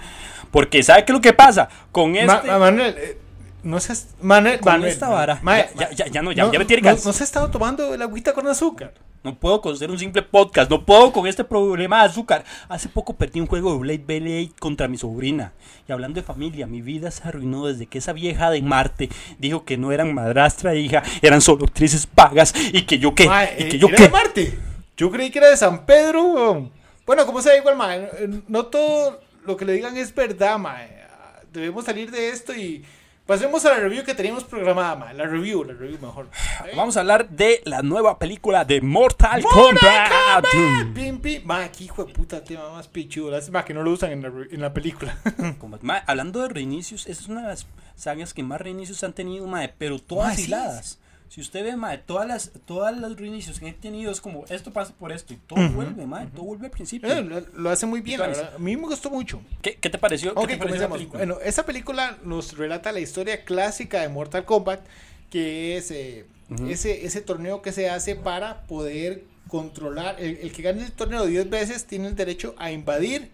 Porque 0.51 0.83
¿sabe 0.83 1.05
qué 1.05 1.11
es 1.11 1.15
lo 1.15 1.21
que 1.21 1.33
pasa? 1.33 1.69
Con 1.91 2.15
este... 2.15 2.47
Ma- 2.47 2.57
Manuel, 2.59 2.95
eh, 2.97 3.17
no 3.63 3.79
seas, 3.79 4.07
Manuel, 4.21 4.59
Manuel, 4.63 4.91
esta 4.91 5.09
vara. 5.09 5.41
ya, 5.43 5.69
ya, 5.75 5.91
ya, 5.91 6.07
ya 6.07 6.21
no, 6.21 6.31
ya, 6.31 6.51
ya 6.51 6.59
me 6.59 6.65
tiene 6.65 6.81
no, 6.81 6.91
no 6.91 7.13
se 7.13 7.23
ha 7.23 7.25
estado 7.25 7.49
tomando 7.49 7.93
el 7.93 8.01
agüita 8.01 8.33
con 8.33 8.47
azúcar. 8.47 8.93
No 9.21 9.35
puedo 9.35 9.59
con 9.59 9.75
ser 9.75 9.91
un 9.91 9.99
simple 9.99 10.21
podcast, 10.21 10.71
no 10.71 10.85
puedo 10.85 11.11
con 11.11 11.27
este 11.27 11.43
problema 11.43 11.99
de 11.99 12.09
azúcar. 12.09 12.45
Hace 12.69 12.87
poco 12.87 13.15
perdí 13.15 13.41
un 13.41 13.47
juego 13.47 13.73
de 13.73 13.79
Blade 13.79 14.19
Blade 14.19 14.51
contra 14.59 14.87
mi 14.87 14.97
sobrina. 14.97 15.51
Y 15.89 15.91
hablando 15.91 16.21
de 16.21 16.25
familia, 16.25 16.67
mi 16.67 16.81
vida 16.81 17.11
se 17.11 17.27
arruinó 17.27 17.65
desde 17.65 17.85
que 17.85 17.97
esa 17.97 18.13
vieja 18.13 18.49
de 18.49 18.61
Marte 18.61 19.09
dijo 19.37 19.65
que 19.65 19.77
no 19.77 19.91
eran 19.91 20.13
madrastra 20.13 20.73
e 20.73 20.79
hija, 20.79 21.03
eran 21.21 21.41
solo 21.41 21.65
actrices 21.65 22.07
pagas 22.07 22.53
y 22.71 22.83
que 22.83 22.97
yo 22.97 23.13
qué, 23.13 23.25
y 23.25 23.63
eh, 23.63 23.69
que 23.69 23.77
yo 23.77 23.87
era 23.87 23.97
qué. 23.97 24.03
de 24.03 24.09
Marte. 24.09 24.59
Yo 24.95 25.11
creí 25.11 25.29
que 25.31 25.39
era 25.39 25.49
de 25.49 25.57
San 25.57 25.85
Pedro. 25.85 26.69
Bueno, 27.05 27.25
como 27.25 27.41
sea 27.41 27.57
igual, 27.57 27.75
ma, 27.75 27.95
eh, 27.95 28.41
no 28.47 28.67
todo 28.67 29.19
lo 29.45 29.57
que 29.57 29.65
le 29.65 29.73
digan 29.73 29.97
es 29.97 30.15
verdad, 30.15 30.57
ma. 30.57 30.81
Eh, 30.83 30.95
Debemos 31.51 31.83
salir 31.83 32.11
de 32.11 32.29
esto 32.29 32.53
y 32.53 32.85
pasemos 33.29 33.63
a 33.63 33.69
la 33.69 33.75
review 33.75 34.03
que 34.03 34.15
teníamos 34.15 34.43
programada, 34.43 34.95
ma. 34.95 35.13
La 35.13 35.27
review, 35.27 35.63
la 35.63 35.73
review 35.73 35.99
mejor. 36.01 36.29
¿Eh? 36.65 36.71
Vamos 36.75 36.97
a 36.97 37.01
hablar 37.01 37.29
de 37.29 37.61
la 37.63 37.83
nueva 37.83 38.17
película 38.17 38.65
de 38.65 38.81
Mortal, 38.81 39.43
¡Mortal 39.43 39.77
Kombat. 39.77 40.09
Kombat! 40.51 40.93
Pim, 40.95 41.21
pim. 41.21 41.43
Ma, 41.45 41.71
qué 41.71 41.83
hijo 41.83 42.03
de 42.03 42.11
puta 42.11 42.43
tema 42.43 42.71
más 42.71 42.87
pichudo. 42.87 43.29
Lástima 43.29 43.63
que 43.63 43.75
no 43.75 43.83
lo 43.83 43.91
usan 43.91 44.13
en 44.13 44.23
la, 44.23 44.29
en 44.49 44.61
la 44.61 44.73
película. 44.73 45.15
Ma, 45.81 45.97
hablando 46.07 46.41
de 46.41 46.49
reinicios, 46.49 47.05
esa 47.05 47.21
es 47.21 47.27
una 47.27 47.43
de 47.43 47.49
las 47.49 47.67
sagas 47.95 48.33
que 48.33 48.41
más 48.41 48.59
reinicios 48.59 49.03
han 49.03 49.13
tenido, 49.13 49.45
mae, 49.45 49.69
pero 49.77 49.99
todas 49.99 50.49
Ma, 50.49 50.81
sí. 50.81 50.97
Si 51.29 51.41
usted 51.41 51.63
ve, 51.63 51.75
mae, 51.75 51.99
todas 51.99 52.27
las, 52.27 52.51
todas 52.65 52.97
los 52.97 53.15
reinicios 53.17 53.59
que 53.59 53.67
han 53.67 53.75
tenido 53.75 54.11
es 54.11 54.19
como 54.19 54.45
esto 54.49 54.73
pasa 54.73 54.93
por 54.97 55.11
esto 55.11 55.31
y 55.33 55.37
todo 55.37 55.69
vuelve, 55.69 56.05
mae, 56.07 56.25
todo 56.27 56.43
vuelve 56.45 56.65
al 56.65 56.71
principio. 56.71 57.07
Eh, 57.11 57.21
lo, 57.21 57.39
lo 57.55 57.69
hace 57.69 57.85
muy 57.85 58.01
bien, 58.01 58.19
la 58.19 58.25
Entonces- 58.25 58.43
verdad. 58.45 58.59
A 58.59 58.63
mí 58.63 58.75
me 58.75 58.87
gustó 58.87 59.11
mucho. 59.11 59.39
¿Qué, 59.61 59.75
qué 59.75 59.89
te 59.91 59.97
pareció? 59.99 60.33
¿Qué 60.33 60.39
Ok, 60.41 60.47
te 60.49 60.57
pareció 60.57 60.89
película? 60.89 61.17
Bueno, 61.19 61.37
esa 61.43 61.65
película 61.65 62.17
nos 62.23 62.57
relata 62.57 62.91
la 62.91 62.99
historia 62.99 63.45
clásica 63.45 64.01
de 64.01 64.09
Mortal 64.09 64.43
Kombat, 64.43 64.81
que 65.29 65.77
es 65.77 65.91
eh, 65.91 66.25
ese, 66.67 67.05
ese 67.05 67.21
torneo 67.21 67.61
que 67.61 67.71
se 67.71 67.89
hace 67.91 68.15
para 68.15 68.63
poder 68.63 69.23
controlar. 69.47 70.15
El, 70.19 70.37
el 70.37 70.51
que 70.51 70.63
gane 70.63 70.83
el 70.83 70.91
torneo 70.91 71.25
10 71.27 71.47
veces 71.49 71.85
tiene 71.85 72.07
el 72.07 72.15
derecho 72.15 72.55
a 72.57 72.71
invadir 72.71 73.29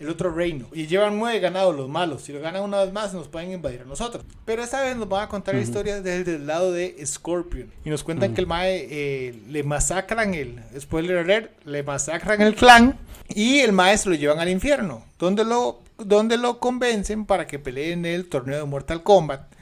el 0.00 0.08
otro 0.08 0.32
reino. 0.32 0.66
Y 0.72 0.86
llevan 0.86 1.18
nueve 1.18 1.38
ganados 1.40 1.76
los 1.76 1.88
malos. 1.88 2.22
Si 2.22 2.32
lo 2.32 2.40
ganan 2.40 2.62
una 2.62 2.82
vez 2.82 2.92
más, 2.92 3.12
nos 3.12 3.28
pueden 3.28 3.52
invadir 3.52 3.82
a 3.82 3.84
nosotros. 3.84 4.24
Pero 4.46 4.62
esta 4.62 4.80
vez 4.80 4.96
nos 4.96 5.08
van 5.08 5.24
a 5.24 5.28
contar 5.28 5.54
la 5.54 5.60
historia 5.60 6.00
desde 6.00 6.36
el 6.36 6.46
lado 6.46 6.72
de 6.72 6.96
Scorpion. 7.04 7.70
Y 7.84 7.90
nos 7.90 8.02
cuentan 8.02 8.34
que 8.34 8.40
el 8.40 8.46
Mae 8.46 8.88
eh, 8.90 9.34
le 9.48 9.62
masacran 9.62 10.34
el. 10.34 10.58
Spoiler 10.78 11.18
alert, 11.18 11.52
le 11.66 11.82
masacran 11.82 12.40
el 12.40 12.54
clan. 12.54 12.98
Y 13.28 13.58
el 13.58 13.72
Mae 13.72 13.96
se 13.98 14.08
lo 14.08 14.14
llevan 14.14 14.38
al 14.40 14.48
infierno. 14.48 15.04
Donde 15.18 15.44
lo, 15.44 15.82
donde 15.98 16.38
lo 16.38 16.58
convencen 16.60 17.26
para 17.26 17.46
que 17.46 17.58
peleen 17.58 18.06
el 18.06 18.26
torneo 18.26 18.58
de 18.58 18.64
Mortal 18.64 19.02
Kombat. 19.02 19.52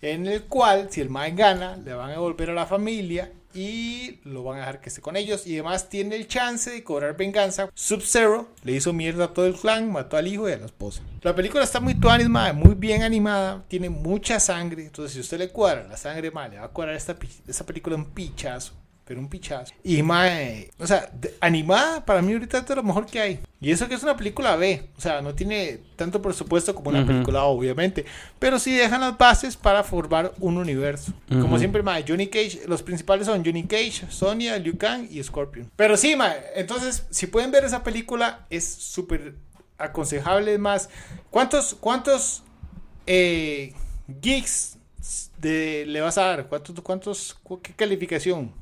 En 0.00 0.28
el 0.28 0.44
cual, 0.44 0.88
si 0.92 1.00
el 1.00 1.10
Mae 1.10 1.32
gana, 1.32 1.76
le 1.76 1.92
van 1.92 2.10
a 2.10 2.12
devolver 2.12 2.50
a 2.50 2.54
la 2.54 2.66
familia 2.66 3.32
y 3.54 4.20
lo 4.24 4.42
van 4.42 4.56
a 4.56 4.60
dejar 4.60 4.80
que 4.80 4.88
esté 4.88 5.00
con 5.00 5.16
ellos. 5.16 5.46
Y 5.46 5.54
además 5.54 5.88
tiene 5.88 6.16
el 6.16 6.28
chance 6.28 6.70
de 6.70 6.84
cobrar 6.84 7.16
venganza. 7.16 7.70
Sub-Zero 7.74 8.48
le 8.64 8.72
hizo 8.72 8.92
mierda 8.92 9.24
a 9.24 9.34
todo 9.34 9.46
el 9.46 9.54
clan, 9.54 9.90
mató 9.90 10.16
al 10.16 10.26
hijo 10.26 10.48
y 10.48 10.52
a 10.52 10.58
la 10.58 10.66
esposa. 10.66 11.02
La 11.22 11.34
película 11.34 11.64
está 11.64 11.80
muy 11.80 11.94
tuanis, 11.94 12.28
muy 12.28 12.74
bien 12.74 13.02
animada, 13.02 13.64
tiene 13.68 13.88
mucha 13.88 14.38
sangre. 14.40 14.84
Entonces, 14.84 15.12
si 15.14 15.20
usted 15.20 15.38
le 15.38 15.48
cuadra 15.48 15.86
la 15.88 15.96
sangre, 15.96 16.30
mal, 16.30 16.50
le 16.50 16.58
va 16.58 16.66
a 16.66 16.68
cuadrar 16.68 16.96
esta, 16.96 17.16
esta 17.46 17.64
película 17.64 17.96
un 17.96 18.06
pichazo 18.06 18.74
pero 19.08 19.20
un 19.20 19.28
pichazo. 19.28 19.72
Y 19.82 20.02
mae, 20.02 20.70
o 20.78 20.86
sea, 20.86 21.10
animada 21.40 22.04
para 22.04 22.20
mí 22.20 22.34
ahorita 22.34 22.58
es 22.58 22.76
lo 22.76 22.82
mejor 22.82 23.06
que 23.06 23.18
hay. 23.18 23.40
Y 23.58 23.70
eso 23.70 23.88
que 23.88 23.94
es 23.94 24.02
una 24.02 24.18
película 24.18 24.54
B, 24.56 24.90
o 24.98 25.00
sea, 25.00 25.22
no 25.22 25.34
tiene 25.34 25.80
tanto 25.96 26.20
presupuesto 26.20 26.74
como 26.74 26.90
una 26.90 27.06
película 27.06 27.40
A, 27.40 27.44
obviamente, 27.44 28.04
pero 28.38 28.58
sí 28.58 28.76
dejan 28.76 29.00
las 29.00 29.16
bases 29.16 29.56
para 29.56 29.82
formar 29.82 30.34
un 30.38 30.58
universo. 30.58 31.12
Como 31.28 31.58
siempre, 31.58 31.82
mae, 31.82 32.04
Johnny 32.06 32.26
Cage, 32.28 32.60
los 32.66 32.82
principales 32.82 33.26
son 33.26 33.42
Johnny 33.42 33.64
Cage, 33.64 34.10
Sonya, 34.10 34.58
Liu 34.58 34.76
Kang 34.76 35.08
y 35.10 35.22
Scorpion. 35.22 35.70
Pero 35.74 35.96
sí, 35.96 36.14
mae, 36.14 36.36
entonces, 36.54 37.06
si 37.08 37.26
pueden 37.26 37.50
ver 37.50 37.64
esa 37.64 37.82
película, 37.82 38.46
es 38.50 38.64
súper 38.64 39.36
aconsejable. 39.78 40.58
Más, 40.58 40.90
¿cuántos, 41.30 41.74
cuántos 41.74 42.42
eh, 43.06 43.72
geeks 44.20 44.76
de, 45.38 45.84
le 45.86 46.00
vas 46.00 46.18
a 46.18 46.26
dar? 46.26 46.48
¿Cuántos, 46.48 46.78
cuántos, 46.82 47.38
qué 47.62 47.72
calificación? 47.72 48.52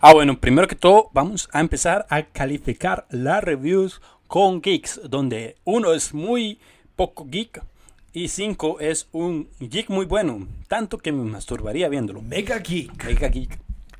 Ah, 0.00 0.12
bueno, 0.12 0.38
primero 0.38 0.68
que 0.68 0.76
todo 0.76 1.10
vamos 1.12 1.48
a 1.52 1.58
empezar 1.58 2.06
a 2.08 2.22
calificar 2.22 3.06
las 3.10 3.42
reviews 3.42 4.00
con 4.28 4.62
geeks, 4.62 5.00
donde 5.10 5.56
uno 5.64 5.92
es 5.92 6.14
muy 6.14 6.60
poco 6.94 7.26
geek 7.28 7.64
y 8.12 8.28
cinco 8.28 8.78
es 8.78 9.08
un 9.10 9.48
geek 9.58 9.90
muy 9.90 10.06
bueno, 10.06 10.46
tanto 10.68 10.98
que 10.98 11.10
me 11.10 11.24
masturbaría 11.24 11.88
viéndolo. 11.88 12.22
Mega 12.22 12.60
geek. 12.60 13.04
Mega 13.06 13.26
geek. 13.26 13.58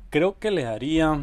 Creo 0.09 0.39
que 0.39 0.51
le 0.51 0.63
daría 0.63 1.19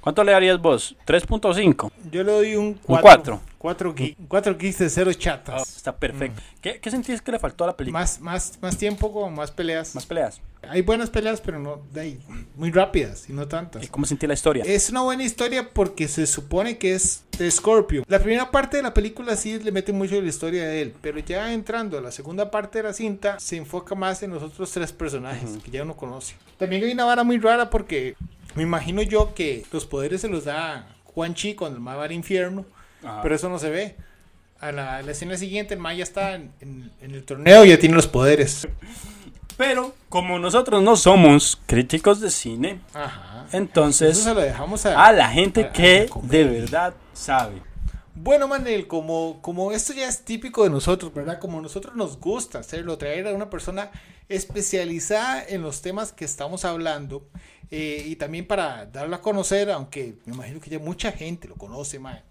¿Cuánto 0.00 0.24
le 0.24 0.32
darías 0.32 0.60
vos? 0.60 0.96
¿3.5? 1.06 1.92
Yo 2.10 2.24
le 2.24 2.32
doy 2.32 2.56
un 2.56 2.74
4. 2.74 3.00
4 3.02 3.51
4 3.62 4.58
geeks 4.58 4.78
de 4.78 4.90
cero 4.90 5.12
chatas. 5.12 5.62
Oh, 5.62 5.76
está 5.76 5.96
perfecto. 5.96 6.40
Mm. 6.40 6.60
¿Qué, 6.60 6.80
¿Qué 6.80 6.90
sentís 6.90 7.22
que 7.22 7.30
le 7.30 7.38
faltó 7.38 7.64
a 7.64 7.68
la 7.68 7.76
película? 7.76 8.00
Más, 8.00 8.20
más, 8.20 8.58
más 8.60 8.76
tiempo, 8.76 9.12
con 9.12 9.34
más 9.34 9.52
peleas. 9.52 9.94
Más 9.94 10.04
peleas. 10.04 10.40
Hay 10.68 10.82
buenas 10.82 11.10
peleas, 11.10 11.40
pero 11.40 11.58
no 11.58 11.80
de 11.92 12.00
ahí, 12.00 12.20
muy 12.56 12.70
rápidas 12.70 13.28
y 13.28 13.32
no 13.32 13.48
tantas. 13.48 13.82
¿Y 13.82 13.88
cómo 13.88 14.06
sentí 14.06 14.26
la 14.26 14.34
historia? 14.34 14.64
Es 14.66 14.90
una 14.90 15.02
buena 15.02 15.24
historia 15.24 15.70
porque 15.70 16.06
se 16.08 16.26
supone 16.26 16.78
que 16.78 16.94
es 16.94 17.24
de 17.38 17.50
Scorpio. 17.50 18.04
La 18.06 18.20
primera 18.20 18.50
parte 18.50 18.76
de 18.76 18.82
la 18.82 18.94
película 18.94 19.34
sí 19.36 19.58
le 19.58 19.72
mete 19.72 19.92
mucho 19.92 20.16
de 20.16 20.22
la 20.22 20.28
historia 20.28 20.64
de 20.64 20.82
él, 20.82 20.94
pero 21.00 21.18
ya 21.18 21.52
entrando 21.52 21.98
a 21.98 22.00
la 22.00 22.12
segunda 22.12 22.50
parte 22.50 22.78
de 22.78 22.84
la 22.84 22.92
cinta 22.92 23.40
se 23.40 23.56
enfoca 23.56 23.94
más 23.94 24.22
en 24.22 24.30
los 24.30 24.42
otros 24.42 24.70
tres 24.70 24.92
personajes 24.92 25.50
que 25.64 25.70
ya 25.70 25.82
uno 25.82 25.96
conoce. 25.96 26.34
También 26.58 26.84
hay 26.84 26.92
una 26.92 27.04
vara 27.04 27.24
muy 27.24 27.38
rara 27.38 27.70
porque 27.70 28.16
me 28.54 28.62
imagino 28.62 29.02
yo 29.02 29.34
que 29.34 29.64
los 29.72 29.84
poderes 29.84 30.20
se 30.20 30.28
los 30.28 30.44
da 30.44 30.86
Juan 31.04 31.34
Chi 31.34 31.54
cuando 31.54 31.78
el 31.78 31.86
va 31.86 32.04
al 32.04 32.12
infierno, 32.12 32.64
pero 33.22 33.34
eso 33.34 33.48
no 33.48 33.58
se 33.58 33.70
ve. 33.70 33.96
A 34.60 34.70
la, 34.70 35.00
escena 35.00 35.36
siguiente, 35.36 35.74
el 35.74 35.80
Maya 35.80 35.98
ya 35.98 36.04
está 36.04 36.34
en, 36.34 36.90
el 37.00 37.24
torneo 37.24 37.64
y 37.64 37.70
ya 37.70 37.78
tiene 37.78 37.96
los 37.96 38.06
poderes. 38.06 38.68
Pero 39.56 39.94
como 40.08 40.38
nosotros 40.38 40.82
no 40.82 40.96
somos 40.96 41.60
críticos 41.66 42.20
de 42.20 42.30
cine, 42.30 42.80
entonces 43.52 44.18
eso 44.18 44.30
se 44.30 44.34
lo 44.34 44.40
dejamos 44.40 44.86
a, 44.86 45.12
la 45.12 45.28
gente 45.28 45.70
que 45.70 46.08
de 46.22 46.44
verdad 46.44 46.94
sabe. 47.12 47.60
Bueno, 48.14 48.46
Manel, 48.46 48.86
como, 48.86 49.40
como 49.40 49.72
esto 49.72 49.94
ya 49.94 50.06
es 50.06 50.24
típico 50.24 50.64
de 50.64 50.70
nosotros, 50.70 51.12
¿verdad? 51.14 51.38
Como 51.38 51.60
nosotros 51.60 51.96
nos 51.96 52.20
gusta 52.20 52.58
hacerlo, 52.58 52.98
traer 52.98 53.26
a 53.26 53.32
una 53.32 53.50
persona 53.50 53.90
especializada 54.28 55.44
en 55.44 55.62
los 55.62 55.82
temas 55.82 56.12
que 56.12 56.24
estamos 56.24 56.64
hablando 56.64 57.26
eh, 57.70 58.04
y 58.06 58.16
también 58.16 58.46
para 58.46 58.86
darlo 58.86 59.16
a 59.16 59.22
conocer, 59.22 59.70
aunque 59.70 60.14
me 60.26 60.34
imagino 60.34 60.60
que 60.60 60.70
ya 60.70 60.78
mucha 60.78 61.10
gente 61.10 61.48
lo 61.48 61.54
conoce, 61.54 61.98
mae. 61.98 62.22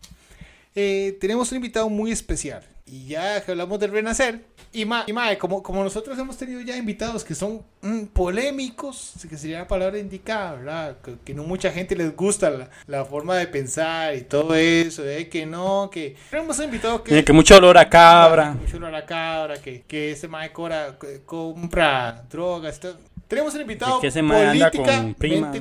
Eh, 0.75 1.17
tenemos 1.19 1.51
un 1.51 1.57
invitado 1.57 1.89
muy 1.89 2.11
especial. 2.11 2.63
Y 2.85 3.07
ya 3.07 3.41
que 3.43 3.51
hablamos 3.51 3.79
del 3.79 3.91
renacer, 3.91 4.41
y 4.73 4.85
mae, 4.85 5.05
y 5.33 5.37
como, 5.37 5.61
como 5.63 5.83
nosotros 5.83 6.17
hemos 6.17 6.37
tenido 6.37 6.61
ya 6.61 6.75
invitados 6.77 7.23
que 7.23 7.35
son 7.35 7.61
mm, 7.81 8.05
polémicos, 8.07 9.13
que 9.29 9.37
sería 9.37 9.59
la 9.59 9.67
palabra 9.67 9.97
indicada, 9.97 10.53
¿verdad? 10.53 10.97
Que, 11.23 11.33
no 11.33 11.43
mucha 11.43 11.71
gente 11.71 11.95
les 11.95 12.15
gusta 12.15 12.69
la, 12.87 13.05
forma 13.05 13.37
de 13.37 13.47
pensar 13.47 14.15
y 14.15 14.21
todo 14.21 14.55
eso, 14.55 15.03
de 15.03 15.29
que 15.29 15.45
no, 15.45 15.89
que 15.91 16.15
tenemos 16.29 16.57
un 16.59 16.65
invitado 16.65 17.03
que... 17.03 17.23
que 17.23 17.33
mucho 17.33 17.57
olor 17.57 17.77
a 17.77 17.89
cabra. 17.89 18.51
Mucho 18.51 18.77
olor 18.77 18.95
a 18.95 19.05
cabra, 19.05 19.61
que, 19.61 19.83
que 19.83 20.11
ese 20.11 20.27
mae 20.27 20.51
cora, 20.51 20.97
compra 21.25 22.25
drogas, 22.29 22.79
todo. 22.79 22.97
Tenemos 23.31 23.55
un 23.55 23.61
invitado 23.61 24.01
que 24.01 24.11
se 24.11 24.19
anda 24.19 24.71
con 24.71 25.13
primas. 25.13 25.57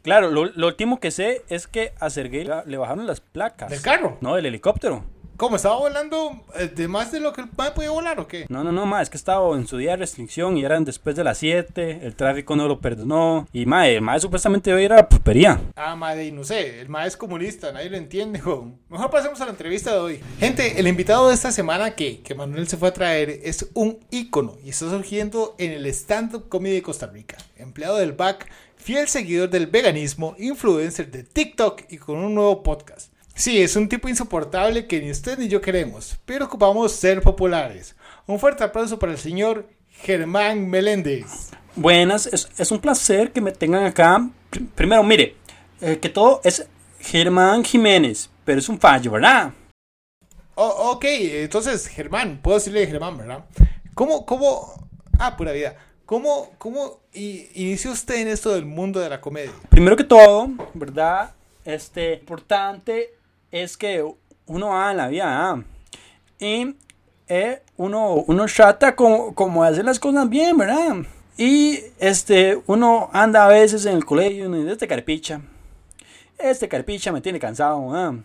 Claro, 0.00 0.30
lo, 0.30 0.66
último 0.66 1.00
que 1.00 1.10
sé 1.10 1.42
es 1.50 1.66
que 1.66 1.92
a 2.00 2.08
Sergei 2.08 2.48
le 2.64 2.78
bajaron 2.78 3.06
las 3.06 3.20
placas. 3.20 3.68
¿Del 3.68 3.82
carro? 3.82 4.16
No, 4.22 4.36
del 4.36 4.46
helicóptero. 4.46 5.04
¿Cómo? 5.40 5.56
¿Estaba 5.56 5.78
volando 5.78 6.44
eh, 6.54 6.68
de 6.68 6.86
más 6.86 7.12
de 7.12 7.18
lo 7.18 7.32
que 7.32 7.40
el 7.40 7.48
padre 7.48 7.72
podía 7.74 7.90
volar 7.90 8.20
o 8.20 8.28
qué? 8.28 8.44
No, 8.50 8.62
no, 8.62 8.72
no, 8.72 8.84
ma, 8.84 9.00
es 9.00 9.08
que 9.08 9.16
estaba 9.16 9.56
en 9.56 9.66
su 9.66 9.78
día 9.78 9.92
de 9.92 9.96
restricción 9.96 10.58
y 10.58 10.66
eran 10.66 10.84
después 10.84 11.16
de 11.16 11.24
las 11.24 11.38
7, 11.38 12.00
el 12.02 12.14
tráfico 12.14 12.56
no 12.56 12.68
lo 12.68 12.78
perdonó 12.78 13.48
y 13.50 13.64
ma, 13.64 13.88
el 13.88 14.02
ma 14.02 14.20
supuestamente 14.20 14.68
iba 14.68 14.78
a 14.78 14.82
ir 14.82 14.92
a 14.92 14.96
la 14.96 15.08
pupería. 15.08 15.58
Ah, 15.76 15.96
madre, 15.96 16.30
no 16.30 16.44
sé, 16.44 16.80
el 16.80 16.90
ma 16.90 17.06
es 17.06 17.16
comunista, 17.16 17.72
nadie 17.72 17.88
lo 17.88 17.96
entiende, 17.96 18.38
Mejor 18.90 19.10
pasemos 19.10 19.40
a 19.40 19.46
la 19.46 19.52
entrevista 19.52 19.94
de 19.94 19.98
hoy. 19.98 20.20
Gente, 20.38 20.78
el 20.78 20.86
invitado 20.86 21.28
de 21.28 21.34
esta 21.34 21.52
semana 21.52 21.92
que, 21.92 22.20
que 22.20 22.34
Manuel 22.34 22.68
se 22.68 22.76
fue 22.76 22.90
a 22.90 22.92
traer 22.92 23.40
es 23.42 23.66
un 23.72 23.98
ícono 24.10 24.58
y 24.62 24.68
está 24.68 24.90
surgiendo 24.90 25.54
en 25.56 25.72
el 25.72 25.86
stand-up 25.86 26.50
comedy 26.50 26.74
de 26.74 26.82
Costa 26.82 27.06
Rica. 27.06 27.38
Empleado 27.56 27.96
del 27.96 28.12
BAC, 28.12 28.46
fiel 28.76 29.08
seguidor 29.08 29.48
del 29.48 29.68
veganismo, 29.68 30.34
influencer 30.38 31.10
de 31.10 31.22
TikTok 31.22 31.84
y 31.88 31.96
con 31.96 32.18
un 32.18 32.34
nuevo 32.34 32.62
podcast. 32.62 33.09
Sí, 33.34 33.62
es 33.62 33.76
un 33.76 33.88
tipo 33.88 34.08
insoportable 34.08 34.86
que 34.86 35.00
ni 35.00 35.10
usted 35.10 35.38
ni 35.38 35.48
yo 35.48 35.60
queremos, 35.60 36.18
pero 36.26 36.44
ocupamos 36.44 36.92
ser 36.92 37.22
populares. 37.22 37.96
Un 38.26 38.38
fuerte 38.38 38.64
aplauso 38.64 38.98
para 38.98 39.12
el 39.12 39.18
señor 39.18 39.66
Germán 39.88 40.68
Meléndez. 40.68 41.50
Buenas, 41.76 42.26
es, 42.26 42.70
un 42.70 42.80
placer 42.80 43.32
que 43.32 43.40
me 43.40 43.52
tengan 43.52 43.84
acá. 43.84 44.28
Primero, 44.74 45.02
mire, 45.02 45.36
eh, 45.80 45.98
que 45.98 46.08
todo 46.08 46.40
es 46.44 46.66
Germán 46.98 47.64
Jiménez, 47.64 48.28
pero 48.44 48.58
es 48.58 48.68
un 48.68 48.78
fallo, 48.78 49.12
¿verdad? 49.12 49.52
Oh, 50.54 50.92
ok, 50.92 51.04
entonces 51.04 51.86
Germán, 51.86 52.40
puedo 52.42 52.58
decirle 52.58 52.86
Germán, 52.86 53.16
¿verdad? 53.16 53.44
¿Cómo, 53.94 54.26
cómo, 54.26 54.88
ah, 55.18 55.36
pura 55.36 55.52
vida, 55.52 55.76
cómo, 56.04 56.52
cómo 56.58 57.00
inició 57.12 57.92
usted 57.92 58.16
en 58.16 58.28
esto 58.28 58.52
del 58.52 58.66
mundo 58.66 59.00
de 59.00 59.08
la 59.08 59.20
comedia? 59.20 59.52
Primero 59.70 59.96
que 59.96 60.04
todo, 60.04 60.50
¿verdad? 60.74 61.34
Este, 61.64 62.14
importante 62.14 63.14
es 63.50 63.76
que 63.76 64.04
uno 64.46 64.68
va 64.68 64.90
en 64.90 64.96
la 64.96 65.08
vida 65.08 65.64
y 66.38 66.74
eh, 67.28 67.62
uno, 67.76 68.14
uno 68.26 68.46
trata 68.46 68.96
como, 68.96 69.34
como 69.34 69.62
hacer 69.62 69.84
las 69.84 69.98
cosas 69.98 70.28
bien, 70.28 70.56
¿verdad? 70.56 70.96
Y 71.36 71.78
este, 71.98 72.60
uno 72.66 73.08
anda 73.12 73.44
a 73.44 73.48
veces 73.48 73.86
en 73.86 73.96
el 73.96 74.04
colegio 74.04 74.54
y 74.54 74.58
dice, 74.58 74.72
este 74.72 74.88
carpicha, 74.88 75.40
este 76.38 76.68
carpicha 76.68 77.12
me 77.12 77.20
tiene 77.20 77.38
cansado. 77.38 78.22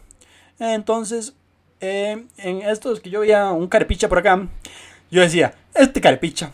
Entonces, 0.59 1.35
eh, 1.81 2.25
en 2.38 2.61
estos 2.61 2.99
que 2.99 3.09
yo 3.09 3.21
veía 3.21 3.51
un 3.51 3.67
carpicha 3.67 4.09
por 4.09 4.19
acá, 4.19 4.47
yo 5.11 5.21
decía, 5.21 5.53
este 5.73 6.01
carpicha. 6.01 6.51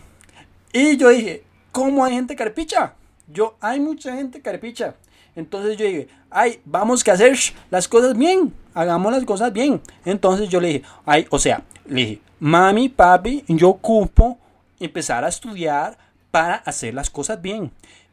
Y 0.73 0.97
yo 0.97 1.09
dije, 1.09 1.43
¿cómo 1.71 2.03
hay 2.03 2.13
gente 2.13 2.35
carpicha? 2.35 2.95
Yo, 3.27 3.55
hay 3.61 3.79
mucha 3.79 4.15
gente 4.15 4.41
carpicha. 4.41 4.95
Entonces 5.35 5.77
yo 5.77 5.85
dije, 5.85 6.07
ay, 6.29 6.61
vamos 6.65 7.07
a 7.07 7.13
hacer 7.13 7.37
las 7.69 7.87
cosas 7.87 8.17
bien, 8.17 8.53
hagamos 8.73 9.11
las 9.11 9.23
cosas 9.23 9.53
bien. 9.53 9.81
Entonces 10.05 10.49
yo 10.49 10.59
le 10.59 10.67
dije, 10.67 10.83
ay, 11.05 11.25
o 11.29 11.39
sea, 11.39 11.63
le 11.85 11.95
dije, 11.95 12.21
mami, 12.39 12.89
papi, 12.89 13.43
yo 13.47 13.69
ocupo 13.69 14.37
empezar 14.79 15.23
a 15.23 15.29
estudiar 15.29 15.97
para 16.31 16.55
hacer 16.55 16.93
las 16.93 17.09
cosas 17.09 17.41
bien. 17.41 17.71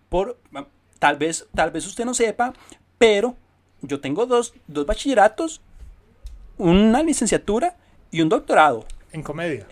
Por, 0.09 0.39
tal 0.99 1.17
vez, 1.17 1.47
tal 1.55 1.71
vez 1.71 1.87
usted 1.87 2.05
no 2.05 2.15
sepa, 2.15 2.53
pero 2.99 3.37
yo 3.83 4.01
tengo 4.01 4.27
dos, 4.27 4.55
dos 4.67 4.87
bachilleratos, 4.87 5.61
una 6.57 7.03
licenciatura 7.03 7.77
y 8.11 8.21
un 8.21 8.29
doctorado. 8.29 8.85
En 9.13 9.23
comedia. 9.23 9.67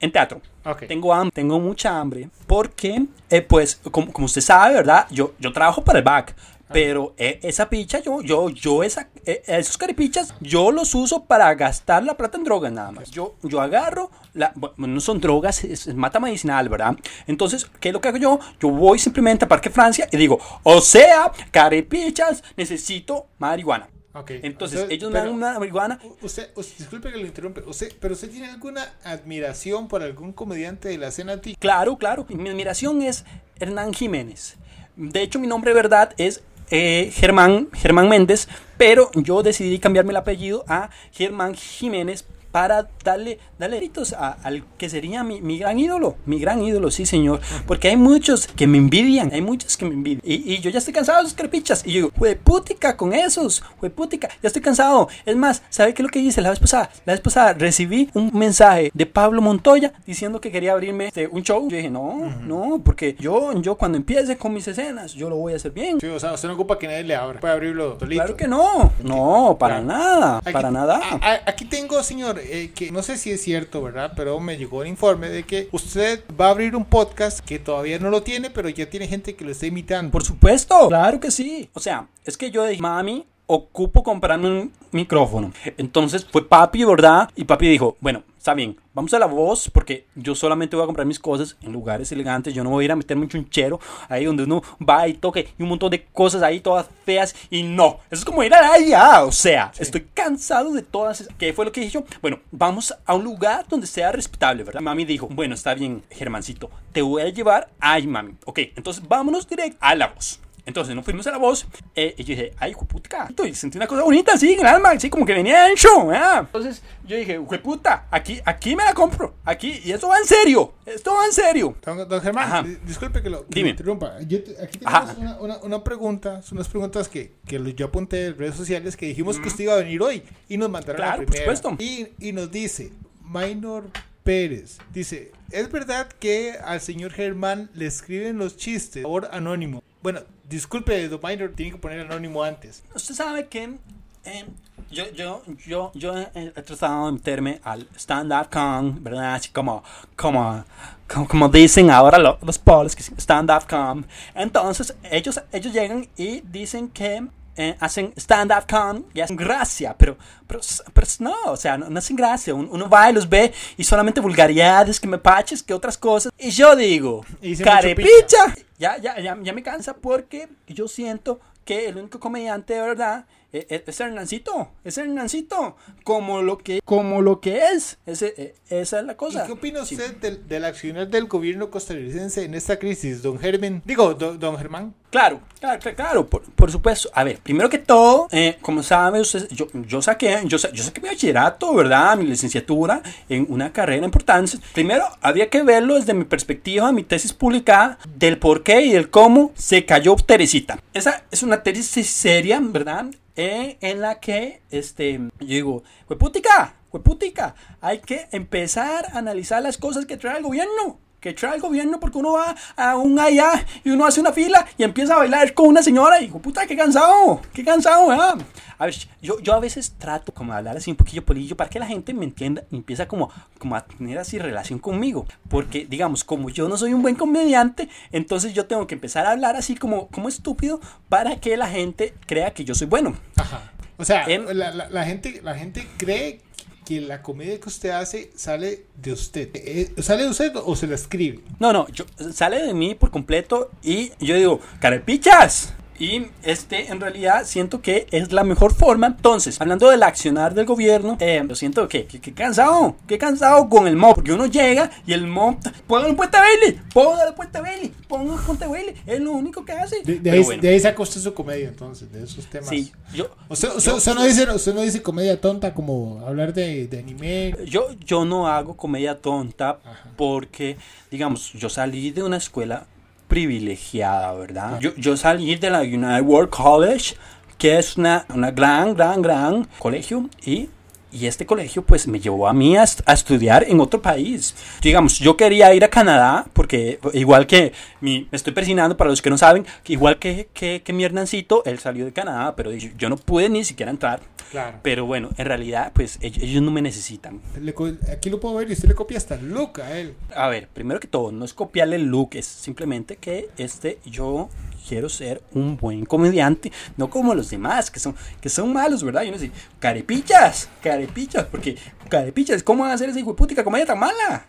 En 0.00 0.12
teatro. 0.12 0.40
Tengo 0.86 1.12
hambre, 1.12 1.32
tengo 1.34 1.58
mucha 1.58 1.98
hambre. 1.98 2.28
Porque, 2.46 3.06
eh, 3.30 3.42
pues, 3.42 3.76
como, 3.90 4.12
como, 4.12 4.26
usted 4.26 4.40
sabe, 4.40 4.74
¿verdad? 4.74 5.06
Yo, 5.10 5.34
yo 5.38 5.52
trabajo 5.52 5.82
para 5.82 5.98
el 5.98 6.04
BAC. 6.04 6.34
Pero 6.72 7.14
eh, 7.16 7.40
esa 7.42 7.68
picha, 7.68 8.00
yo, 8.00 8.20
yo, 8.22 8.50
yo, 8.50 8.82
esa, 8.82 9.08
eh, 9.24 9.42
esos 9.46 9.78
caripichas, 9.78 10.34
yo 10.40 10.70
los 10.70 10.94
uso 10.94 11.24
para 11.24 11.54
gastar 11.54 12.02
la 12.04 12.16
plata 12.16 12.38
en 12.38 12.44
drogas 12.44 12.72
nada 12.72 12.92
más. 12.92 13.10
Yo, 13.10 13.36
yo 13.42 13.60
agarro, 13.60 14.10
la, 14.34 14.52
bueno, 14.54 14.94
no 14.94 15.00
son 15.00 15.20
drogas, 15.20 15.64
es, 15.64 15.94
mata 15.94 16.20
medicinal, 16.20 16.68
¿verdad? 16.68 16.96
Entonces, 17.26 17.66
¿qué 17.80 17.88
es 17.88 17.92
lo 17.92 18.00
que 18.00 18.08
hago 18.08 18.18
yo? 18.18 18.38
Yo 18.60 18.70
voy 18.70 18.98
simplemente 18.98 19.44
a 19.44 19.48
Parque 19.48 19.70
Francia 19.70 20.08
y 20.10 20.16
digo, 20.16 20.38
o 20.62 20.80
sea, 20.80 21.32
caripichas, 21.50 22.42
necesito 22.56 23.26
marihuana. 23.38 23.88
Okay. 24.12 24.40
Entonces, 24.42 24.86
ellos 24.88 25.12
me 25.12 25.18
dan 25.18 25.28
una 25.28 25.58
marihuana. 25.58 26.00
Usted, 26.22 26.50
disculpe 26.56 27.12
que 27.12 27.18
lo 27.18 27.26
interrumpe, 27.26 27.60
usted, 27.66 27.92
pero 28.00 28.14
usted 28.14 28.30
tiene 28.30 28.48
alguna 28.48 28.94
admiración 29.04 29.86
por 29.86 30.02
algún 30.02 30.32
comediante 30.32 30.88
de 30.88 30.98
la 30.98 31.08
escena 31.08 31.40
Claro, 31.58 31.96
claro. 31.98 32.26
Mi 32.28 32.48
admiración 32.48 33.02
es 33.02 33.24
Hernán 33.60 33.92
Jiménez. 33.92 34.56
De 34.96 35.22
hecho, 35.22 35.38
mi 35.38 35.46
nombre 35.46 35.70
de 35.70 35.76
verdad 35.76 36.14
es 36.16 36.42
eh, 36.70 37.10
Germán, 37.12 37.68
Germán 37.72 38.08
Méndez, 38.08 38.48
pero 38.76 39.10
yo 39.14 39.42
decidí 39.42 39.78
cambiarme 39.78 40.10
el 40.10 40.16
apellido 40.16 40.64
a 40.68 40.90
Germán 41.12 41.54
Jiménez 41.54 42.24
para 42.50 42.88
darle, 43.04 43.38
darle 43.58 43.76
gritos 43.76 44.12
al 44.12 44.64
que 44.76 44.88
sería 44.88 45.22
mi, 45.22 45.40
mi, 45.40 45.58
gran 45.58 45.78
ídolo, 45.78 46.16
mi 46.26 46.38
gran 46.38 46.62
ídolo, 46.62 46.90
sí 46.90 47.06
señor, 47.06 47.40
porque 47.66 47.88
hay 47.88 47.96
muchos 47.96 48.46
que 48.46 48.66
me 48.66 48.78
envidian, 48.78 49.30
hay 49.32 49.42
muchos 49.42 49.76
que 49.76 49.84
me 49.84 49.94
envidian, 49.94 50.22
y, 50.24 50.54
y 50.54 50.60
yo 50.60 50.70
ya 50.70 50.78
estoy 50.78 50.94
cansado 50.94 51.18
de 51.18 51.24
esos 51.26 51.36
crepichas, 51.36 51.82
y 51.86 51.92
yo 51.92 51.94
digo, 51.96 52.12
huepútica 52.16 52.96
con 52.96 53.12
esos, 53.12 53.62
huepútica, 53.80 54.28
ya 54.42 54.46
estoy 54.46 54.62
cansado, 54.62 55.08
es 55.26 55.36
más, 55.36 55.62
¿sabe 55.68 55.94
qué 55.94 56.02
es 56.02 56.04
lo 56.04 56.10
que 56.10 56.20
hice 56.20 56.40
la 56.40 56.50
vez 56.50 56.58
pasada? 56.58 56.90
La 57.04 57.12
vez 57.12 57.20
pasada 57.20 57.52
recibí 57.52 58.10
un 58.14 58.30
mensaje 58.32 58.90
de 58.94 59.06
Pablo 59.06 59.42
Montoya 59.42 59.92
diciendo 60.06 60.40
que 60.40 60.50
quería 60.50 60.72
abrirme 60.72 61.08
este, 61.08 61.26
un 61.26 61.42
show, 61.42 61.68
yo 61.68 61.76
dije, 61.76 61.90
no, 61.90 62.02
uh 62.02 62.24
-huh. 62.26 62.40
no, 62.40 62.80
porque 62.84 63.16
yo, 63.18 63.52
yo 63.60 63.76
cuando 63.76 63.98
empiece 63.98 64.36
con 64.36 64.52
mis 64.52 64.66
escenas, 64.68 65.12
yo 65.14 65.28
lo 65.28 65.36
voy 65.36 65.52
a 65.52 65.56
hacer 65.56 65.72
bien. 65.72 66.00
Sí, 66.00 66.06
o 66.06 66.18
sea, 66.18 66.32
usted 66.32 66.48
no 66.48 66.54
ocupa 66.54 66.78
que 66.78 66.86
nadie 66.86 67.04
le 67.04 67.14
abra, 67.14 67.40
puede 67.40 67.54
abrirlo 67.54 67.98
solito. 67.98 68.22
Claro 68.22 68.36
que 68.36 68.48
no, 68.48 68.92
no, 69.02 69.56
para 69.58 69.82
claro. 69.82 69.86
nada, 69.86 70.38
aquí, 70.38 70.52
para 70.52 70.70
nada. 70.70 71.00
A, 71.02 71.32
a, 71.32 71.40
aquí 71.46 71.64
tengo, 71.64 72.02
señor, 72.02 72.37
eh, 72.38 72.72
que 72.74 72.90
no 72.90 73.02
sé 73.02 73.16
si 73.16 73.30
es 73.30 73.42
cierto, 73.42 73.82
¿verdad? 73.82 74.12
Pero 74.16 74.38
me 74.40 74.56
llegó 74.56 74.82
el 74.82 74.88
informe 74.88 75.28
de 75.28 75.44
que 75.44 75.68
usted 75.72 76.24
va 76.40 76.46
a 76.46 76.50
abrir 76.50 76.74
un 76.76 76.84
podcast 76.84 77.40
que 77.40 77.58
todavía 77.58 77.98
no 77.98 78.10
lo 78.10 78.22
tiene, 78.22 78.50
pero 78.50 78.68
ya 78.68 78.88
tiene 78.88 79.06
gente 79.06 79.34
que 79.34 79.44
lo 79.44 79.50
está 79.50 79.66
imitando. 79.66 80.10
Por 80.10 80.24
supuesto, 80.24 80.88
claro 80.88 81.20
que 81.20 81.30
sí. 81.30 81.68
O 81.74 81.80
sea, 81.80 82.08
es 82.24 82.36
que 82.36 82.50
yo 82.50 82.64
dije, 82.64 82.80
mami, 82.80 83.26
ocupo 83.46 84.02
comprarme 84.02 84.48
un 84.48 84.72
micrófono. 84.92 85.52
Entonces 85.76 86.24
fue 86.24 86.46
papi, 86.46 86.84
¿verdad? 86.84 87.30
Y 87.34 87.44
papi 87.44 87.68
dijo, 87.68 87.96
bueno, 88.00 88.22
está 88.48 88.54
bien, 88.54 88.78
vamos 88.94 89.12
a 89.12 89.18
la 89.18 89.26
voz 89.26 89.68
porque 89.68 90.06
yo 90.14 90.34
solamente 90.34 90.74
voy 90.74 90.82
a 90.84 90.86
comprar 90.86 91.06
mis 91.06 91.18
cosas 91.18 91.58
en 91.60 91.70
lugares 91.70 92.10
elegantes. 92.12 92.54
Yo 92.54 92.64
no 92.64 92.70
voy 92.70 92.84
a 92.84 92.86
ir 92.86 92.92
a 92.92 92.96
meterme 92.96 93.24
un 93.24 93.28
chunchero 93.28 93.78
ahí 94.08 94.24
donde 94.24 94.44
uno 94.44 94.62
va 94.80 95.06
y 95.06 95.12
toque 95.12 95.48
y 95.58 95.62
un 95.62 95.68
montón 95.68 95.90
de 95.90 96.06
cosas 96.06 96.42
ahí 96.42 96.60
todas 96.60 96.88
feas. 97.04 97.36
Y 97.50 97.62
no, 97.62 97.98
eso 98.10 98.20
es 98.20 98.24
como 98.24 98.42
ir 98.42 98.54
allá. 98.54 99.22
O 99.24 99.32
sea, 99.32 99.70
sí. 99.74 99.82
estoy 99.82 100.06
cansado 100.14 100.72
de 100.72 100.80
todas. 100.80 101.20
Esas. 101.20 101.34
¿Qué 101.36 101.52
fue 101.52 101.66
lo 101.66 101.72
que 101.72 101.82
dije 101.82 101.92
yo? 101.92 102.04
Bueno, 102.22 102.40
vamos 102.50 102.94
a 103.04 103.14
un 103.14 103.24
lugar 103.24 103.66
donde 103.68 103.86
sea 103.86 104.12
respetable, 104.12 104.64
¿verdad? 104.64 104.80
Mami 104.80 105.04
dijo, 105.04 105.28
bueno, 105.30 105.54
está 105.54 105.74
bien, 105.74 106.02
Germancito, 106.08 106.70
te 106.94 107.02
voy 107.02 107.20
a 107.20 107.28
llevar. 107.28 107.68
Ay, 107.78 108.06
mami. 108.06 108.32
Ok, 108.46 108.60
entonces 108.76 109.06
vámonos 109.06 109.46
directo 109.46 109.76
a 109.78 109.94
la 109.94 110.06
voz. 110.06 110.40
Entonces 110.68 110.94
nos 110.94 111.02
fuimos 111.02 111.26
a 111.26 111.30
la 111.30 111.38
voz 111.38 111.66
eh, 111.96 112.14
y 112.18 112.24
yo 112.24 112.36
dije, 112.36 112.52
ay, 112.58 112.74
puta, 112.74 113.26
y 113.42 113.54
sentí 113.54 113.78
una 113.78 113.86
cosa 113.86 114.02
bonita 114.02 114.34
así 114.34 114.52
en 114.52 114.60
el 114.60 114.66
alma, 114.66 114.90
así 114.90 115.08
como 115.08 115.24
que 115.24 115.32
venía 115.32 115.64
ancho. 115.64 116.12
¿eh? 116.12 116.20
Entonces 116.40 116.82
yo 117.06 117.16
dije, 117.16 117.40
puta, 117.40 118.06
aquí, 118.10 118.38
aquí 118.44 118.76
me 118.76 118.84
la 118.84 118.92
compro, 118.92 119.36
aquí, 119.46 119.80
y 119.82 119.92
esto 119.92 120.08
va 120.08 120.18
en 120.18 120.26
serio, 120.26 120.74
esto 120.84 121.14
va 121.14 121.24
en 121.24 121.32
serio. 121.32 121.74
Don, 121.82 122.06
don 122.06 122.20
Germán, 122.20 122.44
Ajá. 122.44 122.66
disculpe 122.84 123.22
que 123.22 123.30
lo, 123.30 123.46
que 123.46 123.54
Dime. 123.54 123.70
interrumpa. 123.70 124.20
Yo 124.20 124.44
te, 124.44 124.62
aquí 124.62 124.78
tenemos 124.78 125.16
una, 125.16 125.38
una, 125.38 125.56
una, 125.62 125.82
pregunta, 125.82 126.42
son 126.42 126.58
unas 126.58 126.68
preguntas 126.68 127.08
que, 127.08 127.32
que 127.46 127.72
yo 127.72 127.86
apunté 127.86 128.26
en 128.26 128.36
redes 128.36 128.54
sociales 128.54 128.94
que 128.94 129.06
dijimos 129.06 129.38
mm. 129.38 129.42
que 129.42 129.48
usted 129.48 129.64
iba 129.64 129.72
a 129.72 129.78
venir 129.78 130.02
hoy 130.02 130.22
y 130.50 130.58
nos 130.58 130.68
mandaron 130.68 130.96
claro, 130.96 131.22
la 131.22 131.26
primera. 131.26 131.46
Por 131.46 131.56
supuesto. 131.56 131.82
Y, 131.82 132.08
y 132.28 132.32
nos 132.32 132.50
dice, 132.50 132.92
Minor 133.24 133.84
Pérez, 134.22 134.76
dice, 134.92 135.32
¿es 135.50 135.72
verdad 135.72 136.08
que 136.08 136.58
al 136.62 136.82
señor 136.82 137.12
Germán 137.12 137.70
le 137.72 137.86
escriben 137.86 138.36
los 138.36 138.58
chistes 138.58 139.02
por 139.02 139.30
anónimo? 139.32 139.82
Bueno, 140.02 140.20
disculpe, 140.48 141.08
Don 141.08 141.20
Minor, 141.22 141.52
tiene 141.54 141.72
que 141.72 141.78
poner 141.78 142.00
anónimo 142.00 142.42
antes. 142.42 142.84
Usted 142.94 143.14
sabe 143.14 143.48
que 143.48 143.78
eh, 144.24 144.44
yo, 144.90 145.10
yo, 145.12 145.42
yo, 145.66 145.92
yo 145.94 146.16
he, 146.16 146.28
he, 146.34 146.62
tratado 146.62 147.06
de 147.06 147.12
meterme 147.12 147.60
al 147.64 147.86
stand.com, 147.96 149.02
¿verdad? 149.02 149.34
Así 149.34 149.50
como, 149.50 149.82
como, 150.16 150.64
como, 151.06 151.28
como 151.28 151.48
dicen 151.48 151.90
ahora 151.90 152.18
los, 152.18 152.42
los 152.42 152.58
polos, 152.58 152.94
que 152.96 153.02
stand.com. 153.02 154.04
Entonces, 154.34 154.94
ellos, 155.02 155.40
ellos 155.52 155.72
llegan 155.72 156.08
y 156.16 156.40
dicen 156.40 156.88
que 156.88 157.26
eh, 157.60 157.76
hacen 157.80 158.12
stand-up 158.16 158.68
con 158.70 159.04
y 159.12 159.20
hacen 159.20 159.36
gracia, 159.36 159.92
pero, 159.98 160.16
pero, 160.46 160.60
pero 160.94 161.06
no, 161.18 161.34
o 161.46 161.56
sea, 161.56 161.76
no, 161.76 161.90
no 161.90 161.98
hacen 161.98 162.14
gracia. 162.14 162.54
Uno, 162.54 162.68
uno, 162.70 162.88
va 162.88 163.10
y 163.10 163.12
los 163.12 163.28
ve 163.28 163.52
y 163.76 163.82
solamente 163.82 164.20
vulgaridades, 164.20 165.00
que 165.00 165.08
me 165.08 165.18
paches, 165.18 165.60
que 165.60 165.74
otras 165.74 165.98
cosas. 165.98 166.32
Y 166.38 166.50
yo 166.50 166.76
digo, 166.76 167.24
carepicha, 167.64 168.54
ya, 168.78 168.96
ya, 168.98 169.18
ya, 169.18 169.36
ya 169.42 169.52
me 169.52 169.64
cansa 169.64 169.94
porque 169.94 170.48
yo 170.68 170.86
siento 170.86 171.40
que 171.64 171.88
el 171.88 171.96
único 171.96 172.20
comediante 172.20 172.74
de 172.74 172.80
verdad 172.80 173.26
es, 173.52 173.82
es 173.86 174.00
Hernancito, 174.00 174.70
es 174.84 174.98
Hernancito, 174.98 175.76
como 176.04 176.42
lo 176.42 176.58
que, 176.58 176.80
como 176.84 177.22
lo 177.22 177.40
que 177.40 177.58
es, 177.72 177.98
Ese, 178.04 178.54
esa 178.68 179.00
es 179.00 179.06
la 179.06 179.16
cosa. 179.16 179.44
¿Y 179.44 179.46
qué 179.46 179.52
opina 179.52 179.82
usted 179.82 180.12
sí. 180.12 180.14
del, 180.20 180.46
del, 180.46 180.64
accionar 180.64 181.08
del 181.08 181.26
gobierno 181.26 181.70
costarricense 181.70 182.44
en 182.44 182.54
esta 182.54 182.78
crisis, 182.78 183.22
don 183.22 183.38
Germán? 183.38 183.82
Digo, 183.84 184.14
don, 184.14 184.38
don 184.38 184.56
Germán. 184.58 184.94
Claro, 185.10 185.40
claro, 185.58 185.80
claro, 185.96 186.26
por, 186.26 186.42
por, 186.42 186.70
supuesto. 186.70 187.08
A 187.14 187.24
ver, 187.24 187.38
primero 187.38 187.70
que 187.70 187.78
todo, 187.78 188.28
eh, 188.30 188.58
como 188.60 188.82
sabe 188.82 189.20
usted, 189.20 189.48
yo, 189.48 189.66
yo 189.86 190.02
saqué, 190.02 190.40
yo, 190.44 190.58
yo 190.58 190.82
saqué 190.82 191.00
mi 191.00 191.08
bachillerato, 191.08 191.72
¿verdad? 191.74 192.18
Mi 192.18 192.26
licenciatura 192.26 193.00
en 193.30 193.46
una 193.48 193.72
carrera 193.72 194.04
importante. 194.04 194.58
Primero, 194.74 195.06
había 195.22 195.48
que 195.48 195.62
verlo 195.62 195.94
desde 195.94 196.12
mi 196.12 196.24
perspectiva, 196.24 196.92
mi 196.92 197.04
tesis 197.04 197.32
publicada, 197.32 197.98
del 198.16 198.38
por 198.38 198.62
qué 198.62 198.82
y 198.82 198.92
del 198.92 199.08
cómo 199.08 199.52
se 199.54 199.86
cayó 199.86 200.14
Teresita. 200.16 200.78
Esa 200.92 201.24
es 201.30 201.42
una 201.42 201.62
tesis 201.62 202.06
seria, 202.06 202.60
¿verdad? 202.62 203.06
Eh, 203.40 203.78
en 203.82 204.00
la 204.00 204.18
que, 204.18 204.62
este, 204.68 205.12
yo 205.38 205.46
digo, 205.46 205.82
hueputica, 206.08 206.74
hueputica, 206.90 207.54
hay 207.80 208.00
que 208.00 208.26
empezar 208.32 209.06
a 209.12 209.18
analizar 209.18 209.62
las 209.62 209.78
cosas 209.78 210.06
que 210.06 210.16
trae 210.16 210.38
el 210.38 210.42
gobierno 210.42 210.98
que 211.20 211.32
trae 211.32 211.56
el 211.56 211.60
gobierno 211.60 211.98
porque 212.00 212.18
uno 212.18 212.32
va 212.32 212.54
a 212.76 212.96
un 212.96 213.18
allá 213.18 213.64
y 213.84 213.90
uno 213.90 214.06
hace 214.06 214.20
una 214.20 214.32
fila 214.32 214.66
y 214.76 214.84
empieza 214.84 215.14
a 215.14 215.18
bailar 215.18 215.52
con 215.54 215.68
una 215.68 215.82
señora 215.82 216.20
y 216.20 216.26
digo, 216.26 216.38
puta, 216.40 216.66
qué 216.66 216.76
cansado, 216.76 217.40
qué 217.52 217.64
cansado, 217.64 218.08
¿verdad? 218.08 218.38
A 218.78 218.86
ver, 218.86 218.94
yo, 219.20 219.40
yo 219.40 219.54
a 219.54 219.58
veces 219.58 219.94
trato 219.98 220.32
como 220.32 220.52
de 220.52 220.58
hablar 220.58 220.76
así 220.76 220.90
un 220.90 220.96
poquillo 220.96 221.24
polillo 221.24 221.56
para 221.56 221.68
que 221.68 221.80
la 221.80 221.86
gente 221.86 222.14
me 222.14 222.24
entienda 222.24 222.62
y 222.70 222.76
empieza 222.76 223.08
como, 223.08 223.30
como 223.58 223.74
a 223.74 223.84
tener 223.84 224.18
así 224.18 224.38
relación 224.38 224.78
conmigo. 224.78 225.26
Porque, 225.48 225.84
digamos, 225.84 226.22
como 226.22 226.48
yo 226.48 226.68
no 226.68 226.76
soy 226.76 226.94
un 226.94 227.02
buen 227.02 227.16
comediante, 227.16 227.88
entonces 228.12 228.54
yo 228.54 228.66
tengo 228.66 228.86
que 228.86 228.94
empezar 228.94 229.26
a 229.26 229.32
hablar 229.32 229.56
así 229.56 229.74
como, 229.74 230.06
como 230.08 230.28
estúpido 230.28 230.80
para 231.08 231.40
que 231.40 231.56
la 231.56 231.66
gente 231.66 232.14
crea 232.26 232.54
que 232.54 232.64
yo 232.64 232.76
soy 232.76 232.86
bueno. 232.86 233.16
Ajá. 233.34 233.72
O 233.96 234.04
sea, 234.04 234.24
en, 234.28 234.46
la, 234.56 234.70
la, 234.70 234.88
la, 234.88 235.04
gente, 235.04 235.40
la 235.42 235.56
gente 235.56 235.84
cree 235.96 236.40
que 236.88 237.02
la 237.02 237.20
comedia 237.20 237.60
que 237.60 237.68
usted 237.68 237.90
hace 237.90 238.30
sale 238.34 238.86
de 238.96 239.12
usted. 239.12 239.50
Eh, 239.52 239.92
¿Sale 239.98 240.22
de 240.22 240.30
usted 240.30 240.52
o 240.56 240.74
se 240.74 240.86
la 240.86 240.94
escribe? 240.94 241.40
No, 241.58 241.70
no, 241.70 241.86
yo, 241.90 242.06
sale 242.32 242.62
de 242.62 242.72
mí 242.72 242.94
por 242.94 243.10
completo 243.10 243.70
y 243.82 244.10
yo 244.20 244.36
digo, 244.36 244.60
carepichas. 244.80 245.74
Y 245.98 246.26
este, 246.42 246.90
en 246.92 247.00
realidad, 247.00 247.44
siento 247.44 247.82
que 247.82 248.06
es 248.12 248.32
la 248.32 248.44
mejor 248.44 248.72
forma. 248.72 249.08
Entonces, 249.08 249.60
hablando 249.60 249.90
del 249.90 250.02
accionar 250.02 250.54
del 250.54 250.64
gobierno, 250.64 251.16
eh, 251.20 251.42
yo 251.48 251.54
siento 251.56 251.88
que, 251.88 252.06
que, 252.06 252.20
que, 252.20 252.32
cansado, 252.32 252.96
que 253.06 253.18
cansado 253.18 253.68
con 253.68 253.88
el 253.88 253.96
mob. 253.96 254.14
Porque 254.14 254.32
uno 254.32 254.46
llega 254.46 254.90
y 255.06 255.12
el 255.12 255.26
mob, 255.26 255.56
pongan 255.86 256.10
un 256.10 256.16
puente 256.16 256.38
Bailey, 256.38 256.80
pongan 256.94 257.28
un 257.28 257.34
puente 257.34 257.60
Bailey, 257.60 257.92
pongan 258.06 258.30
un 258.30 258.38
puente 258.38 258.66
Bailey. 258.66 258.94
Es 259.06 259.20
lo 259.20 259.32
único 259.32 259.64
que 259.64 259.72
hace. 259.72 260.02
De, 260.02 260.20
de 260.20 260.30
ahí, 260.30 260.42
bueno. 260.42 260.62
de 260.62 260.68
ahí 260.68 260.78
saca 260.78 261.02
usted 261.02 261.20
su 261.20 261.34
comedia, 261.34 261.68
entonces, 261.68 262.10
de 262.12 262.22
esos 262.22 262.46
temas. 262.46 262.68
Sí, 262.68 262.92
yo. 263.12 263.30
Usted, 263.48 263.68
usted, 263.74 263.92
usted 263.92 264.14
no, 264.14 264.24
dice, 264.24 264.48
usted 264.50 264.74
no 264.74 264.82
dice 264.82 265.02
comedia 265.02 265.40
tonta 265.40 265.74
como 265.74 266.24
hablar 266.24 266.54
de, 266.54 266.86
de 266.86 266.98
anime. 267.00 267.56
Yo, 267.66 267.88
yo 268.04 268.24
no 268.24 268.46
hago 268.46 268.76
comedia 268.76 269.18
tonta 269.18 269.80
Ajá. 269.84 270.10
porque, 270.16 270.76
digamos, 271.10 271.52
yo 271.54 271.68
salí 271.68 272.12
de 272.12 272.22
una 272.22 272.36
escuela 272.36 272.86
privilegiada, 273.28 274.32
¿verdad? 274.32 274.80
Yo, 274.80 274.94
yo 274.96 275.16
salí 275.16 275.54
de 275.56 275.70
la 275.70 275.80
United 275.80 276.22
World 276.22 276.50
College, 276.50 277.14
que 277.58 277.78
es 277.78 277.96
una, 277.96 278.24
una 278.34 278.50
gran, 278.50 278.94
gran, 278.94 279.22
gran 279.22 279.68
colegio 279.78 280.28
y 280.44 280.68
y 281.12 281.26
este 281.26 281.46
colegio 281.46 281.82
pues 281.82 282.06
me 282.06 282.20
llevó 282.20 282.48
a 282.48 282.52
mí 282.52 282.76
a, 282.76 282.84
a, 283.06 283.12
estudiar 283.12 283.64
en 283.68 283.80
otro 283.80 284.02
país. 284.02 284.54
Digamos, 284.82 285.18
yo 285.18 285.36
quería 285.36 285.72
ir 285.74 285.84
a 285.84 285.88
Canadá 285.88 286.46
porque 286.52 286.98
igual 287.14 287.46
que 287.46 287.72
mi, 288.00 288.28
me 288.30 288.36
estoy 288.36 288.52
persinando 288.52 288.96
para 288.96 289.10
los 289.10 289.22
que 289.22 289.30
no 289.30 289.38
saben, 289.38 289.66
igual 289.86 290.18
que, 290.18 290.48
que, 290.52 290.82
que 290.84 290.92
mi 290.92 291.04
Hernancito, 291.04 291.62
él 291.64 291.78
salió 291.78 292.04
de 292.04 292.12
Canadá, 292.12 292.54
pero 292.56 292.72
yo 292.72 293.08
no 293.08 293.16
pude 293.16 293.48
ni 293.48 293.64
siquiera 293.64 293.90
entrar. 293.90 294.20
Claro. 294.50 294.78
Pero 294.82 295.04
bueno, 295.04 295.28
en 295.36 295.44
realidad 295.44 295.92
pues 295.94 296.18
ellos, 296.22 296.42
ellos 296.42 296.62
no 296.62 296.70
me 296.70 296.82
necesitan. 296.82 297.40
Le, 297.60 297.74
aquí 298.10 298.30
lo 298.30 298.40
puedo 298.40 298.54
ver 298.54 298.68
y 298.70 298.72
usted 298.72 298.88
le 298.88 298.94
copia 298.94 299.18
hasta 299.18 299.34
el 299.34 299.48
look 299.50 299.80
a 299.80 299.98
él. 299.98 300.14
A 300.34 300.48
ver, 300.48 300.68
primero 300.68 301.00
que 301.00 301.08
todo, 301.08 301.32
no 301.32 301.44
es 301.44 301.52
copiarle 301.52 301.96
el 301.96 302.04
look, 302.04 302.30
es 302.32 302.46
simplemente 302.46 303.16
que 303.16 303.50
este 303.58 303.98
yo 304.04 304.48
quiero 304.88 305.08
ser 305.08 305.42
un 305.52 305.76
buen 305.76 306.06
comediante, 306.06 306.72
no 306.96 307.10
como 307.10 307.34
los 307.34 307.50
demás, 307.50 307.90
que 307.90 308.00
son, 308.00 308.16
que 308.40 308.48
son 308.48 308.72
malos, 308.72 309.04
¿verdad? 309.04 309.22
Y 309.22 309.28
uno 309.28 309.38
dice, 309.38 309.52
carepichas, 309.78 310.68
carepichas, 310.82 311.44
porque 311.46 311.76
carepichas, 312.08 312.62
¿cómo 312.62 312.84
van 312.84 312.92
a 312.92 312.94
hacer 312.94 313.10
esa 313.10 313.20
hijo 313.20 313.36
putica 313.36 313.62
comedia 313.62 313.86
tan 313.86 313.98
mala? 313.98 314.46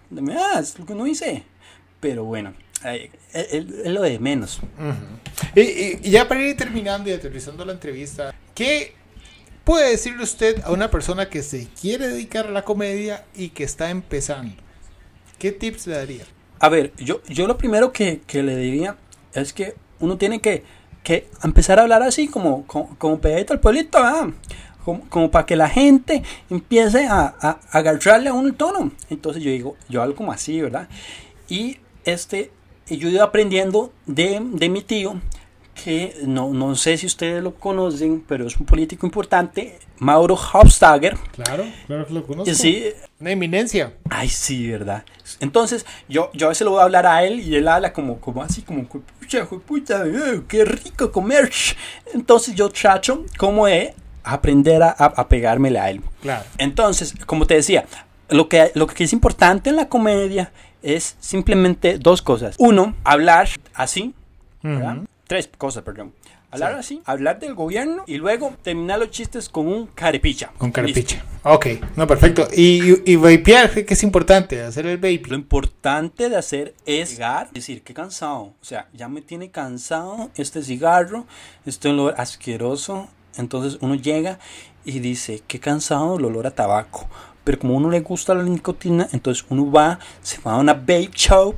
Es 0.60 0.80
lo 0.80 0.86
que 0.86 0.93
uno 0.93 1.04
dice. 1.04 1.43
Pero 1.99 2.23
bueno, 2.23 2.54
es, 3.34 3.65
lo 3.86 4.02
de 4.02 4.19
menos. 4.19 4.62
Uh 4.80 4.84
-huh. 4.84 5.99
y, 6.02 6.08
y, 6.08 6.12
ya 6.12 6.28
para 6.28 6.41
ir 6.41 6.56
terminando 6.56 7.10
y 7.10 7.13
aterrizando 7.13 7.65
la 7.65 7.73
entrevista, 7.73 8.34
¿qué 8.56 8.93
puede 9.65 9.91
decirle 9.91 10.23
usted 10.23 10.62
a 10.63 10.71
una 10.71 10.89
persona 10.89 11.30
que 11.30 11.43
se 11.43 11.67
quiere 11.80 12.08
dedicar 12.08 12.47
a 12.47 12.52
la 12.52 12.63
comedia 12.63 13.25
y 13.36 13.49
que 13.49 13.65
está 13.65 13.89
empezando? 13.89 14.56
¿Qué 15.38 15.52
tips 15.52 15.88
le 15.88 15.95
daría? 15.95 16.23
A 16.60 16.69
ver, 16.69 16.93
yo, 16.97 17.21
yo 17.28 17.47
lo 17.47 17.58
primero 17.58 17.91
que, 17.91 18.21
que 18.25 18.43
le 18.43 18.56
diría 18.56 18.97
es 19.34 19.54
que 19.54 19.75
uno 20.00 20.18
tiene 20.18 20.40
que, 20.40 20.64
que 21.04 21.28
empezar 21.44 21.80
a 21.80 21.84
hablar 21.84 22.04
así, 22.04 22.28
como, 22.28 22.66
como, 22.68 22.96
como 22.98 23.20
pegadito 23.20 23.54
al 23.54 23.60
pueblito, 23.60 24.02
¿verdad? 24.02 24.30
Como, 24.84 25.02
como 25.10 25.30
para 25.30 25.46
que 25.46 25.56
la 25.56 25.70
gente 25.70 26.24
empiece 26.50 27.06
a, 27.08 27.36
a, 27.40 27.50
a 27.50 27.60
agarrarle 27.78 28.30
a 28.30 28.34
uno 28.34 28.48
el 28.48 28.56
tono. 28.56 28.92
Entonces 29.10 29.44
yo 29.44 29.52
digo, 29.52 29.76
yo 29.90 30.02
hablo 30.02 30.16
como 30.16 30.32
así, 30.32 30.60
¿verdad? 30.62 30.88
Y 31.48 31.78
este, 32.06 32.52
yo 32.88 33.08
he 33.08 33.12
ido 33.12 33.24
aprendiendo 33.24 33.92
de, 34.06 34.40
de 34.42 34.70
mi 34.70 34.82
tío, 34.82 35.20
que 35.84 36.16
no, 36.26 36.50
no 36.54 36.76
sé 36.76 36.98
si 36.98 37.06
ustedes 37.06 37.42
lo 37.42 37.56
conocen, 37.56 38.24
pero 38.28 38.46
es 38.46 38.58
un 38.58 38.66
político 38.66 39.06
importante, 39.06 39.80
Mauro 40.00 40.36
Hofstadter. 40.36 41.18
Claro, 41.32 41.64
claro 41.88 42.06
que 42.06 42.14
lo 42.14 42.28
conozco. 42.28 42.54
Sí, 42.54 42.86
Una 43.20 43.32
eminencia. 43.32 43.94
Ay, 44.10 44.28
sí, 44.28 44.70
¿verdad? 44.70 45.06
Entonces, 45.40 45.86
yo, 46.10 46.32
yo 46.34 46.48
a 46.48 46.50
veces 46.50 46.66
le 46.66 46.72
voy 46.72 46.82
a 46.82 46.84
hablar 46.84 47.06
a 47.08 47.24
él 47.24 47.40
y 47.40 47.56
él 47.56 47.68
habla 47.68 47.94
como, 47.94 48.20
como 48.20 48.44
así, 48.44 48.62
como, 48.62 48.88
pucha, 49.30 49.46
pucha, 49.46 50.06
eh, 50.06 50.42
qué 50.48 50.65
rico 50.65 51.12
comer. 51.12 51.52
Entonces, 52.13 52.56
yo 52.56 52.70
trato 52.70 53.26
como 53.38 53.68
de 53.68 53.94
aprender 54.24 54.82
a, 54.82 54.89
a, 54.89 55.28
pegármele 55.28 55.80
a 55.80 55.89
él. 55.89 56.02
Claro. 56.22 56.46
Entonces, 56.58 57.13
como 57.26 57.46
te 57.46 57.56
decía, 57.56 57.86
lo 58.30 58.50
que, 58.50 58.72
lo 58.76 58.88
que 58.88 59.04
es 59.04 59.13
importante 59.13 59.70
en 59.70 59.76
la 59.76 59.88
comedia 59.88 60.52
es 60.82 61.15
simplemente 61.20 61.98
dos 61.98 62.22
cosas. 62.22 62.56
Uno, 62.58 62.96
hablar 63.04 63.50
así. 63.74 64.13
Tres 65.30 65.48
cosas, 65.60 65.84
perdón. 65.84 66.12
Hablar 66.50 66.72
Sí. 66.74 66.80
así, 66.80 67.02
hablar 67.06 67.39
del 67.39 67.54
gobierno 67.54 68.04
y 68.08 68.18
luego 68.18 68.56
terminar 68.63 68.98
los 68.98 69.12
chistes 69.12 69.48
con 69.50 69.68
un 69.68 69.86
carepicha. 69.86 70.52
Con 70.58 70.70
Listo. 70.70 70.82
carpicha. 70.82 71.24
Ok, 71.44 71.68
no, 71.96 72.08
perfecto. 72.08 72.48
Y, 72.52 72.92
y, 72.94 73.04
y 73.06 73.15
vapear, 73.15 73.86
¿qué 73.86 73.94
es 73.94 74.02
importante? 74.02 74.60
Hacer 74.63 74.88
el 74.88 74.98
vape. 74.98 75.22
Lo 75.28 75.36
importante 75.36 76.28
de 76.28 76.36
hacer 76.36 76.74
es 76.88 77.12
llegar, 77.12 77.52
decir, 77.52 77.84
qué 77.84 77.94
cansado. 77.94 78.56
O 78.60 78.65
sea, 78.65 78.88
ya 78.94 79.08
me 79.08 79.22
tiene 79.22 79.52
cansado 79.52 80.32
este 80.36 80.63
cigarro, 80.63 81.28
este 81.68 81.89
olor 81.89 82.15
asqueroso. 82.18 83.08
Entonces 83.38 83.78
uno 83.82 83.94
llega 83.94 84.39
y 84.84 85.00
dice, 85.02 85.44
qué 85.48 85.60
cansado 85.60 86.18
el 86.18 86.26
olor 86.26 86.48
a 86.48 86.52
tabaco. 86.52 87.08
Pero 87.50 87.58
como 87.58 87.74
a 87.74 87.78
uno 87.78 87.90
le 87.90 88.02
gusta 88.02 88.36
la 88.36 88.44
nicotina, 88.44 89.08
entonces 89.12 89.44
uno 89.50 89.72
va, 89.72 89.98
se 90.22 90.40
va 90.40 90.54
a 90.54 90.58
una 90.58 90.76
vape 90.76 91.10
shop 91.12 91.56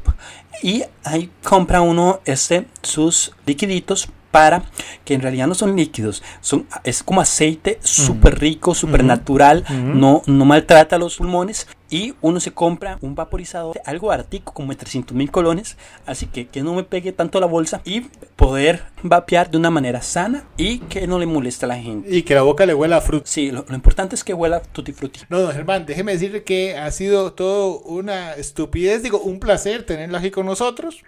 y 0.64 0.86
ahí 1.04 1.30
compra 1.44 1.82
uno 1.82 2.22
este, 2.24 2.66
sus 2.82 3.34
liquiditos 3.46 4.08
para 4.32 4.64
que 5.06 5.14
en 5.14 5.22
realidad 5.22 5.48
no 5.48 5.56
son 5.56 5.76
líquidos, 5.76 6.24
son, 6.40 6.66
es 6.84 7.04
como 7.04 7.22
aceite 7.22 7.80
súper 7.84 8.40
rico, 8.40 8.74
súper 8.74 9.04
natural, 9.04 9.66
no, 9.70 10.22
no 10.26 10.46
maltrata 10.46 10.98
los 10.98 11.18
pulmones 11.18 11.68
y 11.90 12.14
uno 12.22 12.40
se 12.40 12.54
compra 12.54 12.98
un 13.02 13.16
vaporizador, 13.16 13.82
algo 13.86 14.12
artico 14.12 14.54
como 14.54 14.72
de 14.72 14.78
300 14.78 15.16
mil 15.16 15.30
colones, 15.30 15.78
así 16.06 16.26
que 16.26 16.48
que 16.48 16.64
no 16.64 16.74
me 16.74 16.84
pegue 16.84 17.12
tanto 17.12 17.40
la 17.40 17.46
bolsa 17.46 17.82
y 17.84 18.02
poder 18.38 18.84
vapear 19.04 19.52
de 19.52 19.58
una 19.58 19.70
manera 19.70 20.02
sana 20.02 20.46
y 20.58 20.80
que 20.80 21.06
no 21.06 21.20
le 21.20 21.26
moleste 21.26 21.66
a 21.66 21.68
la 21.68 21.78
gente. 21.78 22.16
Y 22.16 22.24
que 22.24 22.34
la 22.34 22.44
boca 22.44 22.66
le 22.66 22.74
huela 22.74 22.98
a 22.98 23.02
fruta. 23.02 23.26
Sí, 23.28 23.52
lo, 23.52 23.66
lo 23.68 23.76
importante 23.76 24.16
es 24.16 24.24
que 24.24 24.34
huela 24.34 24.62
tutti 24.62 24.94
frutti. 24.94 25.20
No, 25.30 25.40
don 25.40 25.52
Germán, 25.52 25.86
déjeme 25.86 26.14
decirle 26.14 26.44
que 26.44 26.78
ha 26.78 26.90
sido 26.92 27.34
todo 27.34 27.80
una 27.80 28.34
estupidez, 28.36 29.04
digo, 29.04 29.20
un 29.20 29.40
placer 29.40 29.84
tenerlo 29.84 30.18
aquí 30.18 30.32
con 30.32 30.46
nosotros. 30.46 31.04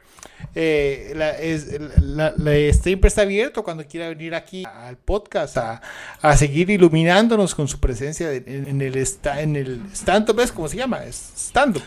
Eh, 0.56 1.14
la, 1.16 1.32
es, 1.32 1.68
la, 2.02 2.34
la- 2.38 2.74
siempre 2.74 3.08
está 3.08 3.24
abierto 3.24 3.64
cuando 3.64 3.86
quiera 3.88 4.08
venir 4.10 4.36
aquí 4.36 4.64
al 4.66 4.98
podcast 4.98 5.58
a, 5.58 5.82
a 6.22 6.38
seguir 6.38 6.70
iluminándonos 6.70 7.56
con 7.56 7.68
su 7.68 7.80
presencia 7.80 8.30
de- 8.30 8.44
en, 8.46 8.68
en 8.68 8.82
el 8.82 8.96
esta- 8.98 9.42
en 9.42 9.56
el 9.56 9.82
stand-up, 9.94 10.36
¿ves 10.36 10.52
cómo 10.52 10.68
se 10.68 10.78
llama? 10.78 11.00
Stand-up. 11.10 11.82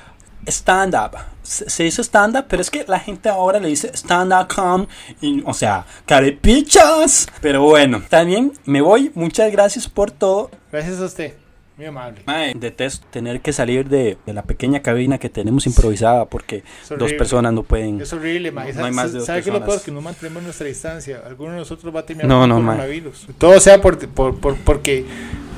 Stand 0.49 0.95
up. 0.95 1.17
Se, 1.43 1.69
se 1.71 1.83
dice 1.85 2.03
stand 2.03 2.37
up, 2.37 2.45
pero 2.49 2.63
es 2.63 2.71
que 2.71 2.85
la 2.87 3.01
gente 3.01 3.29
ahora 3.29 3.59
le 3.59 3.69
dice 3.69 3.91
stand 3.95 4.33
up 4.33 4.53
com, 4.55 4.87
y, 5.21 5.43
o 5.45 5.53
sea, 5.55 5.85
carepichas. 6.05 7.27
Pero 7.41 7.63
bueno, 7.63 8.03
también 8.09 8.53
me 8.65 8.81
voy. 8.81 9.11
Muchas 9.15 9.51
gracias 9.51 9.89
por 9.89 10.11
todo. 10.11 10.51
Gracias 10.71 11.01
a 11.01 11.05
usted, 11.07 11.35
muy 11.77 11.87
amable. 11.87 12.23
Mae, 12.27 12.55
detesto 12.55 13.07
tener 13.11 13.41
que 13.41 13.53
salir 13.53 13.89
de, 13.89 14.17
de 14.25 14.33
la 14.33 14.43
pequeña 14.43 14.81
cabina 14.81 15.19
que 15.19 15.29
tenemos 15.29 15.67
improvisada 15.67 16.25
porque 16.25 16.65
dos 16.99 17.13
personas 17.13 17.53
no 17.53 17.63
pueden. 17.65 18.01
Es 18.01 18.13
horrible, 18.13 18.51
ma. 18.51 18.65
No 18.65 18.85
hay 18.87 18.93
más 18.93 19.13
de 19.13 19.19
dos 19.19 19.27
¿Sabe 19.27 19.43
qué 19.43 19.51
es 19.51 19.53
lo 19.53 19.61
peor? 19.61 19.65
personas. 19.67 19.85
Que 19.85 19.93
no 19.93 20.01
mantenemos 20.01 20.43
nuestra 20.43 20.67
distancia. 20.67 21.23
Alguno 21.27 21.53
de 21.53 21.59
nosotros 21.59 21.95
va 21.95 22.01
a 22.01 22.07
terminar 22.07 22.29
No, 22.29 22.41
con 22.41 22.49
no, 22.49 22.57
coronavirus. 22.57 23.27
Todo 23.37 23.61
sea 23.61 23.81
por, 23.83 23.99
por, 24.09 24.41
por- 24.41 24.57
porque, 24.57 25.05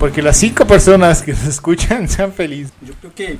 porque 0.00 0.20
las 0.22 0.36
cinco 0.36 0.66
personas 0.66 1.22
que 1.22 1.32
nos 1.32 1.44
escuchan 1.44 2.08
sean 2.08 2.32
felices. 2.32 2.72
Yo 2.82 2.94
creo 3.00 3.14
que, 3.14 3.38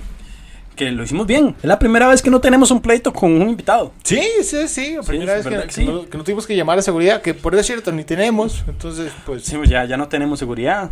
que 0.78 0.90
lo 0.90 1.02
hicimos 1.02 1.26
bien. 1.26 1.54
Es 1.58 1.64
la 1.64 1.78
primera 1.78 2.08
vez 2.08 2.22
que 2.22 2.30
no 2.30 2.40
tenemos 2.40 2.70
un 2.70 2.80
pleito 2.80 3.12
con 3.12 3.32
un 3.32 3.50
invitado. 3.50 3.92
Sí, 4.04 4.22
sí, 4.42 4.66
sí. 4.68 4.94
La 4.96 5.02
primera 5.02 5.34
vez 5.34 5.46
que, 5.46 5.70
sí. 5.72 5.84
no, 5.84 6.08
que 6.08 6.16
no 6.16 6.24
tuvimos 6.24 6.46
que 6.46 6.56
llamar 6.56 6.78
a 6.78 6.82
seguridad, 6.82 7.20
que 7.20 7.34
por 7.34 7.52
eso 7.52 7.60
es 7.60 7.66
cierto, 7.66 7.92
ni 7.92 8.04
tenemos. 8.04 8.64
Entonces, 8.66 9.12
pues. 9.26 9.42
Sí, 9.44 9.56
pues 9.56 9.68
ya, 9.68 9.84
ya 9.84 9.96
no 9.98 10.08
tenemos 10.08 10.38
seguridad. 10.38 10.90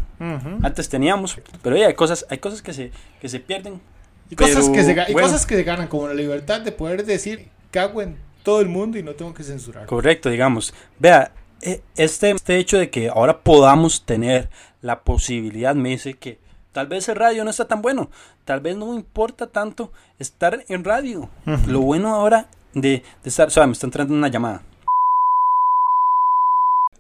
Antes 0.63 0.89
teníamos. 0.91 1.39
Pero 1.63 1.77
hay 1.77 1.95
cosas, 1.95 2.27
hay 2.29 2.39
cosas 2.39 2.61
que 2.61 2.75
se, 2.75 2.91
que 3.21 3.29
se 3.31 3.41
pierden. 3.41 3.81
Y, 4.29 4.35
cosas 4.37 4.69
que 4.69 4.83
se, 4.83 4.95
ga- 4.95 5.09
y 5.09 5.13
bueno. 5.13 5.29
cosas 5.29 5.47
que 5.47 5.55
se 5.55 5.63
ganan, 5.63 5.87
como 5.89 6.09
la 6.09 6.15
libertad 6.15 6.61
de 6.61 6.73
poder 6.73 7.07
decir, 7.07 7.49
cago 7.71 8.03
en 8.03 8.17
todo 8.43 8.61
el 8.61 8.67
mundo 8.69 8.99
y 8.99 9.03
no 9.05 9.13
tengo 9.13 9.33
que 9.33 9.45
censurar. 9.45 9.87
Correcto, 9.87 10.31
digamos. 10.31 10.75
Vea, 10.99 11.31
e- 11.63 11.81
este, 11.97 12.33
este 12.33 12.57
hecho 12.59 12.77
de 12.77 12.91
que 12.91 13.09
ahora 13.09 13.39
podamos 13.41 14.05
tener 14.05 14.49
la 14.83 15.01
posibilidad 15.03 15.75
me 15.77 15.91
dice 15.91 16.15
que 16.15 16.39
tal 16.77 16.89
vez 16.89 17.09
el 17.09 17.17
radio 17.17 17.43
no 17.43 17.49
está 17.49 17.67
tan 17.67 17.81
bueno. 17.81 18.11
Tal 18.45 18.61
vez 18.61 18.77
no 18.77 18.89
me 18.89 18.97
importa 18.97 19.51
tanto 19.51 19.95
estar 20.19 20.63
en 20.69 20.85
radio. 20.85 21.31
Ujú. 21.47 21.71
Lo 21.71 21.81
bueno 21.81 22.15
ahora 22.15 22.51
de, 22.75 23.03
de 23.23 23.29
estar... 23.31 23.49
O 23.49 23.51
sea, 23.51 23.67
me 23.67 23.73
está 23.73 23.87
entrando 23.87 24.13
una 24.13 24.29
llamada. 24.29 24.63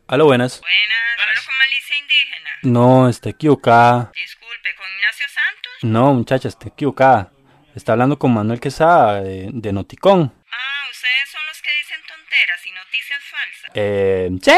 Aló, 0.09 0.25
buenas. 0.25 0.62
Buenas, 0.62 1.29
hablo 1.29 1.41
con 1.45 1.59
Malicia 1.59 1.99
Indígena. 1.99 2.51
No, 2.62 3.07
está 3.11 3.29
equivocada. 3.29 4.12
Disculpe, 4.15 4.75
¿con 4.77 4.87
Ignacio 4.97 5.27
Santos? 5.29 5.73
No, 5.83 6.15
muchacha, 6.15 6.49
está 6.49 6.69
equivocada. 6.69 7.31
Está 7.75 7.93
hablando 7.93 8.19
con 8.19 8.33
Manuel 8.33 8.61
Quesada 8.61 9.21
de, 9.21 9.51
de 9.53 9.73
Noticón. 9.75 10.33
Ah, 10.53 10.89
ustedes 10.91 11.29
son 11.29 11.45
los 11.45 11.61
que 11.61 11.71
dicen 11.77 12.01
tonteras 12.09 12.67
y 12.67 12.71
noticias 12.71 13.23
falsas. 13.31 13.71
Eh, 13.75 14.31
sí. 14.41 14.51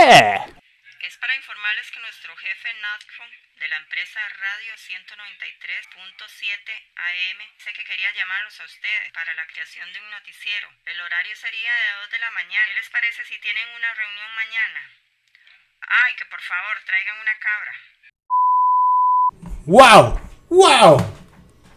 Es 1.09 1.17
para 1.17 1.35
informarles 1.35 1.91
que 1.91 2.01
nuestro 2.07 2.37
jefe 2.37 2.69
Natco 2.83 3.38
la 3.69 3.77
empresa 3.77 4.21
Radio 4.41 4.73
193.7 4.75 6.73
AM 6.97 7.39
dice 7.55 7.73
que 7.73 7.85
quería 7.85 8.11
llamarlos 8.13 8.59
a 8.61 8.65
ustedes 8.65 9.13
para 9.13 9.35
la 9.35 9.47
creación 9.47 9.93
de 9.93 10.01
un 10.01 10.11
noticiero. 10.11 10.73
El 10.87 11.01
horario 11.01 11.37
sería 11.37 11.75
de 11.75 11.93
2 12.01 12.11
de 12.11 12.19
la 12.19 12.31
mañana. 12.31 12.67
¿Qué 12.69 12.75
les 12.75 12.89
parece 12.89 13.25
si 13.25 13.39
tienen 13.41 13.69
una 13.69 13.95
reunión 13.95 14.35
mañana? 14.35 14.91
Ay, 15.83 16.15
que 16.17 16.25
por 16.27 16.41
favor 16.41 16.81
traigan 16.87 17.19
una 17.19 17.39
cabra. 17.39 17.75
¡Wow! 19.67 20.19
¡Wow! 20.49 21.28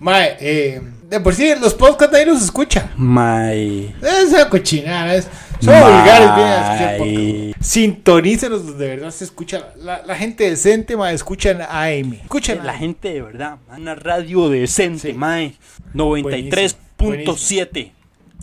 Mae, 0.01 0.35
eh, 0.39 0.81
de 1.09 1.19
por 1.19 1.35
sí, 1.35 1.53
los 1.61 1.75
podcasts 1.75 2.11
nadie 2.11 2.25
los 2.25 2.41
escucha. 2.41 2.89
My... 2.97 3.93
Es 4.01 4.29
una 4.33 4.49
cochinada, 4.49 5.13
es, 5.13 5.27
son 5.61 5.73
Mae. 5.75 5.83
vulgares, 5.83 6.35
vienen 6.35 7.53
a. 7.53 7.63
Sintonícenos 7.63 8.65
donde 8.65 8.83
de 8.87 8.95
verdad 8.95 9.11
se 9.11 9.25
escucha. 9.25 9.73
La, 9.77 10.01
la 10.03 10.15
gente 10.15 10.49
decente, 10.49 10.97
mae, 10.97 11.13
escuchan 11.13 11.61
AM. 11.61 12.13
Escuchan 12.23 12.65
La 12.65 12.73
AM. 12.73 12.79
gente 12.79 13.13
de 13.13 13.21
verdad, 13.21 13.57
una 13.77 13.93
radio 13.93 14.49
decente, 14.49 15.11
Sí. 15.11 15.13
mae. 15.13 15.53
93.7 15.93 17.91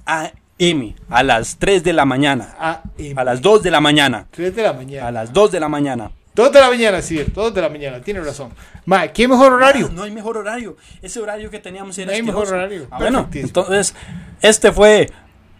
AM 0.07 0.94
a 1.11 1.23
las 1.25 1.57
3 1.59 1.83
de 1.83 1.92
la 1.92 2.05
mañana. 2.05 2.55
AM. 2.61 3.18
A 3.18 3.25
las 3.25 3.42
2 3.42 3.62
de 3.64 3.71
la 3.73 3.81
mañana. 3.81 4.27
3 4.31 4.55
de 4.55 4.62
la 4.62 4.71
A 4.71 4.73
mañana. 4.75 5.11
las 5.11 5.33
2 5.33 5.51
de 5.53 5.61
la 5.61 5.68
mañana. 5.68 6.11
2 6.38 6.53
de 6.53 6.61
la 6.61 6.68
mañana, 6.68 7.03
sí, 7.03 7.18
2 7.35 7.53
de 7.53 7.61
la 7.61 7.68
mañana, 7.68 8.01
tiene 8.01 8.20
razón. 8.20 8.53
Mae, 8.87 9.12
¿qué 9.12 9.27
mejor 9.27 9.55
horario? 9.55 9.90
No 9.92 10.05
hay 10.05 10.12
mejor 10.12 10.37
horario. 10.37 10.77
Ese 11.03 11.18
horario 11.18 11.51
que 11.51 11.59
teníamos 11.59 11.98
era 11.98 12.12
No 12.12 12.12
hay 12.12 12.22
mejor 12.22 12.46
horario. 12.46 12.87
Ah, 12.92 12.98
bueno, 12.98 13.29
entonces, 13.33 13.92
este 14.40 14.70
fue 14.70 15.11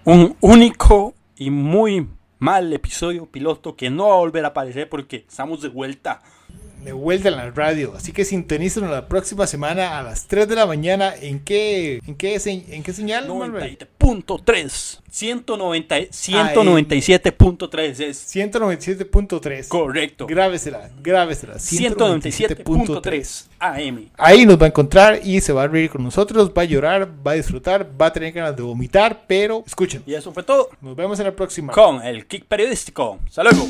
un 0.05 0.37
único 0.41 1.15
y 1.35 1.51
muy 1.51 2.09
mal 2.39 2.73
episodio 2.73 3.27
piloto 3.27 3.75
que 3.75 3.91
no 3.91 4.07
va 4.07 4.15
a 4.15 4.19
volver 4.19 4.45
a 4.45 4.49
aparecer 4.49 4.89
porque 4.89 5.25
estamos 5.29 5.63
de 5.63 5.69
vuelta. 5.69 6.21
De 6.85 6.93
vuelta 6.93 7.29
en 7.29 7.37
la 7.37 7.51
radio. 7.51 7.95
Así 7.97 8.13
que 8.13 8.25
sintonícenos 8.25 8.91
la 8.91 9.09
próxima 9.09 9.47
semana 9.47 9.99
a 9.99 10.03
las 10.03 10.27
3 10.27 10.49
de 10.49 10.55
la 10.55 10.67
mañana. 10.67 11.15
¿En 11.21 11.41
qué, 11.41 12.01
en 12.07 12.15
qué, 12.17 12.41
en 12.45 12.83
qué 12.83 12.93
señal, 12.93 13.29
Manuel? 13.29 13.79
97.3. 13.99 15.01
190 15.11 15.97
197.3 15.99 18.01
es 18.01 18.35
197.3. 18.37 19.69
correcto. 19.69 20.27
Grábesela, 20.27 20.91
grábesela. 21.03 21.55
197.3 21.55 23.47
AM. 23.59 24.09
Ahí 24.17 24.47
nos 24.47 24.61
va 24.61 24.67
a 24.67 24.69
encontrar 24.69 25.21
y 25.25 25.41
se 25.41 25.53
va 25.53 25.65
a 25.65 25.69
reír 25.69 25.91
con 25.91 26.03
nosotros, 26.05 26.53
va 26.57 26.63
a 26.63 26.67
llorar, 26.67 27.09
va 27.27 27.33
a 27.33 27.35
disfrutar, 27.35 27.89
va 28.01 28.07
a 28.07 28.13
tener 28.13 28.33
ganas 28.33 28.57
de 28.57 28.63
vomitar, 28.63 29.25
pero 29.27 29.65
escuchen. 29.67 30.03
Y 30.07 30.15
eso 30.15 30.33
fue 30.33 30.43
todo 30.43 30.71
Nos 30.81 30.97
vemos 30.97 31.19
en 31.19 31.27
la 31.27 31.33
próxima. 31.33 31.73
con 31.73 32.03
el 32.03 32.27
kick 32.27 32.45
periodístico. 32.47 33.19
Hasta 33.27 33.43
luego. 33.43 33.69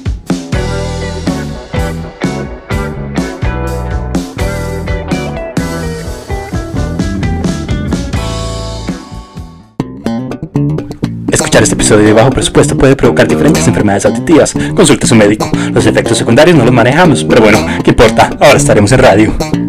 Escuchar 11.58 11.62
este 11.64 11.74
episodio 11.74 12.06
de 12.06 12.12
bajo 12.12 12.30
presupuesto 12.30 12.78
puede 12.78 12.94
provocar 12.94 13.26
diferentes 13.26 13.66
enfermedades 13.66 14.06
auditivas. 14.06 14.54
Consulte 14.76 15.06
a 15.06 15.08
su 15.08 15.16
médico. 15.16 15.50
Los 15.72 15.86
efectos 15.86 16.16
secundarios 16.16 16.56
no 16.56 16.64
los 16.64 16.72
manejamos, 16.72 17.24
pero 17.24 17.42
bueno, 17.42 17.58
¿qué 17.82 17.90
importa? 17.90 18.30
Ahora 18.38 18.56
estaremos 18.56 18.92
en 18.92 18.98
radio. 19.00 19.67